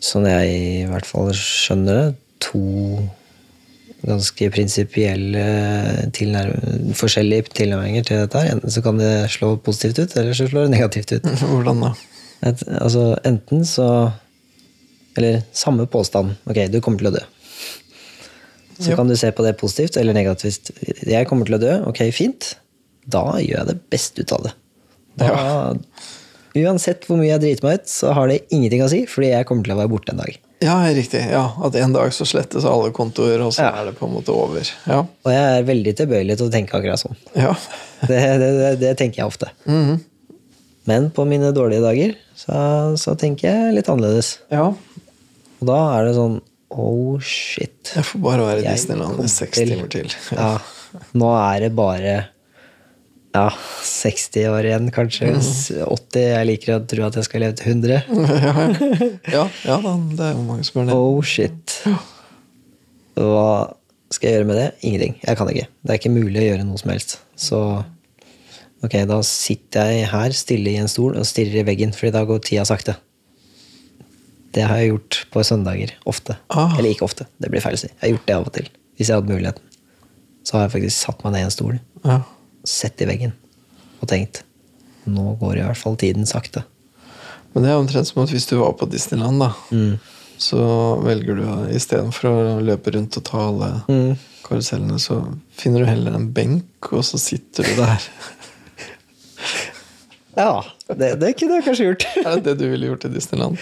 sånn 0.00 0.28
jeg 0.28 0.56
i 0.56 0.88
hvert 0.88 1.08
fall 1.08 1.32
skjønner 1.36 2.00
det, 2.00 2.08
to 2.40 2.64
ganske 4.06 4.48
prinsipielle 4.54 5.44
tilnærm- 6.16 6.92
forskjellige 6.96 7.48
tilnærminger 7.58 8.04
til 8.06 8.20
dette. 8.22 8.38
her. 8.42 8.54
Enten 8.56 8.70
så 8.70 8.82
kan 8.84 8.98
det 8.98 9.30
slå 9.34 9.56
positivt 9.62 9.98
ut, 10.04 10.16
eller 10.16 10.32
så 10.36 10.46
slår 10.48 10.66
det 10.68 10.74
negativt 10.78 11.12
ut. 11.18 11.22
Hvordan 11.52 11.80
da? 11.86 11.92
Et, 12.46 12.62
altså, 12.80 13.16
enten 13.24 13.64
så 13.64 14.12
Eller 15.16 15.42
samme 15.56 15.86
påstand. 15.88 16.34
Ok, 16.44 16.58
du 16.68 16.80
kommer 16.84 16.98
til 17.00 17.08
å 17.08 17.14
dø. 17.14 17.22
Så 18.78 18.90
Ja. 18.90 18.96
kan 18.98 19.08
du 19.08 19.14
se 19.16 19.30
på 19.32 19.42
det 19.46 19.54
positivt 19.56 19.96
eller 19.96 20.12
negativt. 20.12 20.68
Jeg 21.08 21.24
kommer 21.26 21.46
til 21.48 21.56
å 21.56 21.60
dø. 21.62 21.70
Ok, 21.88 22.02
fint. 22.12 22.50
Da 23.08 23.22
gjør 23.40 23.62
jeg 23.62 23.66
det 23.70 23.78
best 23.90 24.18
ut 24.20 24.32
av 24.36 24.42
det. 24.44 24.52
Da, 25.16 25.74
Uansett 26.56 27.04
hvor 27.08 27.16
mye 27.16 27.30
jeg 27.34 27.40
driter 27.40 27.64
meg 27.64 27.80
ut, 27.80 27.88
så 27.88 28.12
har 28.16 28.28
det 28.28 28.42
ingenting 28.52 28.82
å 28.84 28.88
si, 28.92 29.02
fordi 29.08 29.30
jeg 29.32 29.46
kommer 29.48 29.64
til 29.64 29.72
å 29.74 29.78
være 29.80 29.92
borte 29.92 30.12
en 30.12 30.20
dag. 30.20 30.36
Ja, 30.64 30.76
riktig. 30.96 31.20
Ja, 31.30 31.50
At 31.64 31.74
en 31.76 31.92
dag 31.92 32.12
så 32.16 32.24
slettes 32.24 32.64
alle 32.64 32.90
kontoer, 32.96 33.42
og 33.44 33.52
så 33.52 33.62
Ja. 33.66 33.72
er 33.82 33.90
det 33.90 33.98
på 33.98 34.06
en 34.08 34.14
måte 34.14 34.32
over. 34.32 34.64
Ja. 34.88 35.00
Og 35.04 35.30
jeg 35.32 35.58
er 35.58 35.66
veldig 35.68 35.92
tilbøyelig 35.98 36.36
til 36.38 36.46
å 36.48 36.52
tenke 36.52 36.78
akkurat 36.78 36.98
sånn. 37.02 37.16
ja. 37.36 37.54
Det, 38.06 38.16
det, 38.40 38.48
det, 38.60 38.70
det 38.80 38.90
tenker 38.98 39.22
jeg 39.22 39.26
ofte. 39.26 39.50
Mhm. 39.66 40.00
Men 40.86 41.10
på 41.10 41.24
mine 41.26 41.48
dårlige 41.52 41.82
dager 41.82 42.12
så, 42.38 42.94
så 43.00 43.16
tenker 43.18 43.48
jeg 43.50 43.74
litt 43.74 43.88
annerledes. 43.90 44.38
ja. 44.52 44.68
Og 45.60 45.66
da 45.66 45.78
er 45.98 46.04
det 46.06 46.14
sånn 46.18 46.40
Oh 46.76 47.18
shit. 47.22 47.92
Jeg 47.94 48.04
får 48.04 48.20
bare 48.20 48.44
være 48.44 48.60
i 48.60 48.66
Disneyland 48.68 49.20
i 49.24 49.28
seks 49.30 49.56
timer 49.62 49.88
til. 49.88 50.08
Ja. 50.34 50.58
Nå 51.14 51.30
er 51.38 51.60
det 51.64 51.70
bare 51.78 52.16
ja, 53.36 53.44
60 53.86 54.48
år 54.50 54.66
igjen, 54.70 54.90
kanskje. 54.94 55.30
Mhm. 55.34 55.86
80. 55.92 56.26
Jeg 56.32 56.48
liker 56.50 56.74
å 56.76 56.82
tro 56.88 57.06
at 57.06 57.16
jeg 57.20 57.26
skal 57.28 57.42
leve 57.44 57.56
til 57.58 57.72
100. 57.74 58.02
Ja, 59.36 59.46
ja 59.66 59.76
da, 59.84 59.94
det 60.16 60.28
er 60.30 60.36
jo 60.36 60.44
mange 60.46 60.64
som 60.66 60.80
gjør 60.80 60.88
det. 60.90 60.96
Oh 60.96 61.20
shit. 61.26 61.76
Hva 63.16 63.48
skal 64.12 64.28
jeg 64.30 64.38
gjøre 64.38 64.48
med 64.48 64.58
det? 64.60 64.68
Ingenting. 64.86 65.16
Jeg 65.24 65.38
kan 65.38 65.50
ikke. 65.52 65.68
Det 65.82 65.94
er 65.94 66.00
ikke 66.00 66.14
mulig 66.14 66.42
å 66.42 66.46
gjøre 66.50 66.66
noe 66.68 66.80
som 66.80 66.92
helst. 66.92 67.16
Så 67.36 67.60
ok, 68.86 68.94
da 69.08 69.18
sitter 69.26 69.90
jeg 69.94 70.10
her 70.12 70.36
stille 70.36 70.72
i 70.74 70.80
en 70.82 70.90
stol 70.90 71.16
og 71.18 71.26
stirrer 71.28 71.62
i 71.62 71.66
veggen, 71.66 71.94
fordi 71.96 72.12
da 72.14 72.22
går 72.28 72.42
tida 72.46 72.64
sakte. 72.68 72.96
Det 74.56 74.64
har 74.64 74.78
jeg 74.80 74.92
gjort 74.94 75.18
på 75.34 75.42
søndager. 75.44 75.92
Ofte. 76.08 76.38
Ah. 76.48 76.76
Eller 76.78 76.94
ikke 76.94 77.04
ofte, 77.08 77.26
det 77.42 77.50
blir 77.52 77.64
feil 77.64 77.76
å 77.76 77.82
si. 77.82 77.90
Jeg 77.90 78.02
har 78.04 78.14
gjort 78.14 78.28
det 78.30 78.36
av 78.38 78.46
og 78.48 78.54
til. 78.56 78.70
Hvis 78.96 79.10
jeg 79.10 79.18
hadde 79.18 79.32
muligheten. 79.34 79.64
Så 80.46 80.56
har 80.56 80.64
jeg 80.68 80.76
faktisk 80.76 80.96
satt 81.02 81.24
meg 81.26 81.34
ned 81.34 81.42
i 81.42 81.48
en 81.50 81.52
stol, 81.56 81.78
Ja. 82.06 82.20
Sett 82.66 83.00
i 83.02 83.08
veggen 83.08 83.32
og 84.02 84.08
tenkt 84.10 84.42
nå 85.06 85.36
går 85.40 85.60
i 85.60 85.64
hvert 85.64 85.78
fall 85.78 85.94
tiden 86.00 86.26
sakte. 86.26 86.64
Men 87.54 87.62
det 87.62 87.70
er 87.70 87.78
omtrent 87.78 88.08
som 88.10 88.24
at 88.24 88.32
hvis 88.34 88.48
du 88.50 88.56
var 88.58 88.72
på 88.76 88.88
Disneyland, 88.90 89.38
da, 89.40 89.52
Mm. 89.70 89.98
så 90.36 90.58
velger 91.04 91.38
du 91.38 91.44
istedenfor 91.76 92.26
å 92.28 92.40
løpe 92.66 92.90
rundt 92.96 93.16
og 93.16 93.24
ta 93.24 93.38
alle 93.48 93.70
Mm. 93.88 94.16
karusellene, 94.44 94.98
så 95.00 95.20
finner 95.56 95.80
du 95.84 95.86
heller 95.86 96.14
en 96.18 96.26
benk, 96.34 96.90
og 96.92 97.04
så 97.06 97.18
sitter 97.22 97.62
du 97.64 97.74
der. 97.78 98.02
Ja, 100.36 100.64
det, 100.92 101.14
det 101.20 101.32
kunne 101.38 101.56
jeg 101.60 101.64
kanskje 101.64 101.86
gjort. 101.88 102.04
Er 102.26 102.34
det 102.36 102.44
det 102.50 102.56
du 102.60 102.66
ville 102.70 102.90
gjort 102.90 103.06
i 103.08 103.12
Disneyland? 103.14 103.56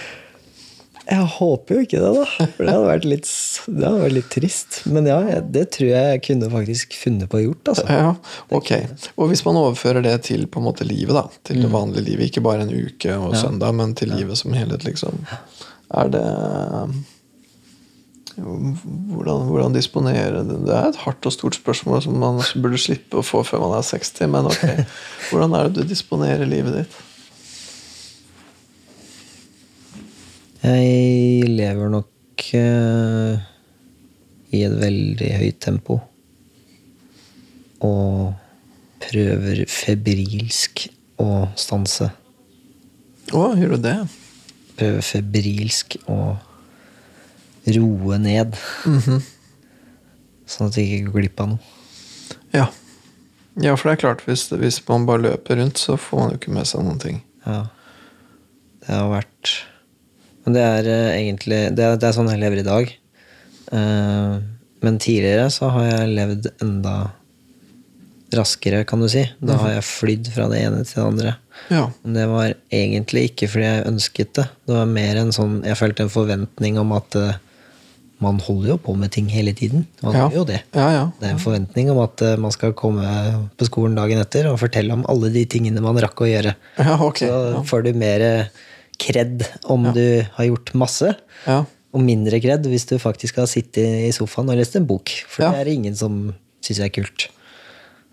Jeg 1.04 1.26
håper 1.36 1.76
jo 1.76 1.84
ikke 1.84 2.00
det, 2.02 2.12
da. 2.16 2.24
For 2.56 2.64
det 2.64 2.72
hadde 2.74 2.88
vært 2.88 3.04
litt, 3.06 3.28
det 3.66 3.90
var 3.90 4.10
litt 4.12 4.28
trist. 4.32 4.82
Men 4.90 5.06
ja, 5.08 5.18
det 5.40 5.66
tror 5.76 5.88
jeg 5.88 6.10
jeg 6.14 6.22
kunne 6.26 6.50
faktisk 6.52 6.96
funnet 7.00 7.30
på 7.32 7.38
å 7.40 7.44
gjort. 7.46 7.70
Altså. 7.72 7.86
Ja, 7.88 8.10
ok. 8.52 8.70
Og 9.16 9.30
hvis 9.30 9.44
man 9.46 9.56
overfører 9.62 10.04
det 10.04 10.18
til 10.28 10.46
på 10.46 10.60
en 10.60 10.66
måte 10.68 10.84
livet, 10.88 11.14
da, 11.16 11.24
til 11.48 11.56
Mm. 11.58 11.62
det 11.64 11.72
vanlige 11.72 12.04
livet, 12.10 12.28
ikke 12.30 12.42
bare 12.44 12.62
en 12.66 12.74
uke 12.74 13.16
og 13.16 13.36
søndag, 13.40 13.74
men 13.74 13.94
til 13.94 14.10
livet 14.12 14.36
som 14.38 14.52
helhet, 14.52 14.84
liksom, 14.84 15.18
er 15.94 16.08
det 16.12 16.24
hvordan, 18.34 19.44
hvordan 19.46 19.74
disponere 19.76 20.42
det? 20.42 20.56
Det 20.66 20.74
er 20.74 20.88
et 20.90 20.96
hardt 21.04 21.26
og 21.28 21.32
stort 21.32 21.54
spørsmål 21.54 22.02
som 22.02 22.16
man 22.18 22.40
burde 22.58 22.80
slippe 22.82 23.20
å 23.20 23.22
få 23.22 23.44
før 23.46 23.60
man 23.62 23.76
er 23.78 23.84
60, 23.86 24.26
men 24.32 24.48
ok. 24.50 24.64
Hvordan 25.30 25.54
er 25.54 25.68
det 25.68 25.74
du 25.84 25.88
disponerer 25.92 26.42
livet 26.50 26.74
ditt? 26.80 26.96
Jeg 30.64 31.48
lever 31.52 31.90
nok 31.92 32.44
eh, 32.56 33.38
i 34.54 34.64
et 34.66 34.74
veldig 34.78 35.30
høyt 35.40 35.60
tempo. 35.64 35.98
Og 37.84 38.32
prøver 39.04 39.64
febrilsk 39.68 40.86
å 41.20 41.46
stanse. 41.58 42.10
Å, 43.34 43.44
gjør 43.58 43.76
du 43.76 43.84
det? 43.84 43.98
Prøver 44.78 45.06
febrilsk 45.06 45.98
å 46.10 46.18
roe 47.74 48.18
ned. 48.20 48.56
Sånn 50.44 50.68
at 50.68 50.78
jeg 50.78 50.88
ikke 50.88 51.10
går 51.10 51.20
glipp 51.22 51.44
av 51.44 51.54
noe. 51.54 51.70
Ja. 52.54 52.66
Ja, 53.62 53.76
for 53.78 53.88
det 53.88 53.94
er 53.94 54.02
klart, 54.02 54.24
hvis, 54.26 54.48
hvis 54.50 54.80
man 54.88 55.06
bare 55.08 55.22
løper 55.28 55.60
rundt, 55.60 55.78
så 55.80 55.96
får 56.00 56.20
man 56.20 56.32
jo 56.32 56.40
ikke 56.40 56.54
med 56.56 56.68
seg 56.68 56.84
noen 56.86 57.00
ting. 57.02 57.20
Ja. 57.46 57.62
Det 58.84 58.92
har 58.92 59.08
vært 59.08 59.52
Men 60.44 60.56
det 60.56 60.62
er 60.64 60.88
eh, 60.92 61.14
egentlig 61.22 61.58
det 61.72 61.84
er, 61.86 61.94
det 61.96 62.04
er 62.04 62.16
sånn 62.16 62.28
jeg 62.28 62.42
lever 62.42 62.60
i 62.60 62.66
dag. 62.66 62.90
Eh, 63.74 64.38
men 64.84 64.98
tidligere 65.00 65.50
så 65.52 65.70
har 65.74 65.84
jeg 65.88 66.14
levd 66.18 66.48
enda 66.62 66.96
raskere, 68.34 68.82
kan 68.88 69.00
du 69.00 69.06
si. 69.10 69.22
Da 69.44 69.54
har 69.60 69.76
jeg 69.76 69.86
flydd 69.86 70.28
fra 70.34 70.48
det 70.50 70.60
ene 70.66 70.80
til 70.84 70.98
det 70.98 71.04
andre. 71.06 71.32
Ja. 71.70 71.84
Men 72.02 72.16
det 72.18 72.24
var 72.32 72.54
egentlig 72.74 73.28
ikke 73.30 73.48
fordi 73.52 73.68
jeg 73.68 73.86
ønsket 73.92 74.32
det. 74.40 74.46
Det 74.66 74.74
var 74.74 74.88
mer 74.90 75.20
en 75.20 75.30
sånn 75.34 75.60
Jeg 75.64 75.78
følte 75.78 76.02
en 76.06 76.10
forventning 76.12 76.78
om 76.82 76.90
at 76.96 77.14
eh, 77.20 77.36
man 78.24 78.38
holder 78.42 78.72
jo 78.72 78.76
på 78.80 78.94
med 78.98 79.12
ting 79.14 79.28
hele 79.30 79.52
tiden. 79.54 79.86
Man 80.02 80.14
Ja. 80.16 80.26
gjør 80.28 80.40
jo 80.40 80.44
det. 80.50 80.60
Ja, 80.74 80.88
ja. 80.96 81.04
Det 81.20 81.28
er 81.28 81.32
en 81.36 81.42
forventning 81.42 81.90
om 81.92 82.00
at 82.02 82.22
eh, 82.26 82.36
man 82.40 82.50
skal 82.54 82.72
komme 82.74 83.04
på 83.56 83.68
skolen 83.70 83.94
dagen 83.98 84.18
etter 84.22 84.50
og 84.50 84.58
fortelle 84.62 84.92
om 84.96 85.06
alle 85.10 85.30
de 85.34 85.44
tingene 85.46 85.82
man 85.84 85.98
rakk 86.02 86.24
å 86.24 86.28
gjøre. 86.30 86.54
Ja, 86.78 86.98
ok. 87.04 87.18
Så 87.24 87.64
får 87.70 87.84
du 87.86 87.92
mer 87.94 88.26
kred 88.98 89.46
om 89.70 89.88
du 89.94 90.24
har 90.36 90.44
gjort 90.50 90.74
masse, 90.74 91.14
Ja. 91.46 91.64
Og 91.94 92.02
mindre 92.02 92.40
kred 92.42 92.66
hvis 92.66 92.88
du 92.90 92.96
faktisk 92.98 93.38
har 93.38 93.46
sittet 93.50 94.08
i 94.08 94.12
sofaen 94.14 94.50
og 94.50 94.58
lest 94.58 94.74
en 94.76 94.86
bok. 94.88 95.12
For 95.30 95.44
Ja. 95.46 95.52
det 95.54 95.60
er 95.60 95.70
det 95.70 95.74
ingen 95.78 95.94
som 95.98 96.34
syns 96.64 96.80
er 96.82 96.90
kult. 96.94 97.28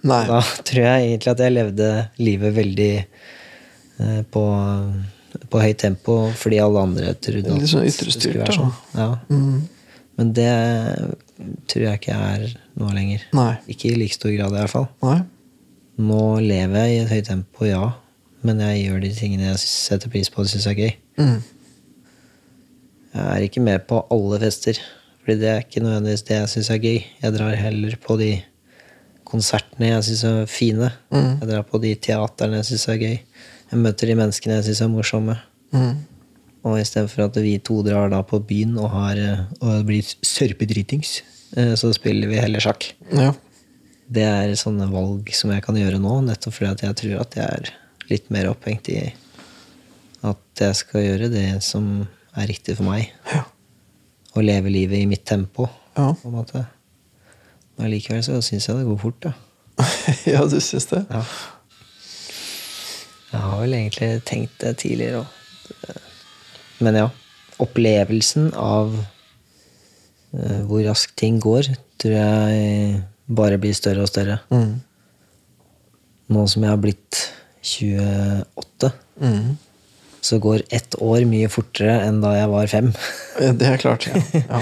Nei. 0.06 0.22
Da 0.30 0.40
tror 0.66 0.82
jeg 0.86 1.08
egentlig 1.10 1.32
at 1.34 1.42
jeg 1.46 1.54
levde 1.56 1.88
livet 2.22 2.56
veldig 2.56 2.92
eh, 3.02 4.22
på, 4.34 4.44
på 5.50 5.62
høyt 5.62 5.78
tempo 5.82 6.16
fordi 6.38 6.60
alle 6.62 6.82
andre 6.88 7.14
trodde 7.22 7.54
Litt 7.58 7.70
sånn 7.70 7.86
det 7.86 7.94
skulle 8.16 8.42
være 8.42 8.58
sånn. 8.58 8.74
Ja. 8.98 9.10
Men 10.18 10.34
det 10.38 10.50
tror 11.72 11.86
jeg 11.88 12.00
ikke 12.02 12.18
er 12.18 12.48
noe 12.78 12.94
lenger. 12.96 13.24
Nei. 13.38 13.54
Ikke 13.72 13.90
i 13.92 13.96
like 13.98 14.14
stor 14.18 14.34
grad, 14.36 14.54
i 14.54 14.60
hvert 14.60 14.74
fall. 14.74 14.88
Nei. 15.06 15.20
Nå 16.02 16.22
lever 16.42 16.86
jeg 16.88 16.94
i 16.94 17.00
et 17.04 17.14
høyt 17.16 17.30
tempo, 17.30 17.66
ja. 17.70 17.86
Men 18.46 18.62
jeg 18.64 18.86
gjør 18.88 19.02
de 19.04 19.10
tingene 19.18 19.50
jeg 19.52 19.62
setter 19.64 20.10
pris 20.14 20.30
på 20.34 20.42
og 20.44 20.50
syns 20.50 20.68
er 20.70 20.78
gøy. 20.78 20.94
Mm. 21.22 21.40
Jeg 23.12 23.28
er 23.28 23.46
ikke 23.46 23.64
med 23.64 23.88
på 23.90 24.00
alle 24.14 24.40
fester, 24.40 24.80
Fordi 25.22 25.38
det 25.38 25.50
er 25.50 25.60
ikke 25.62 25.84
nødvendigvis 25.84 26.24
det 26.26 26.38
jeg 26.38 26.50
syns 26.50 26.70
er 26.74 26.80
gøy. 26.82 27.04
Jeg 27.22 27.34
drar 27.36 27.56
heller 27.56 27.98
på 28.02 28.16
de 28.18 28.32
konsertene 29.28 29.92
jeg 29.92 30.06
syns 30.08 30.24
er 30.26 30.48
fine. 30.50 30.88
Mm. 31.14 31.28
Jeg 31.44 31.50
drar 31.52 31.68
på 31.68 31.82
de 31.84 31.92
teaterne 31.96 32.58
jeg 32.58 32.72
syns 32.72 32.88
er 32.90 32.98
gøy. 32.98 33.20
Jeg 33.72 33.84
møter 33.84 34.10
de 34.10 34.16
menneskene 34.18 34.58
jeg 34.58 34.66
syns 34.70 34.82
er 34.82 34.90
morsomme. 34.90 35.36
Mm. 35.76 36.00
Og 36.66 36.80
istedenfor 36.82 37.28
at 37.28 37.38
vi 37.42 37.54
to 37.62 37.80
drar 37.86 38.10
da 38.10 38.24
på 38.26 38.42
byen 38.50 38.74
og, 38.82 38.90
har, 38.96 39.22
eh, 39.22 39.46
og 39.62 39.86
blir 39.86 40.10
sørpedritings, 40.26 41.22
eh, 41.58 41.74
så 41.78 41.94
spiller 41.94 42.30
vi 42.30 42.42
heller 42.42 42.64
sjakk. 42.64 42.92
Ja. 43.14 43.32
Det 44.12 44.26
er 44.26 44.56
sånne 44.60 44.90
valg 44.92 45.30
som 45.38 45.54
jeg 45.54 45.64
kan 45.66 45.78
gjøre 45.78 46.02
nå, 46.02 46.18
nettopp 46.26 46.58
fordi 46.58 46.72
at 46.74 46.84
jeg 46.88 46.98
tror 47.02 47.22
at 47.22 47.38
jeg 47.38 47.62
er 47.62 47.72
litt 48.10 48.34
mer 48.34 48.50
opphengt 48.52 48.90
i 48.92 49.04
at 50.28 50.62
jeg 50.62 50.78
skal 50.78 51.06
gjøre 51.06 51.30
det 51.34 51.48
som 51.66 52.08
er 52.38 52.48
riktig 52.50 52.78
for 52.78 52.88
meg. 52.88 53.10
Ja. 53.32 53.44
Og 54.36 54.46
leve 54.48 54.72
livet 54.72 55.02
i 55.02 55.08
mitt 55.10 55.26
tempo. 55.28 55.68
Ja. 55.98 56.14
på 56.16 56.30
en 56.30 56.36
måte. 56.38 56.66
Men 57.76 57.90
allikevel 57.90 58.22
så 58.24 58.38
syns 58.46 58.70
jeg 58.70 58.78
det 58.80 58.88
går 58.88 59.00
fort, 59.02 59.26
da. 59.26 59.34
ja, 60.34 60.44
du 60.48 60.60
syns 60.64 60.88
det? 60.92 61.02
Ja. 61.12 61.24
Jeg 63.32 63.42
har 63.42 63.60
vel 63.62 63.74
egentlig 63.76 64.10
tenkt 64.28 64.58
det 64.64 64.76
tidligere 64.84 65.24
òg. 65.24 65.98
Men 66.84 66.98
ja. 67.00 67.10
Opplevelsen 67.62 68.50
av 68.58 68.96
eh, 70.34 70.62
hvor 70.66 70.82
raskt 70.88 71.14
ting 71.22 71.38
går, 71.44 71.70
tror 72.02 72.16
jeg 72.16 73.02
bare 73.32 73.60
blir 73.62 73.76
større 73.78 74.08
og 74.08 74.10
større. 74.10 74.40
Mm. 74.50 74.80
Nå 76.32 76.46
som 76.50 76.64
jeg 76.66 76.72
har 76.74 76.82
blitt 76.82 77.22
28, 77.62 78.92
Mm. 79.22 79.52
Så 80.22 80.38
går 80.42 80.64
ett 80.70 80.96
år 81.02 81.24
mye 81.30 81.50
fortere 81.50 81.98
enn 82.06 82.22
da 82.22 82.36
jeg 82.38 82.50
var 82.52 82.68
fem. 82.70 82.92
Eh, 83.40 83.54
Det 83.58 83.68
er 83.68 83.82
klart, 83.82 84.08
ja. 84.08 84.22
ja. 84.52 84.62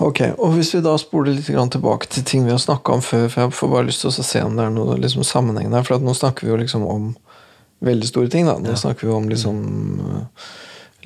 Ok, 0.00 0.22
og 0.38 0.54
Hvis 0.56 0.74
vi 0.74 0.80
da 0.84 0.94
spoler 1.00 1.36
litt 1.36 1.46
tilbake 1.72 2.08
til 2.08 2.24
ting 2.24 2.44
vi 2.46 2.52
har 2.54 2.60
snakka 2.60 2.96
om 2.96 3.02
før, 3.04 3.28
for 3.28 3.42
jeg 3.44 3.56
får 3.58 3.72
bare 3.72 3.88
lyst 3.88 4.04
til 4.04 4.10
å 4.12 4.24
se 4.24 4.42
om 4.44 4.56
det 4.56 4.64
er 4.64 4.72
noe 4.72 4.96
liksom, 5.00 5.24
sammenheng 5.24 5.70
der. 5.72 5.84
For 5.84 5.96
at 5.96 6.04
nå 6.04 6.14
snakker 6.16 6.46
vi 6.46 6.52
jo 6.52 6.60
liksom 6.60 6.86
om 6.88 7.10
veldig 7.84 8.08
store 8.08 8.32
ting. 8.32 8.48
da. 8.48 8.56
Nå 8.58 8.76
snakker 8.76 9.08
vi 9.08 9.12
om 9.12 9.28
liksom 9.28 9.58
eh, 10.00 10.46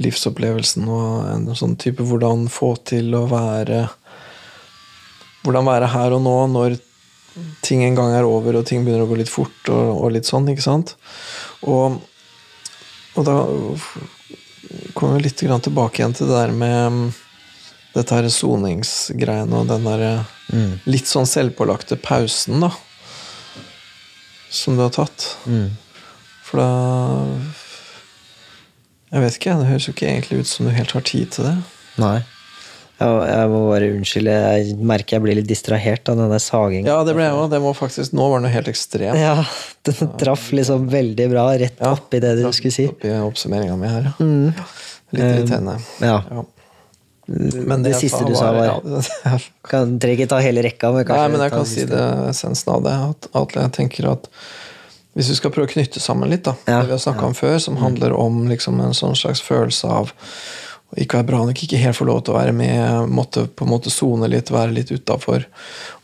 livsopplevelsen 0.00 0.86
og 0.88 1.26
en 1.30 1.48
sånn 1.58 1.76
type 1.80 2.06
hvordan 2.06 2.46
få 2.52 2.76
til 2.88 3.14
å 3.18 3.26
være 3.30 3.88
Hvordan 5.40 5.64
være 5.64 5.86
her 5.88 6.12
og 6.12 6.20
nå 6.20 6.34
når 6.52 6.74
ting 7.66 7.84
en 7.84 7.96
gang 7.98 8.14
er 8.16 8.28
over 8.28 8.60
og 8.60 8.66
ting 8.68 8.84
begynner 8.84 9.04
å 9.06 9.10
gå 9.10 9.18
litt 9.20 9.32
fort 9.32 9.70
og, 9.72 10.04
og 10.04 10.12
litt 10.14 10.28
sånn, 10.28 10.48
ikke 10.52 10.64
sant? 10.64 10.94
Og, 11.68 12.00
og 13.16 13.26
da 13.26 13.36
kommer 14.94 15.18
vi 15.18 15.26
litt 15.28 15.40
grann 15.44 15.64
tilbake 15.64 16.00
igjen 16.00 16.16
til 16.16 16.30
det 16.30 16.36
der 16.36 16.52
med 16.54 16.80
mm, 16.94 17.08
dette 17.96 18.18
her 18.18 18.28
soningsgreiene 18.32 19.62
og 19.62 19.70
den 19.72 19.88
der 19.88 20.04
Mm. 20.50 20.80
litt 20.90 21.06
sånn 21.06 21.28
selvpålagte 21.30 21.94
pausen, 22.02 22.58
da. 22.64 22.72
Som 24.50 24.74
du 24.74 24.82
har 24.82 24.90
tatt. 24.90 25.36
Mm. 25.46 25.76
For 26.42 26.58
da 26.58 26.70
Jeg 29.10 29.22
vet 29.24 29.36
ikke, 29.38 29.54
det 29.58 29.66
høres 29.66 29.86
jo 29.88 29.92
ikke 29.94 30.06
egentlig 30.06 30.40
ut 30.40 30.46
som 30.50 30.66
du 30.66 30.70
helt 30.74 30.92
har 30.94 31.02
tid 31.06 31.30
til 31.34 31.46
det. 31.48 31.54
Nei. 31.98 32.20
Jeg, 33.00 33.48
må 33.48 33.60
bare 33.70 33.88
unnskylde. 33.94 34.32
Jeg 34.60 34.76
merker 34.84 35.16
jeg 35.16 35.24
blir 35.24 35.38
litt 35.38 35.48
distrahert 35.48 36.08
av 36.12 36.18
denne 36.20 36.36
sagingen. 36.42 36.88
Ja, 36.90 36.98
det 37.06 37.14
ble 37.16 37.24
jeg 37.24 37.36
òg. 37.38 37.46
Det 37.52 37.60
må 37.64 37.72
faktisk 37.76 38.12
Nå 38.16 38.26
var 38.28 38.42
det 38.42 38.48
noe 38.48 38.52
helt 38.52 38.68
ekstremt. 38.68 39.16
Ja, 39.16 39.40
den 39.88 40.14
traff 40.20 40.50
liksom 40.52 40.88
veldig 40.92 41.28
bra 41.32 41.46
rett 41.62 41.80
Ja, 41.80 41.94
oppi 41.96 42.20
det 42.20 42.34
du 42.42 42.44
skulle 42.52 42.74
si. 42.76 42.86
Oppi 42.92 43.12
oppsummeringa 43.24 43.78
mi 43.80 43.88
her, 43.88 44.10
ja. 44.10 44.14
Mm. 44.20 44.50
Litt 45.16 45.24
irriterende. 45.24 45.78
Ja. 46.04 46.18
Ja. 46.28 46.44
det 47.30 47.78
det 47.88 47.96
siste 47.98 48.20
du 48.28 48.34
sa, 48.36 48.52
var 48.54 48.68
ja, 48.68 49.36
kan, 49.66 49.96
Trenger 50.02 50.18
ikke 50.18 50.30
ta 50.34 50.44
hele 50.44 50.62
rekka, 50.66 50.92
men 50.92 51.08
kanskje 51.08 51.24
Nei, 51.24 51.32
men 51.32 51.46
jeg 51.46 51.56
kan 51.56 51.68
si 51.72 51.86
det 51.88 52.06
essensen 52.28 52.74
av 52.76 52.84
det. 52.84 52.96
At, 53.08 53.30
at 53.40 53.60
jeg 53.62 53.76
tenker 53.80 54.12
at 54.12 54.28
hvis 55.16 55.32
vi 55.32 55.40
skal 55.40 55.50
prøve 55.54 55.66
å 55.66 55.72
knytte 55.72 56.02
sammen 56.02 56.30
litt, 56.30 56.44
da, 56.46 56.52
det 56.68 56.82
vi 56.86 56.94
har 56.94 57.00
snakka 57.02 57.32
om 57.32 57.34
før, 57.34 57.56
som 57.64 57.80
handler 57.80 58.12
om 58.14 58.44
liksom 58.50 58.78
en 58.84 58.94
sånn 58.94 59.16
slags 59.18 59.40
følelse 59.42 59.88
av 59.90 60.12
ikke 60.98 61.20
være 61.20 61.28
bra 61.28 61.38
nok, 61.46 61.60
ikke 61.62 61.78
helt 61.78 61.96
få 61.96 62.04
lov 62.08 62.24
til 62.26 62.34
å 62.34 62.38
være 62.40 62.52
med, 62.56 63.08
måtte 63.14 63.44
på 63.46 63.64
en 63.66 63.70
måte 63.70 63.92
sone 63.94 64.26
litt, 64.32 64.50
være 64.50 64.72
litt 64.74 64.90
utafor. 64.90 65.44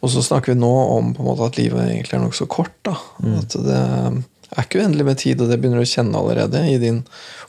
Og 0.00 0.12
så 0.12 0.22
snakker 0.22 0.54
vi 0.54 0.60
nå 0.60 0.70
om 0.98 1.12
på 1.16 1.24
en 1.24 1.30
måte 1.32 1.48
at 1.48 1.58
livet 1.58 1.88
egentlig 1.88 2.14
er 2.18 2.22
nokså 2.22 2.46
kort. 2.46 2.74
da, 2.86 2.94
At 3.40 3.56
det 3.66 3.80
er 3.82 4.62
ikke 4.62 4.78
uendelig 4.78 5.04
med 5.08 5.18
tid, 5.18 5.40
og 5.42 5.50
det 5.50 5.58
begynner 5.58 5.82
du 5.82 5.84
å 5.88 5.90
kjenne 5.90 6.16
allerede 6.20 6.60
i 6.70 6.76
din 6.78 7.00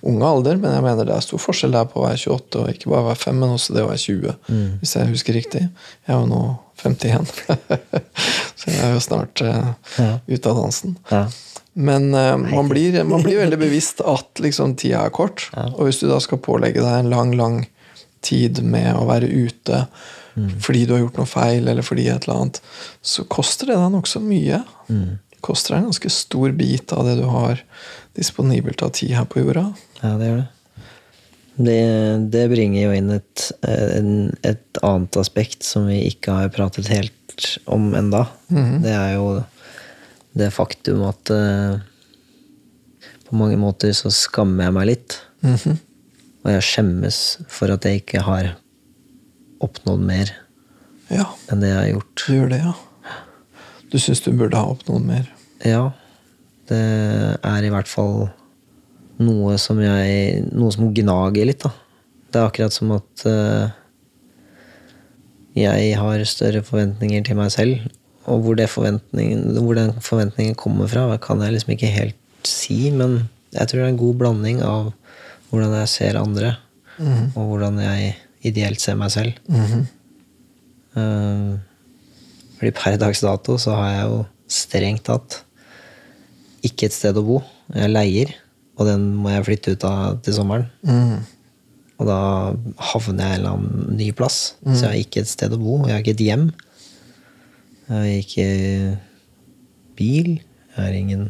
unge 0.01 0.25
alder, 0.25 0.57
men 0.57 0.73
jeg 0.73 0.83
mener 0.83 1.05
det 1.05 1.13
er 1.13 1.21
stor 1.25 1.39
forskjell 1.41 1.71
der 1.77 1.85
på 1.89 2.01
å 2.01 2.07
være 2.07 2.17
28 2.25 2.63
og 2.63 2.71
ikke 2.73 2.89
bare 2.89 3.05
være 3.11 3.21
5, 3.21 3.37
men 3.43 3.53
også 3.53 3.75
det 3.77 3.83
å 3.85 3.91
være 3.91 4.01
20, 4.01 4.33
hvis 4.81 4.95
jeg 4.97 5.11
husker 5.13 5.37
riktig. 5.37 5.61
Jeg 6.07 6.15
er 6.15 6.17
jo 6.17 6.29
nå 6.31 6.41
51, 6.81 7.29
så 8.59 8.69
jeg 8.73 8.81
er 8.85 8.93
jo 8.97 9.03
snart 9.03 9.41
uh, 9.45 9.69
Ja. 10.01 10.09
ute 10.27 10.49
av 10.51 10.59
dansen. 10.63 10.97
Ja. 11.13 11.23
Men 11.77 12.09
uh, 12.15 12.35
man, 12.41 12.69
blir, 12.71 12.97
man 13.05 13.25
blir 13.25 13.41
veldig 13.43 13.59
bevisst 13.67 14.01
at 14.01 14.41
liksom, 14.43 14.75
tida 14.79 15.05
er 15.05 15.13
kort. 15.13 15.47
Og 15.75 15.87
hvis 15.87 16.01
du 16.01 16.07
da 16.09 16.19
skal 16.23 16.41
pålegge 16.43 16.81
deg 16.81 17.03
en 17.03 17.11
lang, 17.13 17.35
lang 17.37 17.59
tid 18.25 18.63
med 18.65 18.95
å 18.97 19.05
være 19.09 19.29
ute 19.29 19.85
fordi 20.61 20.83
du 20.85 20.91
har 20.93 20.99
gjort 21.01 21.15
noe 21.17 21.29
feil, 21.29 21.65
eller 21.65 21.85
fordi 21.85 22.03
et 22.11 22.27
eller 22.27 22.43
annet, 22.43 22.59
så 23.01 23.23
koster 23.25 23.71
det 23.71 23.77
deg 23.79 23.89
nokså 23.89 24.21
mye. 24.21 24.59
Mm. 24.85 25.17
koster 25.41 25.73
deg 25.73 25.79
en 25.79 25.87
ganske 25.89 26.11
stor 26.13 26.53
bit 26.57 26.93
av 26.93 27.07
det 27.07 27.15
du 27.17 27.23
har 27.29 27.63
disponibelt 28.17 28.83
av 28.85 28.91
tid 28.97 29.15
her 29.17 29.25
på 29.29 29.41
jorda. 29.41 29.63
Ja, 30.03 30.13
det 30.19 30.29
gjør 30.29 30.39
det. 30.43 30.47
Det, 31.57 31.79
det 32.35 32.43
bringer 32.51 32.83
jo 32.83 32.93
inn 32.93 33.09
et, 33.15 33.47
en, 33.65 34.11
et 34.45 34.81
annet 34.85 35.17
aspekt 35.17 35.65
som 35.65 35.87
vi 35.89 36.03
ikke 36.11 36.35
har 36.35 36.51
pratet 36.53 36.89
helt 36.93 37.47
om 37.65 37.89
enda. 37.97 38.27
Det 38.83 38.93
er 38.93 39.15
jo 39.15 39.39
det 40.37 40.49
faktum 40.53 41.03
at 41.07 41.29
eh, 41.33 41.77
på 43.27 43.35
mange 43.39 43.57
måter 43.59 43.93
så 43.95 44.11
skammer 44.13 44.67
jeg 44.67 44.75
meg 44.77 44.89
litt. 44.91 45.19
Mhm. 45.45 45.77
Og 46.45 46.51
jeg 46.53 46.63
skjemmes 46.63 47.17
for 47.51 47.73
at 47.73 47.83
jeg 47.83 48.01
ikke 48.03 48.21
har 48.23 48.53
oppnådd 49.63 50.03
mer 50.05 50.29
Ja, 51.11 51.25
enn 51.51 51.59
det 51.63 51.69
jeg 51.71 51.77
har 51.79 51.89
gjort. 51.91 52.23
du 52.27 52.33
gjør 52.35 52.49
det, 52.51 52.59
ja. 52.63 52.73
Du 53.91 53.97
syns 53.99 54.21
du 54.23 54.31
burde 54.35 54.59
ha 54.59 54.69
oppnådd 54.71 55.03
mer. 55.07 55.27
Ja, 55.65 55.91
det 56.69 56.79
er 57.43 57.63
i 57.67 57.71
hvert 57.73 57.87
fall 57.87 58.29
noe 59.19 59.57
som 59.57 59.79
jeg 59.81 60.43
Noe 60.53 60.71
som 60.75 60.93
gnager 60.93 61.47
litt, 61.49 61.63
da. 61.63 61.71
Det 62.31 62.39
er 62.41 62.47
akkurat 62.51 62.75
som 62.75 62.91
at 62.91 63.23
uh, 63.25 63.71
jeg 65.57 65.95
har 65.97 66.23
større 66.29 66.61
forventninger 66.63 67.23
til 67.25 67.39
meg 67.39 67.51
selv. 67.55 67.87
Og 68.27 68.43
hvor, 68.43 68.59
hvor 68.59 69.77
den 69.77 69.93
forventningen 70.03 70.55
kommer 70.59 70.89
fra, 70.91 71.09
kan 71.23 71.41
jeg 71.41 71.55
liksom 71.55 71.73
ikke 71.75 71.91
helt 71.93 72.47
si. 72.47 72.89
Men 72.91 73.29
jeg 73.55 73.67
tror 73.67 73.79
det 73.79 73.85
er 73.85 73.93
en 73.93 74.01
god 74.01 74.17
blanding 74.21 74.63
av 74.65 74.91
hvordan 75.49 75.77
jeg 75.79 75.91
ser 75.93 76.19
andre, 76.19 76.57
og 77.37 77.53
hvordan 77.53 77.79
jeg 77.79 78.15
ideelt 78.47 78.83
ser 78.83 78.97
meg 78.99 79.13
selv. 79.13 79.37
Mhm. 79.47 79.87
Eh, 80.97 81.57
fordi 82.57 82.73
per 82.73 82.97
dags 82.97 83.21
dato 83.21 83.57
så 83.61 83.75
har 83.77 83.89
jeg 83.91 84.05
jo 84.09 84.21
strengt 84.49 85.03
tatt 85.05 85.41
ikke 86.65 86.87
et 86.87 86.95
sted 86.95 87.17
å 87.19 87.25
bo. 87.25 87.41
Jeg 87.75 87.91
leier, 87.91 88.31
og 88.77 88.87
den 88.89 89.11
må 89.21 89.29
jeg 89.33 89.45
flytte 89.45 89.75
ut 89.75 89.85
av 89.87 90.21
til 90.25 90.35
sommeren. 90.37 90.65
Mm. 90.81 91.19
Og 91.97 92.09
da 92.09 92.17
havner 92.91 93.23
jeg 93.23 93.35
en 93.35 93.39
eller 93.39 93.53
annen 93.53 93.97
ny 93.97 94.09
plass. 94.17 94.55
Så 94.65 94.83
jeg 94.83 94.89
har 94.89 94.97
ikke 95.01 95.21
et 95.23 95.31
sted 95.31 95.53
å 95.53 95.61
bo. 95.61 95.79
Jeg 95.85 95.95
har 95.95 96.03
ikke 96.03 96.15
et 96.17 96.25
hjem. 96.27 96.47
Jeg 97.87 97.95
har 97.95 98.05
ikke 98.11 98.47
bil. 99.95 100.29
Jeg 100.75 100.77
har 100.77 100.95
ingen 100.95 101.29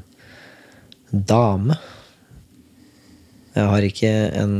dame. 1.11 1.77
Jeg 3.55 3.69
har 3.71 3.85
ikke 3.85 4.11
en 4.41 4.55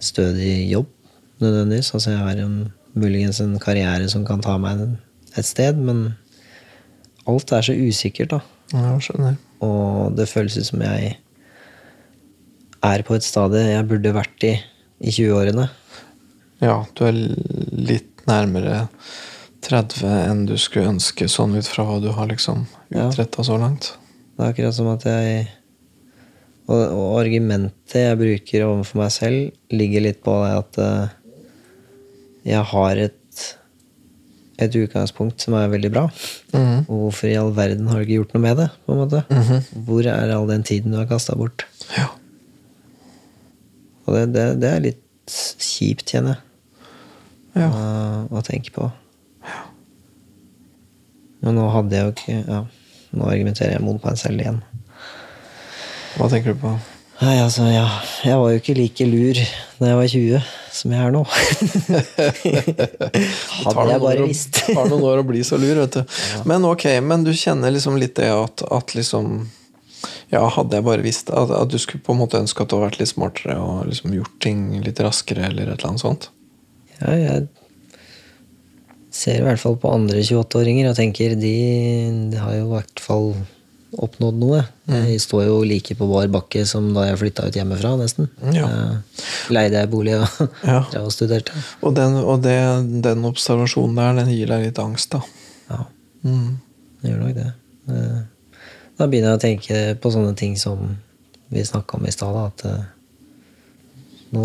stødig 0.00 0.70
jobb 0.70 0.88
nødvendigvis. 1.40 1.92
Altså 1.94 2.14
jeg 2.14 2.22
har 2.22 2.42
en, 2.44 2.72
muligens 2.94 3.40
en 3.40 3.58
karriere 3.58 4.08
som 4.08 4.24
kan 4.26 4.42
ta 4.42 4.56
meg 4.58 4.86
et 5.38 5.46
sted, 5.46 5.78
men 5.78 6.14
alt 7.30 7.52
er 7.52 7.66
så 7.66 7.74
usikkert, 7.76 8.32
da. 8.34 8.40
Ja, 8.74 8.94
skjønner. 9.02 9.36
Og 9.62 10.16
det 10.16 10.30
føles 10.30 10.56
ut 10.58 10.70
som 10.70 10.82
jeg 10.82 11.16
er 12.80 13.02
på 13.06 13.14
et 13.18 13.26
stadie 13.26 13.72
jeg 13.74 13.88
burde 13.90 14.14
vært 14.16 14.46
i 14.46 14.54
i 15.00 15.12
20-årene. 15.14 15.66
Ja, 16.60 16.82
du 16.94 17.04
er 17.08 17.16
litt 17.16 18.24
nærmere 18.28 18.84
30 19.66 20.04
enn 20.08 20.44
du 20.48 20.56
skulle 20.60 20.94
ønske, 20.94 21.28
sånn 21.28 21.56
ut 21.58 21.68
fra 21.68 21.84
hva 21.84 21.98
du 22.02 22.10
har 22.16 22.28
liksom 22.30 22.66
Ja. 22.94 23.10
så 23.10 23.58
langt. 23.58 23.92
Det 24.36 24.44
er 24.44 24.52
akkurat 24.52 24.74
som 24.74 24.88
at 24.88 25.04
jeg 25.04 25.48
Og, 26.70 26.78
og 26.94 27.18
argumentet 27.18 27.96
jeg 27.98 28.18
bruker 28.18 28.62
overfor 28.62 29.00
meg 29.00 29.10
selv, 29.10 29.50
ligger 29.74 30.04
litt 30.04 30.20
på 30.22 30.30
det 30.44 30.52
at 30.54 30.78
uh, 30.78 31.08
jeg 32.46 32.62
har 32.62 32.96
et 32.96 33.16
et 34.60 34.76
utgangspunkt 34.76 35.40
som 35.40 35.56
er 35.56 35.70
veldig 35.72 35.90
bra. 35.90 36.04
Mhm. 36.52 36.84
Og 36.88 36.96
hvorfor 37.06 37.30
i 37.30 37.36
all 37.40 37.52
verden 37.56 37.88
har 37.88 37.98
du 37.98 38.04
ikke 38.04 38.18
gjort 38.20 38.34
noe 38.34 38.42
med 38.44 38.56
det? 38.60 38.68
på 38.86 38.92
en 38.92 39.00
måte? 39.00 39.24
Mhm. 39.30 39.84
Hvor 39.86 40.06
er 40.06 40.34
all 40.34 40.46
den 40.46 40.62
tiden 40.62 40.92
du 40.92 40.98
har 40.98 41.06
kasta 41.06 41.34
bort? 41.34 41.64
Ja. 41.96 42.08
Og 44.06 44.14
det, 44.14 44.32
det, 44.34 44.60
det 44.60 44.70
er 44.70 44.80
litt 44.80 45.04
kjipt, 45.30 46.10
kjenner 46.10 46.36
jeg, 46.36 47.62
ja. 47.62 47.70
å, 47.70 48.38
å 48.38 48.42
tenke 48.42 48.72
på. 48.74 48.90
Men 51.44 51.56
nå 51.56 51.66
hadde 51.72 51.96
jeg 51.96 52.06
jo 52.06 52.14
ikke 52.14 52.38
ja, 52.38 52.62
Nå 53.10 53.26
argumenterer 53.26 53.74
jeg 53.74 53.82
mot 53.82 53.98
meg 54.06 54.18
selv 54.20 54.38
igjen. 54.38 54.60
Hva 56.14 56.28
tenker 56.30 56.54
du 56.54 56.60
på? 56.62 56.70
Nei, 57.20 57.34
altså, 57.42 57.66
ja, 57.68 57.84
jeg 58.24 58.36
var 58.40 58.48
jo 58.52 58.58
ikke 58.62 58.74
like 58.78 59.04
lur 59.04 59.36
da 59.80 59.88
jeg 59.90 59.96
var 59.98 60.06
20 60.08 60.40
som 60.72 60.92
jeg 60.94 61.02
er 61.04 61.10
nå. 61.12 61.20
Hadde 63.66 63.84
jeg 63.90 64.00
bare 64.04 64.24
visst. 64.24 64.52
Det 64.56 64.74
tar 64.76 64.88
noen 64.88 65.04
år 65.10 65.20
å 65.20 65.26
bli 65.28 65.42
så 65.44 65.56
lur, 65.60 65.76
vet 65.82 65.94
du. 65.98 66.02
Men 66.48 66.64
ok, 66.64 66.84
men 67.04 67.24
du 67.26 67.32
kjenner 67.36 67.70
liksom 67.74 67.98
litt 68.00 68.16
det 68.20 68.30
at, 68.32 68.62
at 68.72 68.94
liksom 68.96 69.24
Ja, 70.30 70.46
hadde 70.54 70.76
jeg 70.78 70.84
bare 70.86 71.02
visst 71.04 71.28
at, 71.34 71.50
at 71.52 71.68
du 71.68 71.76
skulle 71.82 72.04
på 72.06 72.12
en 72.14 72.20
måte 72.22 72.40
ønske 72.40 72.62
at 72.62 72.68
du 72.70 72.74
hadde 72.78 72.86
vært 72.86 73.00
litt 73.02 73.12
smartere 73.12 73.56
og 73.60 73.84
liksom 73.90 74.14
gjort 74.16 74.36
ting 74.40 74.80
litt 74.80 75.00
raskere, 75.02 75.42
eller 75.50 75.64
et 75.66 75.72
eller 75.76 75.88
annet 75.90 76.04
sånt? 76.06 76.22
Ja, 77.00 77.10
jeg 77.18 77.48
ser 79.10 79.40
i 79.40 79.44
hvert 79.46 79.58
fall 79.62 79.76
på 79.82 79.90
andre 79.92 80.20
28-åringer 80.22 80.90
og 80.90 80.96
tenker 80.98 81.34
de, 81.38 81.54
de 82.30 82.38
har 82.38 82.54
jo 82.58 82.66
i 82.68 82.70
hvert 82.76 83.02
fall 83.02 83.32
oppnådd 83.98 84.36
noe. 84.38 84.60
Jeg 84.86 85.18
står 85.24 85.48
jo 85.48 85.56
like 85.66 85.96
på 85.98 86.06
bar 86.06 86.28
bakke 86.30 86.62
som 86.68 86.92
da 86.94 87.08
jeg 87.08 87.18
flytta 87.18 87.48
ut 87.50 87.56
hjemmefra, 87.58 87.96
nesten. 87.98 88.28
Ja. 88.54 88.68
Eh, 88.70 89.24
Leide 89.50 89.80
jeg 89.82 89.90
bolig 89.90 90.14
og 90.14 90.28
Ja. 90.70 90.84
og 91.02 91.10
studerte. 91.10 91.50
Og, 91.82 91.96
den, 91.98 92.14
og 92.22 92.38
det, 92.44 92.54
den 93.02 93.26
observasjonen 93.26 93.98
der, 93.98 94.20
den 94.22 94.30
gir 94.30 94.46
deg 94.52 94.68
litt 94.68 94.78
angst, 94.82 95.10
da. 95.16 95.24
Ja, 95.72 95.84
Mm. 96.22 96.58
det 97.02 97.10
gjør 97.10 97.20
nok 97.24 97.34
det. 97.40 97.48
Eh, 97.90 98.20
Da 99.00 99.06
begynner 99.08 99.32
jeg 99.32 99.38
å 99.38 99.42
tenke 99.42 99.76
på 100.04 100.10
sånne 100.12 100.34
ting 100.36 100.54
som 100.60 100.82
vi 101.50 101.62
snakka 101.64 101.96
om 101.98 102.04
i 102.06 102.12
stad. 102.14 102.36
At 102.36 102.64
eh, 102.68 102.82
nå 104.36 104.44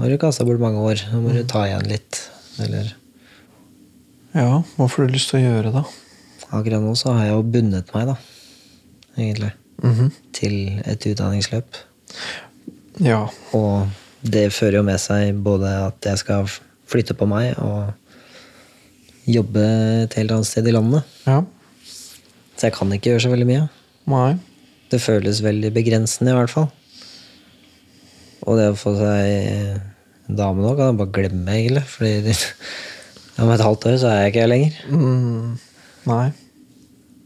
har 0.00 0.08
du 0.10 0.16
kasta 0.18 0.46
bort 0.48 0.58
mange 0.62 0.80
år, 0.82 1.02
nå 1.12 1.20
må 1.22 1.34
du 1.36 1.44
ta 1.46 1.66
igjen 1.68 1.86
litt. 1.90 2.24
Eller 2.64 2.88
Ja, 4.36 4.62
hva 4.76 4.86
får 4.90 5.08
du 5.08 5.16
lyst 5.16 5.32
til 5.32 5.40
å 5.40 5.46
gjøre, 5.48 5.74
da? 5.74 5.84
akkurat 6.50 6.82
nå 6.82 6.94
så 6.98 7.14
har 7.14 7.28
jeg 7.28 7.36
jo 7.36 7.46
bundet 7.54 7.92
meg, 7.94 8.10
da. 8.10 8.16
Egentlig. 9.16 9.52
Mhm. 9.82 10.10
Til 10.36 10.56
et 10.84 11.06
utdanningsløp. 11.06 11.78
Ja. 13.00 13.28
Og 13.56 13.88
det 14.22 14.50
fører 14.52 14.80
jo 14.80 14.86
med 14.86 15.00
seg 15.00 15.38
både 15.44 15.70
at 15.86 16.10
jeg 16.10 16.20
skal 16.24 16.50
flytte 16.90 17.14
på 17.16 17.28
meg 17.30 17.54
og 17.62 17.92
jobbe 19.30 19.62
et 20.04 20.16
helt 20.18 20.34
annet 20.34 20.48
sted 20.48 20.66
i 20.66 20.74
landet. 20.74 21.06
Ja. 21.26 21.42
Så 22.56 22.68
jeg 22.68 22.76
kan 22.76 22.92
ikke 22.92 23.12
gjøre 23.12 23.24
så 23.24 23.32
veldig 23.32 23.48
mye. 23.48 23.68
Nei. 24.10 24.34
Det 24.90 25.00
føles 25.00 25.42
veldig 25.44 25.70
begrensende, 25.72 26.34
i 26.34 26.38
hvert 26.38 26.50
fall. 26.52 26.68
Og 28.42 28.58
det 28.58 28.70
å 28.72 28.78
få 28.78 28.96
seg 28.98 29.80
dame 30.26 30.64
nå 30.64 30.74
kan 30.74 30.90
jeg 30.90 30.98
bare 30.98 31.14
glemme, 31.14 31.54
egentlig. 31.56 31.84
Fordi 31.88 32.34
om 33.40 33.50
et 33.54 33.64
halvt 33.64 33.86
år 33.90 33.98
så 34.00 34.10
er 34.10 34.22
jeg 34.22 34.32
ikke 34.32 34.44
her 34.44 34.52
lenger. 34.52 34.78
Mm. 34.92 35.58
Nei. 36.10 36.24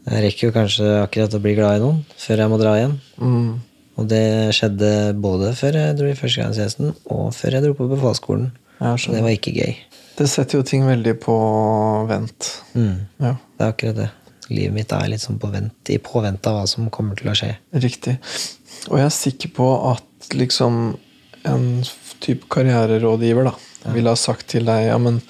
Jeg 0.05 0.25
rekker 0.27 0.47
jo 0.47 0.55
kanskje 0.55 0.89
akkurat 1.01 1.33
å 1.33 1.41
bli 1.41 1.55
glad 1.57 1.79
i 1.79 1.81
noen 1.81 2.03
før 2.21 2.43
jeg 2.43 2.51
må 2.51 2.59
dra 2.61 2.75
igjen. 2.77 2.99
Mm. 3.17 3.47
Og 3.95 4.09
det 4.11 4.25
skjedde 4.55 4.91
både 5.23 5.53
før 5.57 5.79
jeg 5.79 5.95
dro 5.97 6.09
i 6.11 6.17
førstegangstjenesten, 6.19 6.91
og 7.15 7.29
før 7.35 7.57
jeg 7.57 7.65
dro 7.65 7.77
på 7.77 7.87
befalsskolen. 7.93 8.51
Det 8.81 9.21
var 9.23 9.31
ikke 9.31 9.55
gøy. 9.55 9.73
Det 10.15 10.27
setter 10.31 10.59
jo 10.59 10.67
ting 10.67 10.83
veldig 10.87 11.15
på 11.23 11.35
vent. 12.11 12.51
Mm. 12.75 13.07
Ja, 13.23 13.35
Det 13.55 13.63
er 13.63 13.71
akkurat 13.71 13.99
det. 14.03 14.09
Livet 14.51 14.75
mitt 14.75 14.91
er 14.93 15.07
litt 15.09 15.23
sånn 15.23 15.39
på 15.41 15.49
vent, 15.49 15.89
i 15.89 15.97
påvente 15.97 16.51
av 16.51 16.59
hva 16.59 16.65
som 16.69 16.91
kommer 16.93 17.17
til 17.17 17.31
å 17.31 17.37
skje. 17.37 17.55
riktig. 17.73 18.19
Og 18.91 18.99
jeg 18.99 19.07
er 19.07 19.15
sikker 19.15 19.53
på 19.55 19.69
at 19.91 20.35
liksom 20.35 20.97
en 21.45 21.65
type 22.21 22.45
karriererådgiver 22.53 23.47
da, 23.49 23.55
ville 23.93 24.11
ha 24.11 24.19
sagt 24.19 24.49
til 24.53 24.67
deg 24.67 24.89
ja, 24.89 24.97
men 25.01 25.21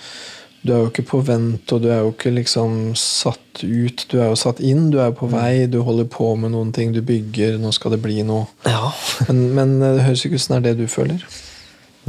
du 0.65 0.71
er 0.73 0.79
jo 0.81 0.89
ikke 0.89 1.03
på 1.05 1.19
vent, 1.27 1.69
og 1.75 1.83
du 1.83 1.89
er 1.93 1.99
jo 2.01 2.09
ikke 2.09 2.31
liksom 2.33 2.95
satt 2.97 3.61
ut. 3.61 4.05
Du 4.09 4.15
er 4.17 4.31
jo 4.31 4.37
satt 4.39 4.61
inn, 4.65 4.87
du 4.93 4.97
er 5.03 5.11
på 5.13 5.29
vei, 5.29 5.67
du 5.69 5.77
holder 5.85 6.07
på 6.09 6.31
med 6.41 6.55
noen 6.55 6.71
ting, 6.73 6.93
du 6.95 7.03
bygger, 7.05 7.59
nå 7.61 7.69
skal 7.75 7.93
det 7.93 8.01
bli 8.01 8.23
noe. 8.25 8.47
Ja. 8.65 8.89
Men, 9.29 9.43
men 9.53 9.75
det 9.83 10.07
høres 10.07 10.25
ikke 10.25 10.39
ut 10.39 10.45
som 10.45 10.57
det 10.57 10.61
er 10.61 10.65
det 10.73 10.87
du 10.87 10.91
føler. 10.91 11.21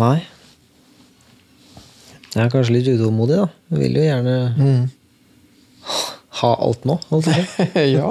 Nei. 0.00 0.24
Jeg 2.32 2.44
er 2.44 2.52
kanskje 2.52 2.78
litt 2.78 2.88
utålmodig, 2.92 3.42
da. 3.44 3.46
Jeg 3.72 3.82
vil 3.84 4.00
jo 4.00 4.06
gjerne 4.08 4.36
ha 6.40 6.50
alt 6.66 6.84
nå. 6.88 6.98
holdt 7.12 7.30
jeg 7.32 7.46
på 7.48 7.64
å 7.64 7.84
ja. 7.98 8.10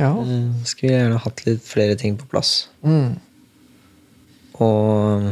ja. 0.00 0.10
Eh, 0.20 0.48
Skulle 0.68 0.96
gjerne 0.96 1.20
hatt 1.24 1.44
litt 1.46 1.64
flere 1.64 1.96
ting 2.00 2.16
på 2.20 2.28
plass. 2.32 2.66
Mm. 2.84 3.14
Og 4.64 5.30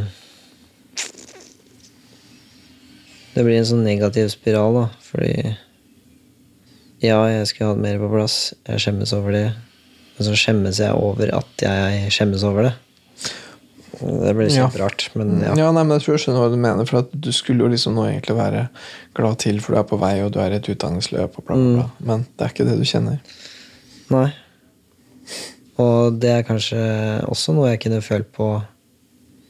det 3.35 3.45
blir 3.47 3.59
en 3.59 3.69
sånn 3.69 3.85
negativ 3.87 4.29
spiral, 4.33 4.75
da. 4.75 4.87
Fordi 5.11 5.57
ja, 7.03 7.19
jeg 7.33 7.47
skulle 7.51 7.73
hatt 7.73 7.83
mer 7.83 7.99
på 7.99 8.11
plass. 8.13 8.55
Jeg 8.69 8.79
skjemmes 8.85 9.13
over 9.17 9.33
det. 9.35 9.47
Men 10.17 10.27
så 10.29 10.37
skjemmes 10.39 10.79
jeg 10.79 10.93
over 10.95 11.33
at 11.35 11.65
jeg 11.65 12.11
skjemmes 12.15 12.45
over 12.47 12.69
det. 12.69 12.75
Det 14.03 14.33
blir 14.35 14.49
Ja. 14.51 14.67
kjemperart, 14.69 15.09
men 15.15 15.41
Ja, 15.43 15.55
ja. 15.55 15.71
nei, 15.73 15.83
men 15.85 15.99
Jeg 15.99 16.03
tror 16.07 16.17
jeg 16.17 16.23
skjønner 16.27 16.41
hva 16.43 16.51
du 16.51 16.57
mener. 16.57 16.87
For 16.87 16.99
at 16.99 17.11
Du 17.21 17.31
skulle 17.33 17.61
jo 17.65 17.69
liksom 17.69 17.95
nå 17.95 18.05
egentlig 18.09 18.37
være 18.37 18.69
glad 19.15 19.39
til, 19.39 19.61
for 19.61 19.73
du 19.75 19.79
er 19.79 19.85
på 19.85 19.99
vei 20.01 20.21
og 20.25 20.33
du 20.33 20.41
er 20.41 20.51
i 20.53 20.57
et 20.57 20.69
utdanningsløp. 20.69 21.39
og 21.39 21.45
bla 21.47 21.55
bla 21.57 21.75
bla 21.75 21.91
Men 22.01 22.27
det 22.37 22.45
er 22.47 22.51
ikke 22.55 22.69
det 22.71 22.79
du 22.79 22.85
kjenner. 22.85 23.21
Nei. 24.11 24.33
Og 25.79 26.19
det 26.21 26.31
er 26.31 26.43
kanskje 26.43 27.25
også 27.29 27.55
noe 27.55 27.71
jeg 27.71 27.81
kunne 27.81 28.03
følt 28.03 28.33
på 28.33 28.63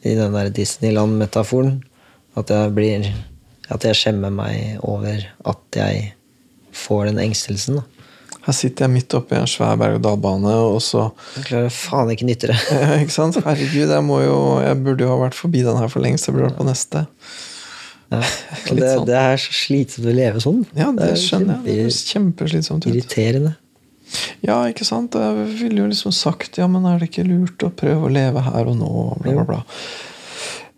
i 0.04 0.14
den 0.14 0.32
der 0.32 0.50
Disneyland-metaforen. 0.50 1.82
At 2.36 2.48
jeg 2.48 2.74
blir 2.74 3.12
At 3.70 3.84
jeg 3.86 3.98
skjemmer 3.98 4.32
meg 4.34 4.80
over 4.82 5.22
at 5.48 5.78
jeg 5.78 6.12
får 6.74 7.10
den 7.10 7.20
engstelsen. 7.22 7.78
da. 7.78 8.02
Her 8.42 8.56
sitter 8.58 8.88
jeg 8.88 8.94
midt 8.96 9.14
oppi 9.14 9.36
en 9.38 9.46
svær 9.46 9.76
berg-og-dal-bane, 9.78 10.50
og 10.72 10.80
så 10.82 11.12
Jeg 11.36 11.46
klarer 11.46 11.70
faen 11.70 12.10
ikke 12.10 12.26
nytte 12.26 12.50
det. 12.50 12.58
Ja, 12.74 12.96
Ikke 12.98 13.14
sant? 13.14 13.38
Herregud, 13.44 13.86
jeg, 13.94 14.02
må 14.08 14.18
jo, 14.24 14.36
jeg 14.64 14.82
burde 14.82 15.06
jo 15.06 15.12
ha 15.12 15.18
vært 15.20 15.38
forbi 15.38 15.62
den 15.62 15.78
her 15.78 15.92
for 15.92 16.02
lengst. 16.02 16.26
Jeg 16.26 16.34
burde 16.34 16.50
vært 16.50 16.58
på 16.58 16.66
neste. 16.66 17.04
Ja. 18.12 18.18
Og 18.72 18.80
det, 18.80 18.88
sånn. 18.90 19.06
det 19.08 19.18
er 19.20 19.38
så 19.40 19.54
slitsomt 19.56 20.10
å 20.10 20.16
leve 20.16 20.42
sånn. 20.42 20.64
Ja, 20.74 20.90
det 20.96 21.12
det 21.12 21.20
skjønner 21.22 21.60
jeg. 21.60 21.64
Det 21.68 21.76
er 21.86 22.00
kjempeslitsomt. 22.12 22.88
Irriterende. 22.90 23.54
Ja, 24.44 24.58
ikke 24.68 24.84
sant? 24.84 25.14
Jeg 25.16 25.46
ville 25.62 25.84
jo 25.84 25.88
liksom 25.92 26.12
sagt 26.12 26.58
ja, 26.60 26.66
men 26.68 26.84
er 26.90 26.98
det 27.00 27.12
ikke 27.12 27.24
lurt 27.24 27.62
å 27.64 27.70
prøve 27.72 28.10
å 28.10 28.12
leve 28.12 28.42
her 28.44 28.68
og 28.68 28.76
nå, 28.82 28.90
bla, 29.22 29.38
bla, 29.38 29.46
bla. 29.48 29.60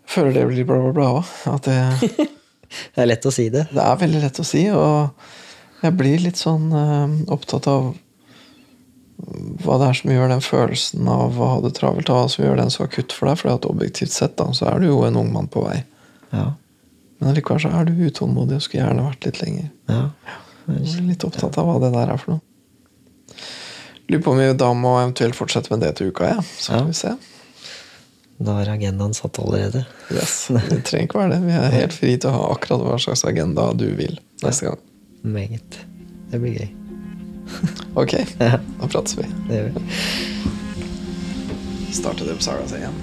Føler 0.07 0.37
det 0.37 0.45
blir 0.51 0.69
bla, 0.69 0.77
bla, 0.85 0.93
bla 0.95 1.09
òg. 1.17 1.33
At 1.51 1.67
det, 1.67 2.29
Det 2.95 3.01
er 3.03 3.09
lett 3.11 3.25
å 3.25 3.31
si 3.33 3.49
det. 3.53 3.67
det 3.73 3.81
er 3.83 3.99
veldig 4.01 4.21
lett 4.23 4.39
å 4.39 4.45
si, 4.47 4.63
og 4.69 5.09
jeg 5.83 5.95
blir 5.99 6.19
litt 6.23 6.37
sånn 6.41 6.71
eh, 6.73 7.15
opptatt 7.33 7.67
av 7.71 7.93
hva 9.63 9.77
det 9.79 9.87
er 9.89 9.97
som 9.97 10.11
gjør 10.11 10.29
den 10.33 10.43
følelsen 10.43 11.07
av 11.09 11.37
å 11.39 11.47
ha 11.53 11.59
det 11.63 11.71
travelt, 11.77 12.09
og 12.11 12.17
hva 12.19 12.29
som 12.31 12.43
gjør 12.45 12.57
den 12.59 12.71
så 12.73 12.83
akutt 12.85 13.13
for 13.15 13.29
deg. 13.29 13.39
For 13.39 13.53
at 13.53 13.65
objektivt 13.69 14.11
sett 14.11 14.35
da, 14.37 14.49
så 14.53 14.67
er 14.69 14.81
du 14.83 14.89
jo 14.89 15.01
en 15.07 15.15
ung 15.21 15.31
mann 15.33 15.47
på 15.51 15.63
vei. 15.65 15.79
Ja. 16.35 16.49
Men 17.19 17.31
allikevel 17.31 17.61
så 17.63 17.71
er 17.71 17.87
du 17.87 17.93
utålmodig 18.09 18.57
og 18.59 18.65
skulle 18.65 18.83
gjerne 18.83 19.05
vært 19.07 19.29
litt 19.29 19.41
lenger. 19.43 19.69
ja. 19.91 20.01
Jeg 20.65 20.81
blir 20.81 21.11
litt 21.11 21.23
opptatt 21.27 21.59
av 21.61 21.67
hva 21.69 21.75
det 21.83 21.91
der 21.93 22.09
er 22.09 22.17
for 22.17 22.35
noe. 22.35 22.41
Lurer 24.09 24.21
på 24.25 24.31
om 24.33 24.39
vi 24.41 24.47
da 24.57 24.71
må 24.73 24.95
eventuelt 24.97 25.37
fortsette 25.37 25.69
med 25.69 25.83
det 25.85 25.91
til 25.99 26.09
uka, 26.09 26.31
ja. 26.35 26.41
Så 26.57 26.73
Ja. 26.73 26.83
vi 26.83 26.93
se. 26.97 27.11
Da 28.37 28.57
er 28.61 28.67
agendaen 28.73 29.13
satt 29.15 29.39
allerede. 29.39 29.85
Yes. 30.11 30.47
Det 30.51 30.81
trenger 30.87 31.05
ikke 31.07 31.19
være 31.21 31.31
det. 31.37 31.41
Vi 31.45 31.53
er 31.55 31.69
helt 31.77 31.93
fri 31.95 32.17
til 32.19 32.29
å 32.29 32.35
ha 32.35 32.43
akkurat 32.55 32.81
hva 32.83 32.97
slags 32.99 33.23
agenda 33.29 33.69
du 33.79 33.85
vil 33.95 34.17
neste 34.43 34.65
gang. 34.67 34.79
Meget. 35.23 35.79
Det 36.31 36.39
blir 36.43 36.57
gøy. 36.59 36.69
Ok, 37.95 38.11
Ja, 38.41 38.57
da 38.81 38.87
prates 38.91 39.15
vi. 39.15 39.23
det 39.47 39.55
gjør 39.61 39.69
vi. 39.77 39.81
Starter 41.95 42.25
det 42.27 42.35
på 42.41 42.43
Saga 42.43 42.65
seg 42.67 42.79
igjen. 42.83 42.97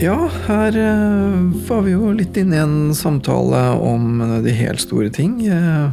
Ja, 0.00 0.30
her 0.46 0.76
eh, 0.78 1.38
var 1.66 1.80
vi 1.82 1.90
jo 1.90 2.12
litt 2.14 2.36
inne 2.38 2.54
i 2.54 2.60
en 2.62 2.94
samtale 2.94 3.58
om 3.82 4.20
eh, 4.22 4.34
de 4.44 4.52
helt 4.54 4.78
store 4.78 5.08
ting. 5.10 5.40
Eh, 5.42 5.88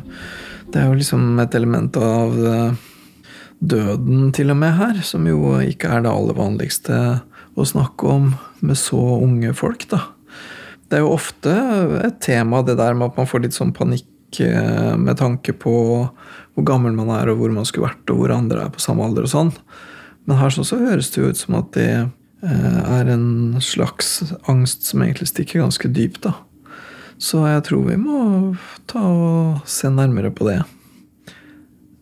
det 0.69 0.77
er 0.77 0.91
jo 0.91 0.97
liksom 0.99 1.39
et 1.41 1.55
element 1.57 1.95
av 1.97 2.35
døden 3.57 4.27
til 4.35 4.53
og 4.53 4.59
med 4.61 4.75
her, 4.77 4.99
som 5.01 5.25
jo 5.25 5.55
ikke 5.57 5.89
er 5.89 6.03
det 6.05 6.11
aller 6.11 6.37
vanligste 6.37 6.99
å 7.57 7.65
snakke 7.65 8.11
om 8.11 8.27
med 8.61 8.77
så 8.77 8.99
unge 9.17 9.55
folk, 9.57 9.87
da. 9.89 10.03
Det 10.85 10.99
er 10.99 11.01
jo 11.01 11.15
ofte 11.15 11.55
et 12.05 12.19
tema, 12.21 12.61
det 12.61 12.75
der 12.77 12.93
med 12.93 13.09
at 13.09 13.17
man 13.17 13.29
får 13.31 13.47
litt 13.47 13.57
sånn 13.57 13.73
panikk 13.73 14.37
med 15.01 15.17
tanke 15.17 15.55
på 15.57 15.73
hvor 16.05 16.67
gammel 16.67 16.93
man 16.93 17.09
er, 17.15 17.31
og 17.31 17.39
hvor 17.39 17.55
man 17.55 17.65
skulle 17.65 17.87
vært, 17.87 18.05
og 18.13 18.21
hvor 18.21 18.35
andre 18.35 18.67
er 18.67 18.75
på 18.75 18.83
samme 18.83 19.07
alder 19.07 19.25
og 19.25 19.33
sånn. 19.33 19.51
Men 20.29 20.43
her 20.43 20.53
så 20.53 20.77
høres 20.77 21.09
det 21.15 21.23
jo 21.23 21.31
ut 21.31 21.41
som 21.41 21.57
at 21.57 21.73
det 21.73 21.89
er 22.43 23.07
en 23.09 23.55
slags 23.63 24.19
angst 24.51 24.83
som 24.89 25.01
egentlig 25.01 25.29
stikker 25.31 25.63
ganske 25.63 25.89
dypt, 25.89 26.25
da. 26.27 26.33
Så 27.21 27.45
jeg 27.47 27.63
tror 27.69 27.85
vi 27.87 27.95
må 27.99 28.19
ta 28.91 29.01
og 29.01 29.69
se 29.69 29.89
nærmere 29.93 30.33
på 30.35 30.49
det. 30.49 30.59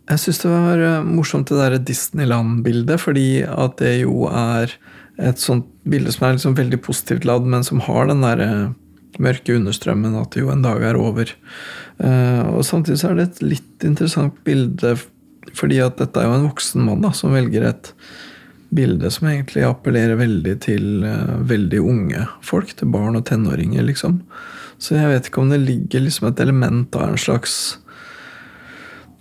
Jeg 0.10 0.20
syns 0.20 0.42
det 0.42 0.52
var 0.52 0.82
eh, 0.84 1.06
morsomt 1.08 1.48
det 1.48 1.60
der 1.62 1.78
Disneyland-bildet, 1.88 3.00
fordi 3.00 3.44
at 3.48 3.78
det 3.80 4.02
jo 4.02 4.28
er 4.28 4.74
et 5.22 5.40
sånt 5.40 5.70
bilde 5.88 6.12
som 6.12 6.28
er 6.28 6.36
liksom 6.36 6.58
veldig 6.58 6.80
positivt 6.84 7.28
ladd, 7.30 7.48
men 7.48 7.64
som 7.64 7.80
har 7.86 8.10
den 8.10 8.26
der 8.26 8.44
eh, 8.44 8.74
mørke 9.24 9.56
understrømmen 9.56 10.18
at 10.20 10.34
det 10.34 10.44
jo 10.44 10.52
en 10.52 10.66
dag 10.66 10.84
er 10.84 11.00
over. 11.00 11.32
Eh, 12.04 12.44
og 12.50 12.66
samtidig 12.68 13.00
så 13.00 13.14
er 13.14 13.20
det 13.20 13.30
et 13.30 13.42
litt 13.54 13.88
interessant 13.88 14.36
bilde, 14.48 14.98
fordi 15.54 15.80
at 15.86 16.02
dette 16.02 16.20
er 16.20 16.28
jo 16.28 16.38
en 16.40 16.48
voksen 16.50 16.84
mann 16.84 17.06
da, 17.06 17.14
som 17.16 17.36
velger 17.36 17.70
et 17.70 17.94
bilde 18.76 19.12
som 19.14 19.30
egentlig 19.30 19.66
appellerer 19.68 20.20
veldig 20.20 20.56
til 20.66 21.06
uh, 21.06 21.40
veldig 21.50 21.80
unge 21.82 22.26
folk, 22.46 22.74
til 22.78 22.92
barn 22.94 23.20
og 23.20 23.26
tenåringer, 23.30 23.86
liksom. 23.88 24.22
Så 24.82 24.98
jeg 24.98 25.12
vet 25.12 25.30
ikke 25.30 25.44
om 25.44 25.54
det 25.54 25.62
ligger 25.64 26.04
liksom 26.04 26.28
et 26.30 26.42
element 26.44 26.96
av 27.00 27.14
en 27.14 27.22
slags 27.22 27.78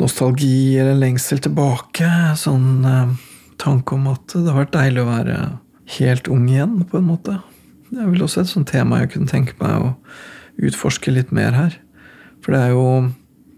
nostalgi 0.03 0.79
eller 0.81 0.99
lengsel 0.99 1.43
tilbake. 1.45 2.09
Sånn 2.41 2.83
uh, 2.87 3.15
tanke 3.63 3.95
om 3.97 4.09
at 4.11 4.35
det 4.35 4.49
har 4.49 4.65
vært 4.65 4.77
deilig 4.77 5.05
å 5.05 5.11
være 5.11 5.39
helt 5.99 6.31
ung 6.33 6.49
igjen, 6.51 6.81
på 6.89 6.99
en 6.99 7.09
måte. 7.11 7.39
Det 7.93 8.01
er 8.01 8.11
vel 8.11 8.25
også 8.25 8.43
et 8.43 8.51
sånt 8.51 8.71
tema 8.73 9.03
jeg 9.03 9.15
kunne 9.15 9.31
tenke 9.31 9.57
meg 9.61 9.89
å 9.89 9.95
utforske 10.63 11.13
litt 11.13 11.33
mer 11.35 11.55
her. 11.57 11.77
For 12.43 12.55
det 12.57 12.63
er 12.69 12.73
jo 12.77 12.87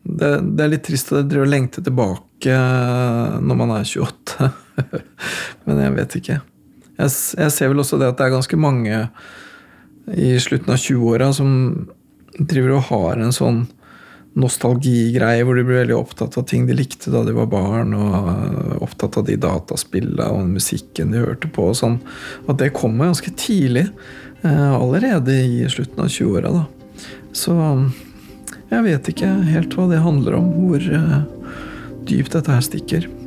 Det, 0.05 0.29
det 0.53 0.61
er 0.61 0.69
litt 0.69 0.83
trist 0.85 1.15
at 1.17 1.31
jeg 1.33 1.41
og 1.41 1.49
lengte 1.49 1.81
tilbake 1.81 2.34
når 2.53 3.57
man 3.57 3.73
er 3.79 3.87
28. 3.89 4.51
Men 5.65 5.81
jeg 5.81 5.95
vet 5.97 6.19
ikke. 6.21 6.41
Jeg, 6.99 7.15
jeg 7.41 7.55
ser 7.55 7.71
vel 7.73 7.83
også 7.83 7.99
det 8.01 8.11
at 8.13 8.19
det 8.21 8.27
er 8.27 8.37
ganske 8.37 8.59
mange 8.61 9.01
i 10.15 10.35
slutten 10.43 10.75
av 10.75 10.83
20-åra 10.83 11.31
som 11.33 11.55
driver 12.37 12.77
og 12.77 12.87
har 12.91 13.23
en 13.23 13.35
sånn 13.35 13.65
nostalgigreie 14.35 15.45
hvor 15.47 15.55
de 15.55 15.63
blir 15.67 15.81
veldig 15.85 15.97
opptatt 15.97 16.37
av 16.41 16.47
ting 16.51 16.67
de 16.67 16.75
likte 16.75 17.13
da 17.15 17.23
de 17.27 17.35
var 17.37 17.47
barn, 17.51 17.95
og 17.95 18.83
opptatt 18.83 19.21
av 19.21 19.29
de 19.29 19.37
dataspillene 19.39 20.27
og 20.35 20.51
musikken 20.57 21.15
de 21.15 21.23
hørte 21.23 21.51
på. 21.51 21.69
og 21.71 21.79
sånn, 21.79 22.01
At 22.49 22.59
det 22.59 22.75
kommer 22.75 23.13
ganske 23.13 23.31
tidlig. 23.39 23.89
Allerede 24.45 25.33
i 25.41 25.63
slutten 25.71 26.03
av 26.05 26.11
20-åra. 26.13 26.67
Så 27.33 27.55
jeg 28.69 28.85
vet 28.85 29.09
ikke 29.09 29.31
helt 29.49 29.77
hva 29.79 29.87
det 29.89 30.03
handler 30.05 30.37
om, 30.41 30.51
hvor 30.67 30.83
dypt 32.09 32.33
dette 32.33 32.53
her 32.53 32.61
stikker. 32.61 33.24